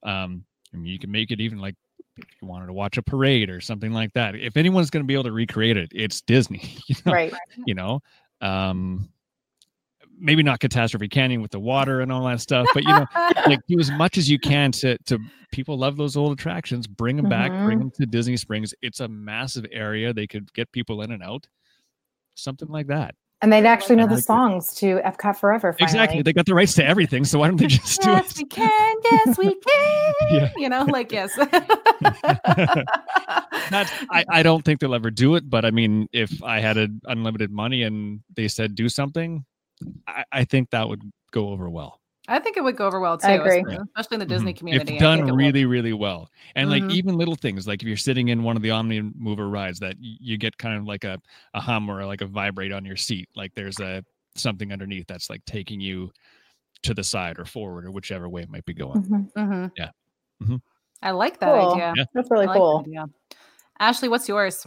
Um 0.04 0.46
I 0.74 0.78
mean, 0.78 0.86
you 0.86 1.00
can 1.00 1.12
make 1.12 1.32
it 1.32 1.42
even 1.42 1.58
like 1.60 1.76
if 2.18 2.26
you 2.42 2.48
wanted 2.48 2.68
to 2.68 2.74
watch 2.74 2.98
a 2.98 3.04
parade 3.04 3.50
or 3.50 3.60
something 3.60 3.92
like 3.92 4.14
that. 4.14 4.36
If 4.36 4.58
anyone's 4.58 4.90
going 4.90 5.04
to 5.04 5.08
be 5.08 5.16
able 5.16 5.24
to 5.24 5.32
recreate 5.32 5.78
it 5.78 5.90
it's 5.92 6.22
disney 6.22 6.78
you 6.88 6.96
know, 7.06 7.14
Right. 7.14 7.34
you 7.66 7.74
know? 7.74 8.02
Um 8.42 9.10
maybe 10.22 10.44
not 10.44 10.60
catastrophe 10.60 11.08
canyon 11.10 11.42
with 11.42 11.52
the 11.52 11.60
water 11.60 12.00
and 12.02 12.12
all 12.12 12.24
that 12.26 12.40
stuff 12.40 12.68
but 12.74 12.84
you 12.84 12.90
know 12.90 13.06
like 13.48 13.60
do 13.68 13.80
as 13.80 13.92
much 13.92 14.18
as 14.18 14.30
you 14.30 14.40
can 14.40 14.72
to 14.72 14.98
to 15.00 15.18
people 15.52 15.78
love 15.78 15.98
those 15.98 16.16
old 16.16 16.32
attractions 16.32 16.88
bring 16.88 17.18
them 17.18 17.28
back 17.28 17.52
bring 17.66 17.80
Mhm. 17.80 17.82
them 17.82 17.92
to 18.00 18.06
disney 18.06 18.38
springs 18.38 18.74
it's 18.82 19.00
a 19.02 19.08
massive 19.08 19.66
area 19.72 20.14
they 20.14 20.28
could 20.28 20.52
get 20.54 20.72
people 20.72 21.02
in 21.02 21.12
and 21.12 21.22
out 21.24 21.48
something 22.36 22.70
like 22.70 22.88
that 22.88 23.16
And 23.42 23.52
they'd 23.52 23.66
actually 23.66 23.96
know 23.98 24.04
I 24.04 24.08
the 24.08 24.14
like 24.14 24.22
it. 24.22 24.26
songs 24.26 24.74
to 24.76 25.00
Epcot 25.04 25.36
Forever. 25.38 25.74
Finally. 25.74 25.84
exactly 25.92 26.22
they 26.22 26.32
got 26.34 26.46
the 26.46 26.54
rights 26.54 26.76
to 26.76 26.86
everything 26.86 27.26
so 27.26 27.40
why 27.40 27.48
don't 27.48 27.58
they 27.58 27.68
just 27.68 28.00
do 28.02 28.12
yes, 28.12 28.32
it 28.32 28.38
we 28.38 28.46
can. 28.46 28.96
Yes, 29.12 29.38
we 29.38 29.56
can. 29.68 30.14
Yeah. 30.32 30.52
You 30.58 30.70
know, 30.70 30.84
like 30.86 31.12
yes. 31.12 31.32
That's, 33.70 33.92
I, 34.10 34.26
I 34.30 34.44
don't 34.44 34.64
think 34.64 34.80
they'll 34.80 34.96
ever 34.96 35.12
do 35.12 35.36
it, 35.36 35.50
but 35.50 35.66
I 35.66 35.72
mean, 35.72 36.08
if 36.12 36.44
I 36.44 36.60
had 36.60 36.78
a, 36.78 36.88
unlimited 37.06 37.52
money 37.52 37.84
and 37.84 38.22
they 38.36 38.48
said 38.48 38.76
do 38.76 38.90
something, 38.90 39.46
I, 40.08 40.24
I 40.32 40.44
think 40.46 40.70
that 40.72 40.88
would 40.88 41.02
go 41.32 41.50
over 41.50 41.70
well. 41.70 42.00
I 42.28 42.40
think 42.40 42.56
it 42.56 42.64
would 42.64 42.78
go 42.78 42.86
over 42.86 43.00
well 43.00 43.18
too, 43.18 43.28
I 43.28 43.32
agree. 43.32 43.60
especially 43.98 44.16
in 44.16 44.20
the 44.20 44.26
Disney 44.26 44.54
Mhm. 44.54 44.58
community. 44.58 44.94
If 44.96 45.00
done 45.00 45.18
think 45.18 45.28
it 45.30 45.32
would. 45.32 45.38
really, 45.38 45.66
really 45.66 45.94
well, 45.94 46.30
and 46.56 46.70
like 46.70 46.84
Mhm. 46.84 46.92
even 46.92 47.18
little 47.18 47.36
things, 47.36 47.68
like 47.68 47.82
if 47.82 47.88
you're 47.88 47.98
sitting 47.98 48.28
in 48.30 48.44
one 48.44 48.56
of 48.56 48.62
the 48.62 48.72
Omni 48.72 49.02
Mover 49.16 49.50
rides, 49.50 49.80
that 49.80 49.96
you 50.00 50.38
get 50.38 50.58
kind 50.58 50.78
of 50.78 50.86
like 50.86 51.04
a 51.04 51.20
a 51.56 51.60
hum 51.60 51.90
or 51.90 52.06
like 52.06 52.22
a 52.22 52.28
vibrate 52.28 52.72
on 52.72 52.86
your 52.86 52.96
seat, 52.96 53.28
like 53.36 53.54
there's 53.56 53.80
a 53.80 54.04
something 54.36 54.72
underneath 54.72 55.08
that's 55.08 55.30
like 55.30 55.44
taking 55.46 55.82
you 55.82 56.12
to 56.84 56.94
the 56.94 57.04
side 57.04 57.38
or 57.38 57.44
forward 57.46 57.86
or 57.86 57.92
whichever 57.92 58.30
way 58.30 58.42
it 58.44 58.50
might 58.50 58.66
be 58.66 58.74
going. 58.74 59.02
Mhm. 59.04 59.32
Mhm. 59.34 59.72
Yeah. 59.78 59.90
Mhm. 60.42 60.62
I 61.02 61.12
like 61.12 61.40
that 61.40 61.54
Cool. 61.54 61.72
idea. 61.74 61.94
Yeah. 61.98 62.04
That's 62.14 62.30
really 62.32 62.46
like 62.46 62.58
cool. 62.58 62.80
idea. 62.86 63.08
Ashley, 63.80 64.08
what's 64.10 64.30
yours? 64.30 64.66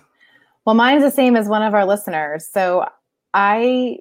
Well, 0.67 0.75
mine's 0.75 1.03
the 1.05 1.11
same 1.11 1.37
as 1.37 1.49
one 1.49 1.63
of 1.63 1.73
our 1.73 1.87
listeners. 1.87 2.47
So 2.51 2.85
I 3.33 3.99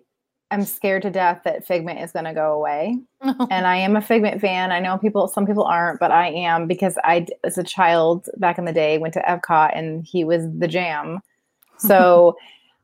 am 0.54 0.64
scared 0.66 1.02
to 1.04 1.10
death 1.10 1.42
that 1.46 1.66
Figment 1.66 2.00
is 2.00 2.12
going 2.12 2.26
to 2.26 2.34
go 2.34 2.54
away. 2.54 2.98
And 3.50 3.66
I 3.68 3.78
am 3.78 3.96
a 3.96 4.02
Figment 4.02 4.42
fan. 4.42 4.72
I 4.72 4.80
know 4.80 4.98
people, 4.98 5.28
some 5.28 5.46
people 5.46 5.64
aren't, 5.64 6.00
but 6.00 6.12
I 6.12 6.28
am 6.30 6.68
because 6.68 6.98
I, 7.04 7.26
as 7.44 7.58
a 7.58 7.64
child 7.64 8.28
back 8.38 8.58
in 8.58 8.66
the 8.66 8.74
day, 8.74 8.98
went 8.98 9.14
to 9.16 9.22
Epcot 9.22 9.78
and 9.78 10.04
he 10.06 10.24
was 10.24 10.44
the 10.58 10.68
jam. 10.68 11.20
So 11.80 12.38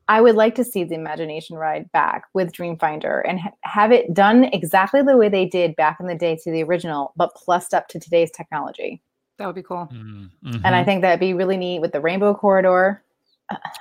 I 0.10 0.20
would 0.20 0.36
like 0.36 0.56
to 0.56 0.64
see 0.64 0.84
the 0.84 0.96
Imagination 0.96 1.56
ride 1.56 1.90
back 1.92 2.24
with 2.34 2.52
Dreamfinder 2.52 3.22
and 3.26 3.40
ha- 3.40 3.52
have 3.62 3.92
it 3.92 4.14
done 4.14 4.46
exactly 4.46 5.02
the 5.04 5.16
way 5.16 5.30
they 5.30 5.46
did 5.46 5.76
back 5.76 6.00
in 6.00 6.08
the 6.08 6.16
day 6.16 6.36
to 6.44 6.52
the 6.52 6.64
original, 6.64 7.14
but 7.16 7.34
plussed 7.36 7.74
up 7.74 7.88
to 7.90 8.00
today's 8.00 8.32
technology. 8.32 9.02
that 9.38 9.46
would 9.46 9.56
be 9.56 9.64
cool. 9.64 9.88
Mm, 9.94 10.32
And 10.66 10.76
I 10.76 10.84
think 10.84 11.02
that'd 11.02 11.20
be 11.20 11.34
really 11.34 11.56
neat 11.56 11.80
with 11.80 11.92
the 11.94 12.02
Rainbow 12.02 12.34
Corridor. 12.34 13.02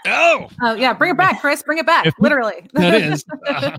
Oh, 0.06 0.48
Oh 0.62 0.74
yeah, 0.74 0.92
bring 0.92 1.10
it 1.12 1.16
back, 1.16 1.40
Chris. 1.40 1.62
Bring 1.62 1.78
it 1.78 1.86
back. 1.86 2.06
If- 2.06 2.14
Literally. 2.18 2.66
that 2.74 2.94
is. 2.94 3.24
Uh, 3.46 3.76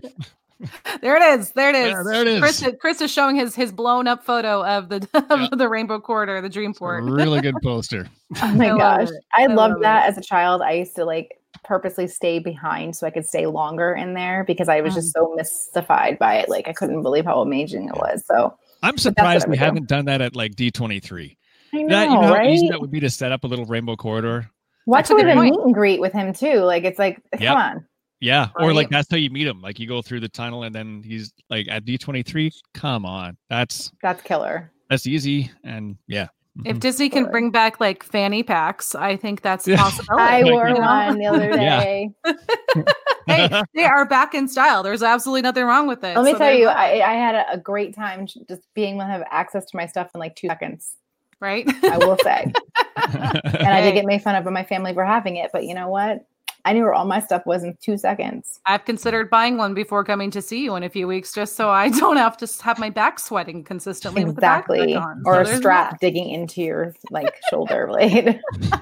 there 1.01 1.15
it 1.15 1.39
is. 1.39 1.51
There 1.51 1.69
it 1.69 1.75
is. 1.75 1.91
Yeah, 1.91 2.03
there 2.05 2.27
it 2.27 2.41
Chris, 2.41 2.61
is. 2.61 2.73
Chris 2.79 3.01
is 3.01 3.11
showing 3.11 3.35
his 3.35 3.55
his 3.55 3.71
blown 3.71 4.07
up 4.07 4.23
photo 4.23 4.63
of 4.65 4.89
the 4.89 5.07
of 5.51 5.57
the 5.57 5.69
Rainbow 5.69 5.99
Corridor, 5.99 6.41
the 6.41 6.49
Dreamport. 6.49 7.09
really 7.15 7.41
good 7.41 7.55
poster. 7.63 8.07
Oh 8.41 8.53
my 8.55 8.71
I 8.71 8.77
gosh. 8.77 9.09
it. 9.09 9.23
I, 9.33 9.43
I 9.43 9.45
loved 9.47 9.73
love 9.73 9.81
that 9.81 10.07
as 10.07 10.17
a 10.17 10.21
child. 10.21 10.61
I 10.61 10.71
used 10.73 10.95
to 10.95 11.05
like 11.05 11.39
purposely 11.63 12.07
stay 12.07 12.39
behind 12.39 12.95
so 12.95 13.05
I 13.05 13.09
could 13.09 13.27
stay 13.27 13.45
longer 13.45 13.93
in 13.93 14.13
there 14.13 14.43
because 14.43 14.69
I 14.69 14.81
was 14.81 14.93
just 14.95 15.13
so 15.13 15.33
mystified 15.35 16.17
by 16.19 16.35
it. 16.35 16.49
Like 16.49 16.67
I 16.67 16.73
couldn't 16.73 17.03
believe 17.03 17.25
how 17.25 17.41
amazing 17.41 17.87
it 17.87 17.95
was. 17.95 18.25
So 18.25 18.57
I'm 18.83 18.97
surprised 18.97 19.47
we 19.47 19.55
do. 19.57 19.63
haven't 19.63 19.87
done 19.87 20.05
that 20.05 20.21
at 20.21 20.35
like 20.35 20.55
D23. 20.55 21.35
I 21.73 21.81
know, 21.83 21.87
that 21.89 22.09
you 22.09 22.15
know 22.15 22.21
how 22.23 22.33
right? 22.33 22.49
easy 22.49 22.69
that 22.69 22.81
would 22.81 22.91
be 22.91 22.99
to 23.01 23.09
set 23.09 23.31
up 23.31 23.43
a 23.43 23.47
little 23.47 23.65
rainbow 23.65 23.95
corridor. 23.95 24.49
Watch 24.89 25.09
That's 25.09 25.11
a 25.11 25.15
with 25.15 25.37
a 25.37 25.39
meet 25.39 25.53
and 25.53 25.73
greet 25.73 26.01
with 26.01 26.13
him 26.13 26.33
too. 26.33 26.61
Like 26.61 26.83
it's 26.83 26.97
like, 26.97 27.21
Yep. 27.39 27.41
come 27.41 27.57
on. 27.57 27.85
Yeah, 28.21 28.49
or 28.59 28.73
like 28.73 28.89
that's 28.89 29.07
how 29.09 29.17
you 29.17 29.29
meet 29.29 29.47
him. 29.47 29.61
Like 29.61 29.79
you 29.79 29.87
go 29.87 30.01
through 30.01 30.19
the 30.19 30.27
tunnel 30.27 30.63
and 30.63 30.73
then 30.75 31.03
he's 31.05 31.31
like 31.49 31.67
at 31.69 31.85
D23. 31.85 32.51
Come 32.73 33.05
on, 33.05 33.37
that's 33.49 33.91
That's 34.01 34.21
killer. 34.23 34.71
that's 34.89 35.05
easy 35.07 35.51
and 35.63 35.95
yeah. 36.07 36.27
If 36.65 36.77
Mhm. 36.77 36.79
Disney 36.81 37.07
can 37.09 37.29
bring 37.31 37.51
back 37.51 37.79
like 37.79 38.03
fanny 38.03 38.43
packs, 38.43 38.93
I 38.95 39.15
think 39.15 39.41
that's 39.41 39.67
a 39.67 39.75
possibility. 39.77 40.23
I 40.23 40.41
like, 40.41 40.51
wore 40.51 40.67
you 40.69 40.73
know? 40.73 40.81
one 40.81 41.17
the 41.19 41.25
other 41.27 41.49
Yeah. 41.51 41.79
day. 41.79 42.09
hey, 43.27 43.61
they 43.75 43.85
are 43.85 44.05
back 44.05 44.33
in 44.33 44.47
style. 44.47 44.83
There's 44.83 45.03
absolutely 45.03 45.43
nothing 45.43 45.63
wrong 45.65 45.87
with 45.87 46.03
it. 46.03 46.15
Let 46.17 46.25
me 46.25 46.31
So 46.33 46.39
tell 46.39 46.53
you, 46.53 46.67
I, 46.67 47.07
I 47.09 47.13
had 47.13 47.35
a, 47.35 47.51
a 47.53 47.57
great 47.57 47.95
time 47.95 48.25
just 48.25 48.63
being 48.73 48.95
able 48.95 49.05
to 49.05 49.11
have 49.11 49.23
access 49.31 49.65
to 49.65 49.77
my 49.77 49.85
stuff 49.85 50.09
in 50.13 50.19
like 50.19 50.35
two 50.35 50.47
seconds. 50.47 50.95
right? 51.39 51.65
I 51.85 51.97
will 51.99 52.17
say, 52.23 52.51
and 53.13 53.67
I 53.67 53.81
did 53.81 53.93
get 53.93 54.05
made 54.05 54.21
fun 54.21 54.35
of 54.35 54.43
by 54.43 54.51
my 54.51 54.63
family 54.63 54.93
for 54.93 55.05
having 55.05 55.37
it, 55.37 55.49
but 55.53 55.63
you 55.65 55.73
know 55.73 55.87
what? 55.89 56.25
I 56.65 56.73
knew 56.73 56.81
where 56.83 56.93
all 56.93 57.05
my 57.05 57.21
stuff 57.21 57.45
was 57.45 57.63
in 57.63 57.77
two 57.81 57.97
seconds. 57.97 58.59
I've 58.65 58.83
considered 58.83 59.29
buying 59.29 59.57
one 59.57 59.73
before 59.73 60.03
coming 60.03 60.29
to 60.31 60.41
see 60.41 60.61
you 60.63 60.75
in 60.75 60.83
a 60.83 60.89
few 60.89 61.07
weeks, 61.07 61.31
just 61.33 61.55
so 61.55 61.69
I 61.69 61.89
don't 61.89 62.17
have 62.17 62.35
to 62.37 62.63
have 62.63 62.77
my 62.79 62.89
back 62.89 63.17
sweating 63.19 63.63
consistently. 63.63 64.25
with 64.25 64.35
the 64.35 64.41
Exactly, 64.41 64.95
or 65.25 65.45
So 65.45 65.51
a 65.51 65.55
strap 65.57 65.91
that. 65.91 65.99
digging 66.01 66.29
into 66.29 66.61
your 66.61 66.95
like 67.11 67.33
shoulder 67.49 67.87
blade. 67.87 68.41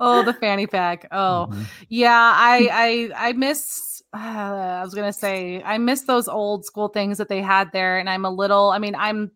oh, 0.00 0.22
the 0.22 0.34
fanny 0.34 0.66
pack. 0.66 1.08
Oh, 1.12 1.48
Mhm. 1.50 1.64
yeah. 1.88 2.32
I 2.36 2.68
I 3.16 3.28
I 3.28 3.32
miss. 3.32 4.02
Uh, 4.14 4.18
I 4.18 4.82
was 4.84 4.94
gonna 4.94 5.12
say 5.12 5.62
I 5.64 5.78
miss 5.78 6.02
those 6.02 6.28
old 6.28 6.64
school 6.66 6.88
things 6.88 7.18
that 7.18 7.28
they 7.28 7.40
had 7.40 7.72
there, 7.72 7.98
and 7.98 8.08
I'm 8.10 8.24
a 8.24 8.30
little. 8.30 8.70
I 8.70 8.78
mean, 8.78 8.94
I'm. 8.94 9.30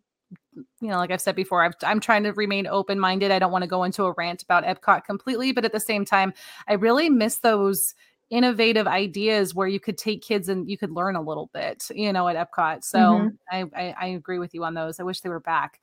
You 0.79 0.89
know, 0.89 0.97
like 0.97 1.09
I've 1.11 1.21
said 1.21 1.35
before, 1.35 1.63
I've, 1.63 1.73
I'm 1.83 1.99
trying 1.99 2.23
to 2.23 2.33
remain 2.33 2.67
open 2.67 2.99
minded. 2.99 3.31
I 3.31 3.39
don't 3.39 3.51
want 3.51 3.63
to 3.63 3.67
go 3.67 3.83
into 3.83 4.03
a 4.03 4.11
rant 4.13 4.43
about 4.43 4.63
Epcot 4.63 5.05
completely, 5.05 5.51
but 5.51 5.65
at 5.65 5.71
the 5.71 5.79
same 5.79 6.05
time, 6.05 6.33
I 6.67 6.73
really 6.73 7.09
miss 7.09 7.37
those 7.37 7.95
innovative 8.29 8.87
ideas 8.87 9.55
where 9.55 9.67
you 9.67 9.79
could 9.79 9.97
take 9.97 10.21
kids 10.21 10.49
and 10.49 10.69
you 10.69 10.77
could 10.77 10.91
learn 10.91 11.15
a 11.15 11.21
little 11.21 11.49
bit, 11.53 11.85
you 11.95 12.11
know, 12.13 12.27
at 12.27 12.35
Epcot. 12.35 12.83
So 12.83 13.29
Mhm. 13.29 13.37
I, 13.51 13.65
I 13.75 13.95
I 13.99 14.05
agree 14.07 14.37
with 14.39 14.53
you 14.53 14.63
on 14.65 14.73
those. 14.75 14.99
I 14.99 15.03
wish 15.03 15.21
they 15.21 15.29
were 15.29 15.39
back. 15.39 15.79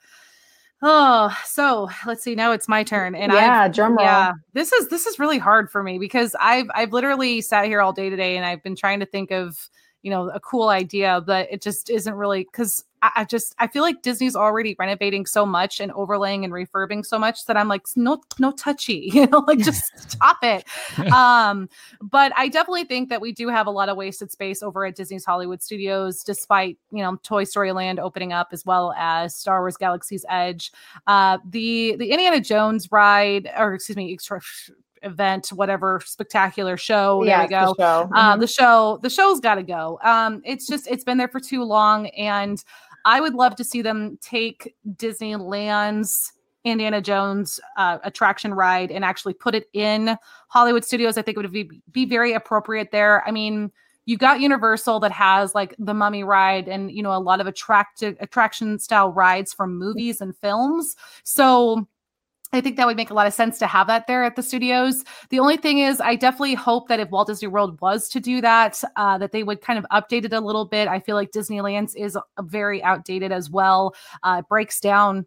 Oh, 0.83 1.35
so 1.45 1.89
let's 2.07 2.23
see. 2.23 2.35
Now 2.35 2.53
it's 2.53 2.69
my 2.69 2.83
turn, 2.85 3.15
and 3.15 3.33
I 3.33 3.53
yeah, 3.53 3.69
drum 3.69 3.97
roll. 3.97 4.07
yeah, 4.07 4.33
this 4.53 4.73
is 4.73 4.89
this 4.89 5.07
is 5.07 5.19
really 5.19 5.39
hard 5.39 5.71
for 5.71 5.83
me 5.83 5.99
because 5.99 6.37
I've 6.41 6.67
I've 6.75 6.93
literally 6.93 7.41
sat 7.41 7.67
here 7.67 7.81
all 7.81 7.93
day 7.93 8.11
today 8.11 8.37
and 8.37 8.45
I've 8.45 8.63
been 8.63 8.77
trying 8.77 9.01
to 9.01 9.07
think 9.07 9.31
of 9.31 9.71
you 10.03 10.11
know 10.11 10.29
a 10.31 10.41
cool 10.41 10.69
idea, 10.69 11.23
but 11.27 11.49
it 11.51 11.63
just 11.63 11.89
isn't 11.91 12.15
really 12.15 12.45
because 12.45 12.85
I, 13.05 13.11
I 13.21 13.25
just 13.25 13.55
I 13.59 13.67
feel 13.67 13.83
like 13.83 14.01
Disney's 14.03 14.35
already 14.35 14.75
renovating 14.79 15.27
so 15.27 15.45
much 15.45 15.79
and 15.79 15.93
overlaying 15.93 16.45
and 16.45 16.53
refurbing 16.53 17.05
so 17.05 17.19
much 17.19 17.45
that 17.47 17.57
I'm 17.57 17.69
like 17.69 17.83
no 17.97 18.21
no 18.39 18.51
touchy, 18.53 19.11
you 19.13 19.27
know, 19.27 19.45
like 19.47 19.59
just 19.59 19.93
stop 20.11 20.39
it. 20.43 20.65
um, 21.13 21.69
but 22.01 22.33
I 22.37 22.49
definitely 22.49 22.85
think 22.85 23.11
that 23.11 23.21
we 23.21 23.33
do 23.33 23.49
have 23.49 23.67
a 23.67 23.71
lot 23.71 23.89
of 23.89 23.97
wasted 23.97 24.31
space 24.33 24.63
over 24.63 24.87
at 24.87 24.97
Disney's 24.97 25.25
Hollywood 25.25 25.63
Studios, 25.63 26.23
despite 26.23 26.79
you 26.91 27.03
know 27.03 27.17
Toy 27.23 27.45
Story 27.45 27.73
Land 27.73 28.01
opening 28.01 28.33
up 28.33 28.49
as 28.53 28.65
well 28.65 28.95
as 28.97 29.37
Star 29.37 29.61
Wars 29.61 29.77
Galaxy's 29.77 30.25
Edge. 30.31 30.73
Uh, 31.07 31.39
the 31.49 31.97
the 31.97 32.11
Indiana 32.11 32.41
Jones 32.41 32.91
ride, 32.91 33.51
or 33.59 33.75
excuse 33.75 33.97
me, 33.97 34.13
extra 34.13 34.41
event, 35.03 35.49
whatever 35.49 36.01
spectacular 36.07 36.79
show. 36.79 37.23
yeah, 37.25 37.47
there 37.47 37.67
we 37.69 37.75
go. 37.75 37.75
the 37.77 37.83
show. 37.83 38.11
Uh, 38.15 38.37
Mhm. 38.37 38.41
the 38.41 38.47
show, 38.47 38.99
the 39.03 39.11
show's 39.11 39.39
got 39.39 39.57
to 39.57 39.63
go. 39.63 39.99
Um, 40.03 40.41
it's 40.47 40.67
just 40.67 40.87
it's 40.87 41.05
been 41.05 41.19
there 41.19 41.29
for 41.29 41.41
too 41.41 41.63
long, 41.63 42.07
and 42.09 42.65
I 43.05 43.21
would 43.21 43.35
love 43.35 43.57
to 43.57 43.65
see 43.65 43.83
them 43.83 44.19
take 44.21 44.75
Disneyland's 44.97 46.33
Indiana 46.65 47.03
Jones 47.03 47.61
uh, 47.77 47.99
attraction 48.05 48.55
ride 48.55 48.91
and 48.91 49.05
actually 49.05 49.35
put 49.35 49.55
it 49.55 49.69
in 49.75 50.17
Hollywood 50.49 50.85
Studios. 50.85 51.19
I 51.19 51.23
think 51.23 51.37
it 51.37 51.41
would 51.41 51.53
be 51.53 51.71
be 51.93 52.07
very 52.07 52.33
appropriate 52.33 52.91
there. 52.91 53.27
I 53.27 53.31
mean. 53.31 53.71
You've 54.07 54.21
got 54.21 54.41
Universal 54.41 55.01
that 55.01 55.13
has 55.13 55.55
like 55.55 55.75
the 55.79 55.95
Mummy 55.95 56.25
ride 56.25 56.69
and 56.69 56.93
you 56.93 57.03
know 57.03 57.17
a 57.17 57.19
lot 57.19 57.41
of 57.41 57.47
attractive 57.47 58.19
attraction 58.21 58.79
style 58.79 59.11
rides 59.11 59.55
from 59.55 59.79
movies 59.79 60.21
and 60.21 60.37
films. 60.37 60.95
So 61.23 61.89
I 62.55 62.61
think 62.61 62.77
that 62.77 62.87
would 62.87 62.97
make 62.97 63.11
a 63.11 63.15
lot 63.15 63.27
of 63.27 63.35
sense 63.35 63.59
to 63.59 63.67
have 63.67 63.87
that 63.89 64.07
there 64.07 64.23
at 64.25 64.37
the 64.37 64.43
studios. 64.43 65.05
The 65.31 65.41
only 65.41 65.57
thing 65.57 65.79
is, 65.79 66.01
I 66.01 66.15
definitely 66.15 66.55
hope 66.55 66.89
that 66.89 67.01
if 67.01 67.11
Walt 67.11 67.27
Disney 67.27 67.49
World 67.49 67.81
was 67.81 68.09
to 68.11 68.21
do 68.21 68.41
that, 68.41 68.81
uh, 68.97 69.19
that 69.19 69.33
they 69.33 69.43
would 69.43 69.61
kind 69.61 69.79
of 69.79 69.85
update 69.91 70.25
it 70.25 70.33
a 70.33 70.41
little 70.41 70.65
bit. 70.65 70.89
I 70.89 71.01
feel 71.01 71.17
like 71.17 71.33
Disneyland's 71.33 71.95
is 71.95 72.17
very 72.41 72.83
outdated 72.83 73.33
as 73.33 73.51
well. 73.51 73.95
Uh, 74.23 74.37
it 74.41 74.49
breaks 74.49 74.81
down 74.81 75.27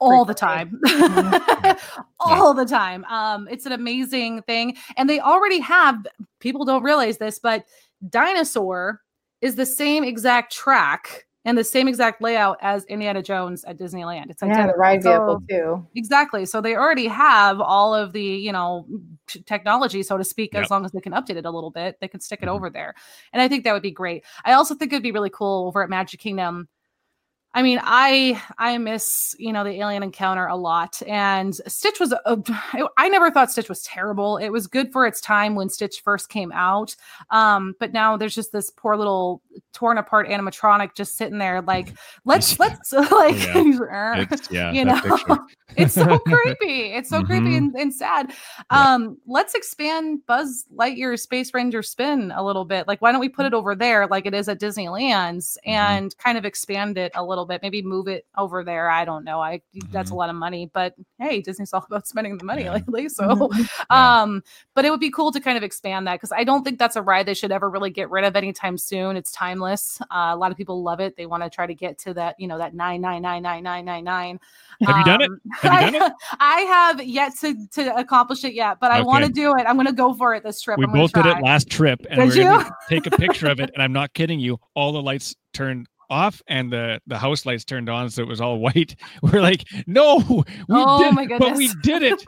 all 0.00 0.24
the 0.24 0.34
time, 0.34 0.80
all 2.20 2.54
the 2.54 2.64
time. 2.64 3.04
Um, 3.04 3.46
it's 3.48 3.66
an 3.66 3.72
amazing 3.72 4.42
thing, 4.42 4.76
and 4.96 5.08
they 5.08 5.20
already 5.20 5.60
have. 5.60 6.06
People 6.40 6.64
don't 6.64 6.82
realize 6.82 7.18
this, 7.18 7.38
but 7.38 7.64
Dinosaur 8.08 9.00
is 9.40 9.54
the 9.54 9.66
same 9.66 10.02
exact 10.02 10.52
track 10.52 11.26
and 11.44 11.58
the 11.58 11.64
same 11.64 11.88
exact 11.88 12.22
layout 12.22 12.56
as 12.62 12.84
Indiana 12.84 13.22
Jones 13.22 13.64
at 13.64 13.78
Disneyland. 13.78 14.30
It's 14.30 14.42
yeah, 14.42 14.48
the 14.48 14.52
identical. 14.74 14.78
ride 14.80 15.02
vehicle 15.02 15.42
So- 15.50 15.56
too. 15.56 15.86
Exactly. 15.94 16.46
So 16.46 16.60
they 16.60 16.76
already 16.76 17.06
have 17.08 17.60
all 17.60 17.94
of 17.94 18.12
the, 18.12 18.22
you 18.22 18.52
know, 18.52 18.86
t- 19.26 19.42
technology, 19.42 20.02
so 20.02 20.16
to 20.16 20.24
speak, 20.24 20.52
Yep. 20.54 20.64
as 20.64 20.70
long 20.70 20.84
as 20.84 20.92
they 20.92 21.00
can 21.00 21.12
update 21.12 21.36
it 21.36 21.44
a 21.44 21.50
little 21.50 21.70
bit, 21.70 21.98
they 22.00 22.08
can 22.08 22.20
stick 22.20 22.40
it 22.42 22.46
Mhm. 22.46 22.52
over 22.52 22.70
there. 22.70 22.94
And 23.32 23.42
I 23.42 23.48
think 23.48 23.64
that 23.64 23.72
would 23.72 23.82
be 23.82 23.90
great. 23.90 24.24
I 24.44 24.52
also 24.52 24.74
think 24.74 24.92
it'd 24.92 25.02
be 25.02 25.12
really 25.12 25.30
cool 25.30 25.66
over 25.66 25.82
at 25.82 25.88
Magic 25.90 26.20
Kingdom. 26.20 26.68
I 27.54 27.62
mean, 27.62 27.80
I 27.82 28.40
I 28.58 28.78
miss 28.78 29.34
you 29.38 29.52
know 29.52 29.62
the 29.62 29.72
alien 29.80 30.02
encounter 30.02 30.46
a 30.46 30.56
lot, 30.56 31.02
and 31.06 31.54
Stitch 31.66 32.00
was 32.00 32.12
a, 32.12 32.42
I 32.96 33.08
never 33.10 33.30
thought 33.30 33.50
Stitch 33.50 33.68
was 33.68 33.82
terrible. 33.82 34.38
It 34.38 34.48
was 34.48 34.66
good 34.66 34.90
for 34.90 35.06
its 35.06 35.20
time 35.20 35.54
when 35.54 35.68
Stitch 35.68 36.00
first 36.02 36.30
came 36.30 36.50
out, 36.52 36.96
um, 37.30 37.74
but 37.78 37.92
now 37.92 38.16
there's 38.16 38.34
just 38.34 38.52
this 38.52 38.70
poor 38.70 38.96
little 38.96 39.42
torn 39.74 39.98
apart 39.98 40.28
animatronic 40.28 40.94
just 40.94 41.16
sitting 41.16 41.38
there, 41.38 41.60
like 41.60 41.92
let's 42.24 42.58
let's 42.58 42.92
like 43.10 43.36
It's, 44.32 44.50
yeah, 44.50 44.72
you 44.72 44.84
know 44.86 45.00
it's 45.76 45.94
so 45.94 46.18
creepy 46.18 46.92
it's 46.92 47.08
so 47.08 47.22
creepy 47.24 47.46
Mhm. 47.52 47.56
and, 47.56 47.74
and 47.76 47.94
sad 47.94 48.30
Yeah. 48.70 48.94
um 48.94 49.16
let's 49.26 49.54
expand 49.54 50.20
buzz 50.26 50.66
lightyear 50.76 51.18
space 51.18 51.54
ranger 51.54 51.82
spin 51.82 52.30
a 52.36 52.44
little 52.44 52.66
bit 52.66 52.86
like 52.86 53.00
why 53.00 53.10
don't 53.10 53.22
we 53.22 53.30
put 53.30 53.46
it 53.46 53.54
over 53.54 53.74
there 53.74 54.06
like 54.06 54.26
it 54.26 54.34
is 54.34 54.50
at 54.50 54.60
disneyland's 54.60 55.56
Mhm. 55.66 55.70
and 55.72 56.18
kind 56.18 56.36
of 56.36 56.44
expand 56.44 56.98
it 56.98 57.10
a 57.14 57.24
little 57.24 57.41
bit 57.46 57.62
maybe 57.62 57.82
move 57.82 58.08
it 58.08 58.26
over 58.36 58.64
there 58.64 58.88
i 58.90 59.04
don't 59.04 59.24
know 59.24 59.40
i 59.40 59.60
that's 59.90 60.10
a 60.10 60.14
lot 60.14 60.28
of 60.30 60.36
money 60.36 60.70
but 60.72 60.94
hey 61.18 61.40
disney's 61.40 61.72
all 61.72 61.84
about 61.90 62.06
spending 62.06 62.36
the 62.38 62.44
money 62.44 62.64
Yeah. 62.64 62.74
lately 62.74 63.08
so 63.08 63.22
Mhm. 63.28 63.68
Yeah. 63.90 64.22
um 64.22 64.42
but 64.74 64.84
it 64.84 64.90
would 64.90 65.00
be 65.00 65.10
cool 65.10 65.32
to 65.32 65.40
kind 65.40 65.56
of 65.56 65.62
expand 65.62 66.06
that 66.06 66.14
because 66.14 66.32
i 66.32 66.44
don't 66.44 66.64
think 66.64 66.78
that's 66.78 66.96
a 66.96 67.02
ride 67.02 67.26
they 67.26 67.34
should 67.34 67.52
ever 67.52 67.68
really 67.70 67.90
get 67.90 68.10
rid 68.10 68.24
of 68.24 68.36
anytime 68.36 68.76
soon 68.78 69.16
it's 69.16 69.32
timeless 69.32 70.00
uh, 70.02 70.30
a 70.32 70.36
lot 70.36 70.50
of 70.50 70.56
people 70.56 70.82
love 70.82 71.00
it 71.00 71.16
they 71.16 71.26
want 71.26 71.42
to 71.42 71.50
try 71.50 71.66
to 71.66 71.74
get 71.74 71.98
to 71.98 72.14
that 72.14 72.34
you 72.38 72.46
know 72.48 72.58
that 72.58 72.74
nine 72.74 73.00
nine 73.00 73.22
nine 73.22 73.42
nine 73.42 73.62
nine 73.62 73.84
nine 73.84 74.04
nine 74.04 74.40
Have 74.82 74.96
you 74.98 75.04
done 75.04 75.20
it? 75.22 75.30
Um, 75.30 75.40
Have 75.60 75.92
you 75.92 76.00
done 76.00 76.12
I, 76.32 76.36
I 76.58 76.60
have 76.62 77.02
yet 77.04 77.32
to 77.40 77.54
to 77.72 77.96
accomplish 77.96 78.42
it 78.44 78.54
yet, 78.54 78.80
but 78.80 78.90
I 78.90 79.00
want 79.02 79.24
to 79.24 79.30
do 79.30 79.54
it. 79.54 79.64
I'm 79.68 79.76
going 79.76 79.86
to 79.86 79.92
go 79.92 80.12
for 80.14 80.34
it 80.34 80.42
this 80.42 80.60
trip. 80.60 80.78
We 80.78 80.86
both 80.86 81.12
did 81.12 81.24
it 81.26 81.40
last 81.40 81.70
trip, 81.70 82.04
and 82.10 82.20
Did 82.20 82.28
we're 82.30 82.44
gonna 82.44 82.64
you? 82.64 82.70
take 82.88 83.06
a 83.06 83.10
picture 83.10 83.46
of 83.48 83.60
it. 83.60 83.70
And 83.74 83.82
I'm 83.82 83.92
not 83.92 84.12
kidding 84.12 84.40
you. 84.40 84.58
All 84.74 84.90
the 84.92 85.00
lights 85.02 85.36
turned 85.52 85.86
off, 86.12 86.42
and 86.46 86.70
the 86.72 87.00
the 87.06 87.18
house 87.18 87.46
lights 87.46 87.64
turned 87.64 87.88
on, 87.88 88.10
so 88.10 88.22
it 88.22 88.28
was 88.28 88.40
all 88.40 88.58
white. 88.66 88.94
We're 89.22 89.40
like, 89.40 89.64
no, 89.86 90.18
we 90.28 90.44
Oh 90.70 91.02
did, 91.02 91.14
my 91.14 91.26
but 91.38 91.56
we 91.56 91.68
did 91.82 92.02
it. 92.02 92.22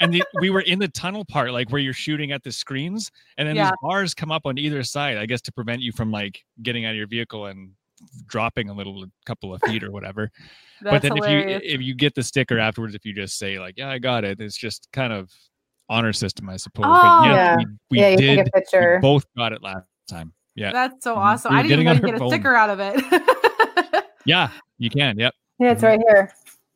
and 0.00 0.12
the, 0.12 0.22
we 0.40 0.50
were 0.50 0.60
in 0.60 0.78
the 0.78 0.88
tunnel 0.88 1.24
part, 1.24 1.52
like 1.52 1.70
where 1.70 1.80
you're 1.80 1.92
shooting 1.92 2.32
at 2.32 2.42
the 2.42 2.52
screens, 2.52 3.10
and 3.38 3.48
then 3.48 3.56
Yeah. 3.56 3.70
these 3.70 3.76
bars 3.82 4.14
come 4.14 4.30
up 4.30 4.42
on 4.44 4.58
either 4.58 4.82
side, 4.82 5.16
I 5.16 5.26
guess, 5.26 5.40
to 5.42 5.52
prevent 5.52 5.80
you 5.80 5.92
from 5.92 6.10
like 6.12 6.44
getting 6.62 6.84
out 6.84 6.90
of 6.90 6.96
your 6.96 7.06
vehicle 7.08 7.46
and 7.46 7.70
dropping 8.26 8.68
a 8.68 8.72
little 8.72 9.02
a 9.04 9.06
couple 9.26 9.52
of 9.54 9.60
feet 9.66 9.82
or 9.82 9.90
whatever. 9.90 10.30
But 10.82 11.02
then 11.02 11.16
hilarious. 11.16 11.62
if 11.64 11.68
you 11.68 11.74
if 11.76 11.80
you 11.82 11.94
get 11.94 12.14
the 12.14 12.22
sticker 12.22 12.58
afterwards, 12.58 12.94
if 12.94 13.04
you 13.04 13.12
just 13.14 13.38
say 13.38 13.58
like, 13.58 13.74
"Yeah, 13.76 13.90
I 13.90 13.98
got 13.98 14.24
it," 14.24 14.40
it's 14.40 14.56
just 14.56 14.88
kind 14.92 15.12
of 15.12 15.30
honor 15.88 16.12
system, 16.12 16.48
I 16.48 16.56
suppose. 16.56 16.86
Oh. 16.88 16.92
but 16.92 17.26
yeah, 17.26 17.34
Yeah. 17.34 17.56
we, 17.56 17.66
we 17.90 17.98
yeah, 18.00 18.16
did. 18.16 18.50
we 18.54 18.98
both 19.00 19.24
got 19.36 19.52
it 19.52 19.62
last 19.62 19.84
time. 20.08 20.32
Yeah, 20.54 20.72
That's 20.72 21.04
so 21.04 21.14
Mhm. 21.14 21.18
awesome. 21.18 21.50
We 21.52 21.56
were 21.56 21.58
I 21.60 21.62
didn't 21.62 21.84
getting 21.84 21.96
even 21.96 22.02
get 22.06 22.10
her 22.10 22.16
a 22.16 22.18
phone. 22.18 22.28
sticker 22.30 22.54
out 22.54 22.70
of 22.70 22.80
it. 22.80 24.04
yeah, 24.24 24.50
you 24.78 24.90
can. 24.90 25.18
Yep. 25.18 25.34
yeah, 25.58 25.70
it's 25.72 25.82
Mhm. 25.82 25.86
right 25.86 26.00
here. 26.08 26.32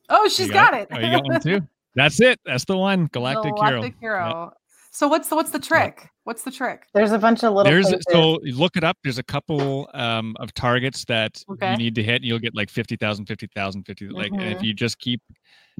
oh, 0.08 0.28
she's 0.28 0.50
got, 0.50 0.74
it. 0.74 0.88
Oh, 0.92 0.98
you 0.98 1.10
got 1.10 1.24
one 1.24 1.40
too. 1.40 1.60
That's 1.96 2.20
it. 2.20 2.40
That's 2.44 2.64
the 2.64 2.76
one. 2.76 3.06
Galactic, 3.12 3.52
Hero. 3.56 3.80
Galactic 3.80 3.94
Hero. 4.00 4.52
So 4.90 5.08
what's 5.08 5.28
the 5.28 5.34
what's 5.36 5.50
the 5.50 5.58
trick? 5.58 6.08
What's 6.22 6.42
the 6.42 6.50
trick? 6.52 6.86
There's 6.94 7.10
a 7.12 7.18
bunch 7.18 7.42
of 7.44 7.52
little. 7.52 7.70
There's 7.70 7.86
places. 7.86 8.04
so 8.10 8.38
look 8.42 8.76
it 8.76 8.84
up. 8.84 8.96
There's 9.04 9.18
a 9.18 9.22
couple 9.24 9.90
um, 9.92 10.36
of 10.40 10.54
targets 10.54 11.04
that 11.06 11.42
Okay. 11.50 11.72
you 11.72 11.76
need 11.76 11.94
to 11.96 12.02
hit. 12.02 12.16
And 12.16 12.24
you'll 12.24 12.38
get 12.38 12.54
like 12.54 12.70
50,000, 12.70 13.26
50,000, 13.26 13.82
50. 13.84 14.08
Like, 14.08 14.30
and 14.32 14.42
if 14.42 14.58
Mhm. 14.58 14.64
you 14.64 14.72
just 14.74 14.98
keep, 15.00 15.20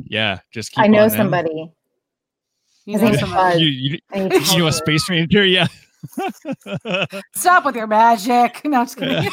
yeah, 0.05 0.41
just 0.53 0.73
keep. 0.73 0.85
I 0.85 0.89
know 0.89 1.03
on 1.05 1.09
them. 1.11 1.17
somebody. 1.17 1.73
You 2.87 2.99
know 2.99 3.05
name's 3.05 3.21
somebody. 3.21 3.53
Buzz. 3.55 3.61
you, 3.61 3.67
you, 3.69 3.99
you 4.53 4.59
know 4.59 4.67
a 4.67 4.73
space 4.73 5.09
ranger, 5.09 5.45
yeah. 5.45 5.67
Stop 7.35 7.65
with 7.65 7.77
your 7.77 7.87
magic. 7.87 8.61
No, 8.65 8.81
I'm 8.81 8.87
just 8.87 8.97
kidding. 8.99 9.31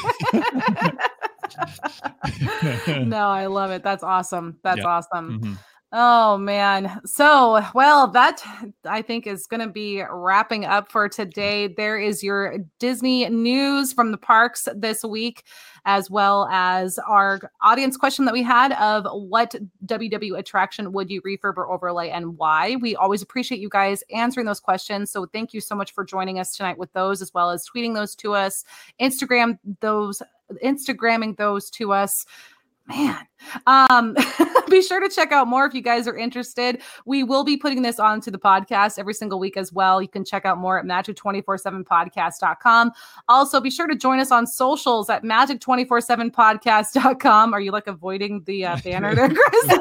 no, 3.09 3.27
I 3.27 3.45
love 3.47 3.71
it. 3.71 3.83
That's 3.83 4.03
awesome. 4.03 4.57
That's 4.63 4.79
Yeah. 4.79 4.85
awesome. 4.85 5.39
Mhm. 5.41 5.57
Oh 5.93 6.37
man. 6.37 7.01
So, 7.05 7.61
well, 7.75 8.07
that 8.11 8.41
I 8.85 9.01
think 9.01 9.27
is 9.27 9.45
going 9.45 9.59
to 9.59 9.67
be 9.67 10.01
wrapping 10.09 10.63
up 10.63 10.89
for 10.89 11.09
today. 11.09 11.67
There 11.67 11.99
is 11.99 12.23
your 12.23 12.59
Disney 12.79 13.27
news 13.27 13.91
from 13.91 14.11
the 14.11 14.17
parks 14.17 14.69
this 14.73 15.03
week, 15.03 15.43
as 15.85 16.09
well 16.09 16.47
as 16.51 16.99
our 17.07 17.51
audience 17.61 17.97
question 17.97 18.25
that 18.25 18.33
we 18.33 18.43
had 18.43 18.73
of 18.73 19.05
what 19.11 19.55
WW 19.85 20.37
attraction 20.37 20.91
would 20.91 21.09
you 21.09 21.21
refurb 21.21 21.57
or 21.57 21.71
overlay 21.71 22.09
and 22.09 22.37
why. 22.37 22.75
We 22.75 22.95
always 22.95 23.21
appreciate 23.21 23.61
you 23.61 23.69
guys 23.69 24.03
answering 24.13 24.45
those 24.45 24.59
questions. 24.59 25.11
So, 25.11 25.25
thank 25.25 25.53
you 25.53 25.61
so 25.61 25.75
much 25.75 25.93
for 25.93 26.03
joining 26.03 26.39
us 26.39 26.55
tonight 26.55 26.77
with 26.77 26.91
those, 26.93 27.21
as 27.21 27.33
well 27.33 27.49
as 27.49 27.67
tweeting 27.67 27.93
those 27.95 28.15
to 28.17 28.33
us, 28.33 28.63
Instagram 28.99 29.57
those, 29.79 30.21
Instagramming 30.63 31.37
those 31.37 31.69
to 31.71 31.93
us 31.93 32.25
man 32.95 33.17
um 33.67 34.15
be 34.69 34.81
sure 34.81 34.99
to 34.99 35.07
check 35.09 35.31
out 35.31 35.47
more 35.47 35.65
if 35.65 35.73
you 35.73 35.81
guys 35.81 36.07
are 36.07 36.15
interested 36.15 36.79
we 37.05 37.23
will 37.23 37.43
be 37.43 37.57
putting 37.57 37.81
this 37.81 37.99
onto 37.99 38.29
the 38.29 38.37
podcast 38.37 38.99
every 38.99 39.13
single 39.13 39.39
week 39.39 39.57
as 39.57 39.73
well 39.73 39.99
you 40.01 40.07
can 40.07 40.23
check 40.23 40.45
out 40.45 40.57
more 40.59 40.77
at 40.77 40.85
magic247podcast.com 40.85 42.91
also 43.27 43.59
be 43.59 43.71
sure 43.71 43.87
to 43.87 43.95
join 43.95 44.19
us 44.19 44.31
on 44.31 44.45
socials 44.45 45.09
at 45.09 45.23
magic247podcast.com 45.23 47.53
are 47.53 47.59
you 47.61 47.71
like 47.71 47.87
avoiding 47.87 48.43
the 48.43 48.63
uh, 48.65 48.77
banner 48.85 49.15
there 49.15 49.29
chris 49.29 49.65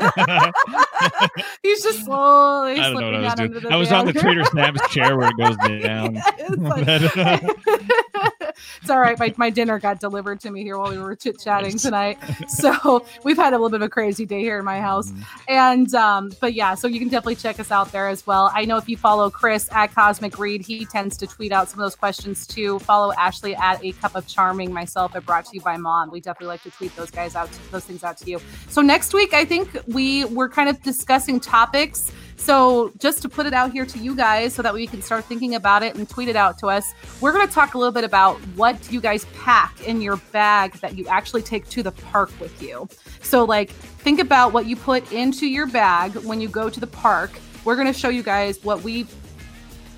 he's 1.62 1.82
just 1.82 2.04
slowly 2.04 2.78
I 2.80 2.92
don't 2.92 2.94
know 2.94 3.00
slipping 3.00 3.12
what 3.12 3.14
I 3.14 3.20
was 3.20 3.34
doing. 3.34 3.48
under 3.48 3.61
the 3.61 3.68
I 3.70 3.76
was 3.76 3.92
on 3.92 4.06
the. 4.06 4.12
Trader 4.12 4.44
Snaps 4.44 4.88
chair 4.90 5.16
where 5.16 5.30
it 5.30 5.36
goes 5.36 5.56
down. 5.82 6.14
Like- 6.58 8.26
it's 8.80 8.90
all 8.90 9.01
right. 9.01 9.18
My, 9.18 9.34
my 9.36 9.51
dinner 9.51 9.78
got 9.78 10.01
delivered 10.01 10.40
to 10.40 10.51
me 10.51 10.62
here 10.62 10.78
while 10.78 10.90
we 10.90 10.98
were 10.98 11.14
chit 11.16 11.40
chatting 11.40 11.78
tonight. 11.78 12.18
So 12.48 13.05
we've 13.24 13.36
had 13.36 13.53
a 13.53 13.57
little 13.57 13.70
bit 13.70 13.76
of 13.76 13.86
a 13.86 13.88
crazy 13.88 14.26
day 14.26 14.40
here 14.40 14.59
in 14.59 14.64
my 14.64 14.80
house. 14.80 15.11
Mhm. 15.11 15.24
And, 15.48 15.94
um, 15.94 16.30
but 16.40 16.55
yeah, 16.55 16.74
so 16.74 16.88
you 16.88 16.98
can 16.98 17.09
definitely 17.09 17.36
check 17.36 17.61
us 17.61 17.70
out 17.70 17.92
there 17.92 18.09
as 18.09 18.26
well. 18.26 18.51
I 18.55 18.64
know 18.64 18.76
if 18.76 18.88
you 18.88 18.96
follow 18.96 19.30
Chris 19.30 19.68
at 19.72 19.94
Cosmic 19.94 20.38
Read, 20.38 20.62
he 20.62 20.86
tends 20.86 21.16
to 21.18 21.26
tweet 21.26 21.53
out 21.53 21.68
some 21.68 21.80
of 21.80 21.84
those 21.84 21.96
questions 21.96 22.46
too. 22.46 22.78
Follow 22.80 23.12
Ashley 23.14 23.55
at 23.57 23.82
A 23.84 23.92
Cup 23.92 24.14
of 24.14 24.26
Charming, 24.26 24.72
myself 24.72 25.14
at 25.16 25.24
Brought 25.26 25.46
to 25.46 25.51
You 25.55 25.61
by 25.61 25.76
Mom. 25.76 26.11
We 26.11 26.20
definitely 26.20 26.48
like 26.48 26.62
to 26.62 26.70
tweet 26.70 26.94
those 26.96 27.11
guys 27.11 27.34
out, 27.36 27.51
those 27.70 27.84
things 27.84 28.05
out 28.05 28.16
to 28.18 28.30
you. 28.30 28.40
So 28.68 28.80
next 28.80 29.14
week, 29.14 29.34
I 29.34 29.44
think 29.44 29.76
we 29.86 30.24
were 30.26 30.48
kind 30.48 30.68
of 30.68 30.82
discussing 30.82 31.40
topics. 31.40 32.12
So 32.41 32.91
just 32.99 33.20
to 33.22 33.28
put 33.28 33.45
it 33.45 33.53
out 33.53 33.70
here 33.70 33.84
to 33.84 33.99
you 33.99 34.16
guys 34.16 34.55
so 34.55 34.62
that 34.62 34.72
we 34.72 34.86
can 34.86 35.03
start 35.03 35.26
thinking 35.26 35.55
about 35.55 35.82
it 35.82 35.95
and 35.95 36.09
tweet 36.09 36.26
it 36.26 36.36
out 36.36 36.59
to 36.61 36.68
us, 36.68 36.95
we're 37.20 37.32
going 37.32 37.47
to 37.47 37.53
talk 37.53 37.74
a 37.74 37.78
little 37.78 37.93
bit 37.93 38.03
about 38.03 38.38
what 38.57 38.91
you 38.91 38.99
guys 38.99 39.26
pack 39.38 39.86
in 39.86 40.01
your 40.01 40.16
bag 40.32 40.72
that 40.80 40.97
you 40.97 41.07
actually 41.07 41.43
take 41.43 41.68
to 41.68 41.82
the 41.82 41.93
park 41.93 42.30
with 42.41 42.62
you. 42.62 42.88
So 43.20 43.45
like 43.45 43.70
think 43.70 44.20
about 44.20 44.55
what 44.55 44.64
you 44.64 44.74
put 44.74 45.12
into 45.12 45.47
your 45.47 45.66
bag 45.66 46.16
when 46.16 46.41
you 46.41 46.49
go 46.49 46.70
to 46.70 46.80
the 46.80 46.86
park. 46.86 47.30
We're 47.66 47.76
going 47.76 47.86
to 47.86 47.93
show 47.93 48.09
you 48.09 48.22
guys 48.22 48.64
what 48.64 48.82
we 48.82 49.07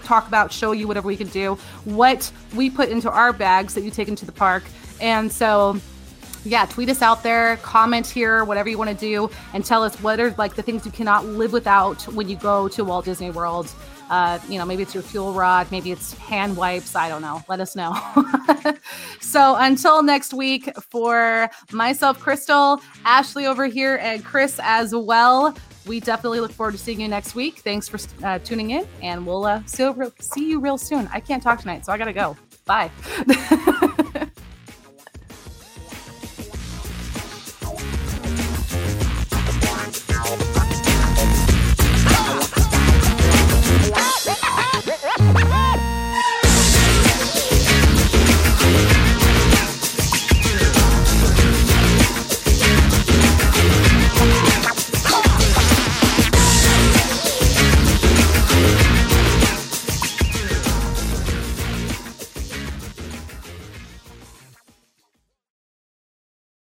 talk 0.02 0.26
about, 0.26 0.52
show 0.52 0.72
you 0.72 0.88
whatever 0.88 1.06
we 1.06 1.16
can 1.16 1.28
do, 1.28 1.54
what 1.84 2.30
we 2.56 2.68
put 2.70 2.88
into 2.88 3.08
our 3.08 3.32
bags 3.32 3.72
that 3.74 3.82
you 3.82 3.92
take 3.92 4.08
into 4.08 4.26
the 4.26 4.32
park. 4.32 4.64
And 5.00 5.30
so 5.30 5.80
yeah, 6.44 6.66
tweet 6.66 6.88
us 6.88 7.02
out 7.02 7.22
there, 7.22 7.56
comment 7.58 8.06
here, 8.06 8.44
whatever 8.44 8.68
you 8.68 8.78
want 8.78 8.90
to 8.90 8.96
do, 8.96 9.30
and 9.54 9.64
tell 9.64 9.82
us 9.82 9.96
what 10.02 10.18
are 10.20 10.34
like 10.38 10.54
the 10.54 10.62
things 10.62 10.84
you 10.84 10.92
cannot 10.92 11.24
live 11.24 11.52
without 11.52 12.02
when 12.08 12.28
you 12.28 12.36
go 12.36 12.68
to 12.68 12.84
Walt 12.84 13.04
Disney 13.04 13.30
World. 13.30 13.72
Uh, 14.10 14.38
you 14.48 14.58
know, 14.58 14.66
maybe 14.66 14.82
it's 14.82 14.92
your 14.92 15.02
fuel 15.02 15.32
rod, 15.32 15.70
maybe 15.70 15.90
it's 15.90 16.12
hand 16.18 16.56
wipes. 16.56 16.94
I 16.94 17.08
don't 17.08 17.22
know. 17.22 17.42
Let 17.48 17.60
us 17.60 17.74
know. 17.74 17.96
so 19.20 19.56
until 19.56 20.02
next 20.02 20.34
week, 20.34 20.68
for 20.90 21.48
myself, 21.70 22.18
Crystal, 22.18 22.82
Ashley 23.04 23.46
over 23.46 23.66
here, 23.66 23.96
and 24.02 24.24
Chris 24.24 24.60
as 24.62 24.94
well. 24.94 25.56
We 25.86 25.98
definitely 25.98 26.40
look 26.40 26.52
forward 26.52 26.72
to 26.72 26.78
seeing 26.78 27.00
you 27.00 27.08
next 27.08 27.34
week. 27.34 27.60
Thanks 27.60 27.88
for 27.88 27.98
uh, 28.24 28.38
tuning 28.40 28.70
in, 28.72 28.86
and 29.00 29.26
we'll 29.26 29.44
uh, 29.46 29.62
see, 29.66 29.82
you 29.84 29.92
real- 29.92 30.12
see 30.20 30.48
you 30.50 30.60
real 30.60 30.78
soon. 30.78 31.08
I 31.12 31.18
can't 31.18 31.42
talk 31.42 31.60
tonight, 31.60 31.86
so 31.86 31.92
I 31.92 31.98
gotta 31.98 32.12
go. 32.12 32.36
Bye. 32.66 32.90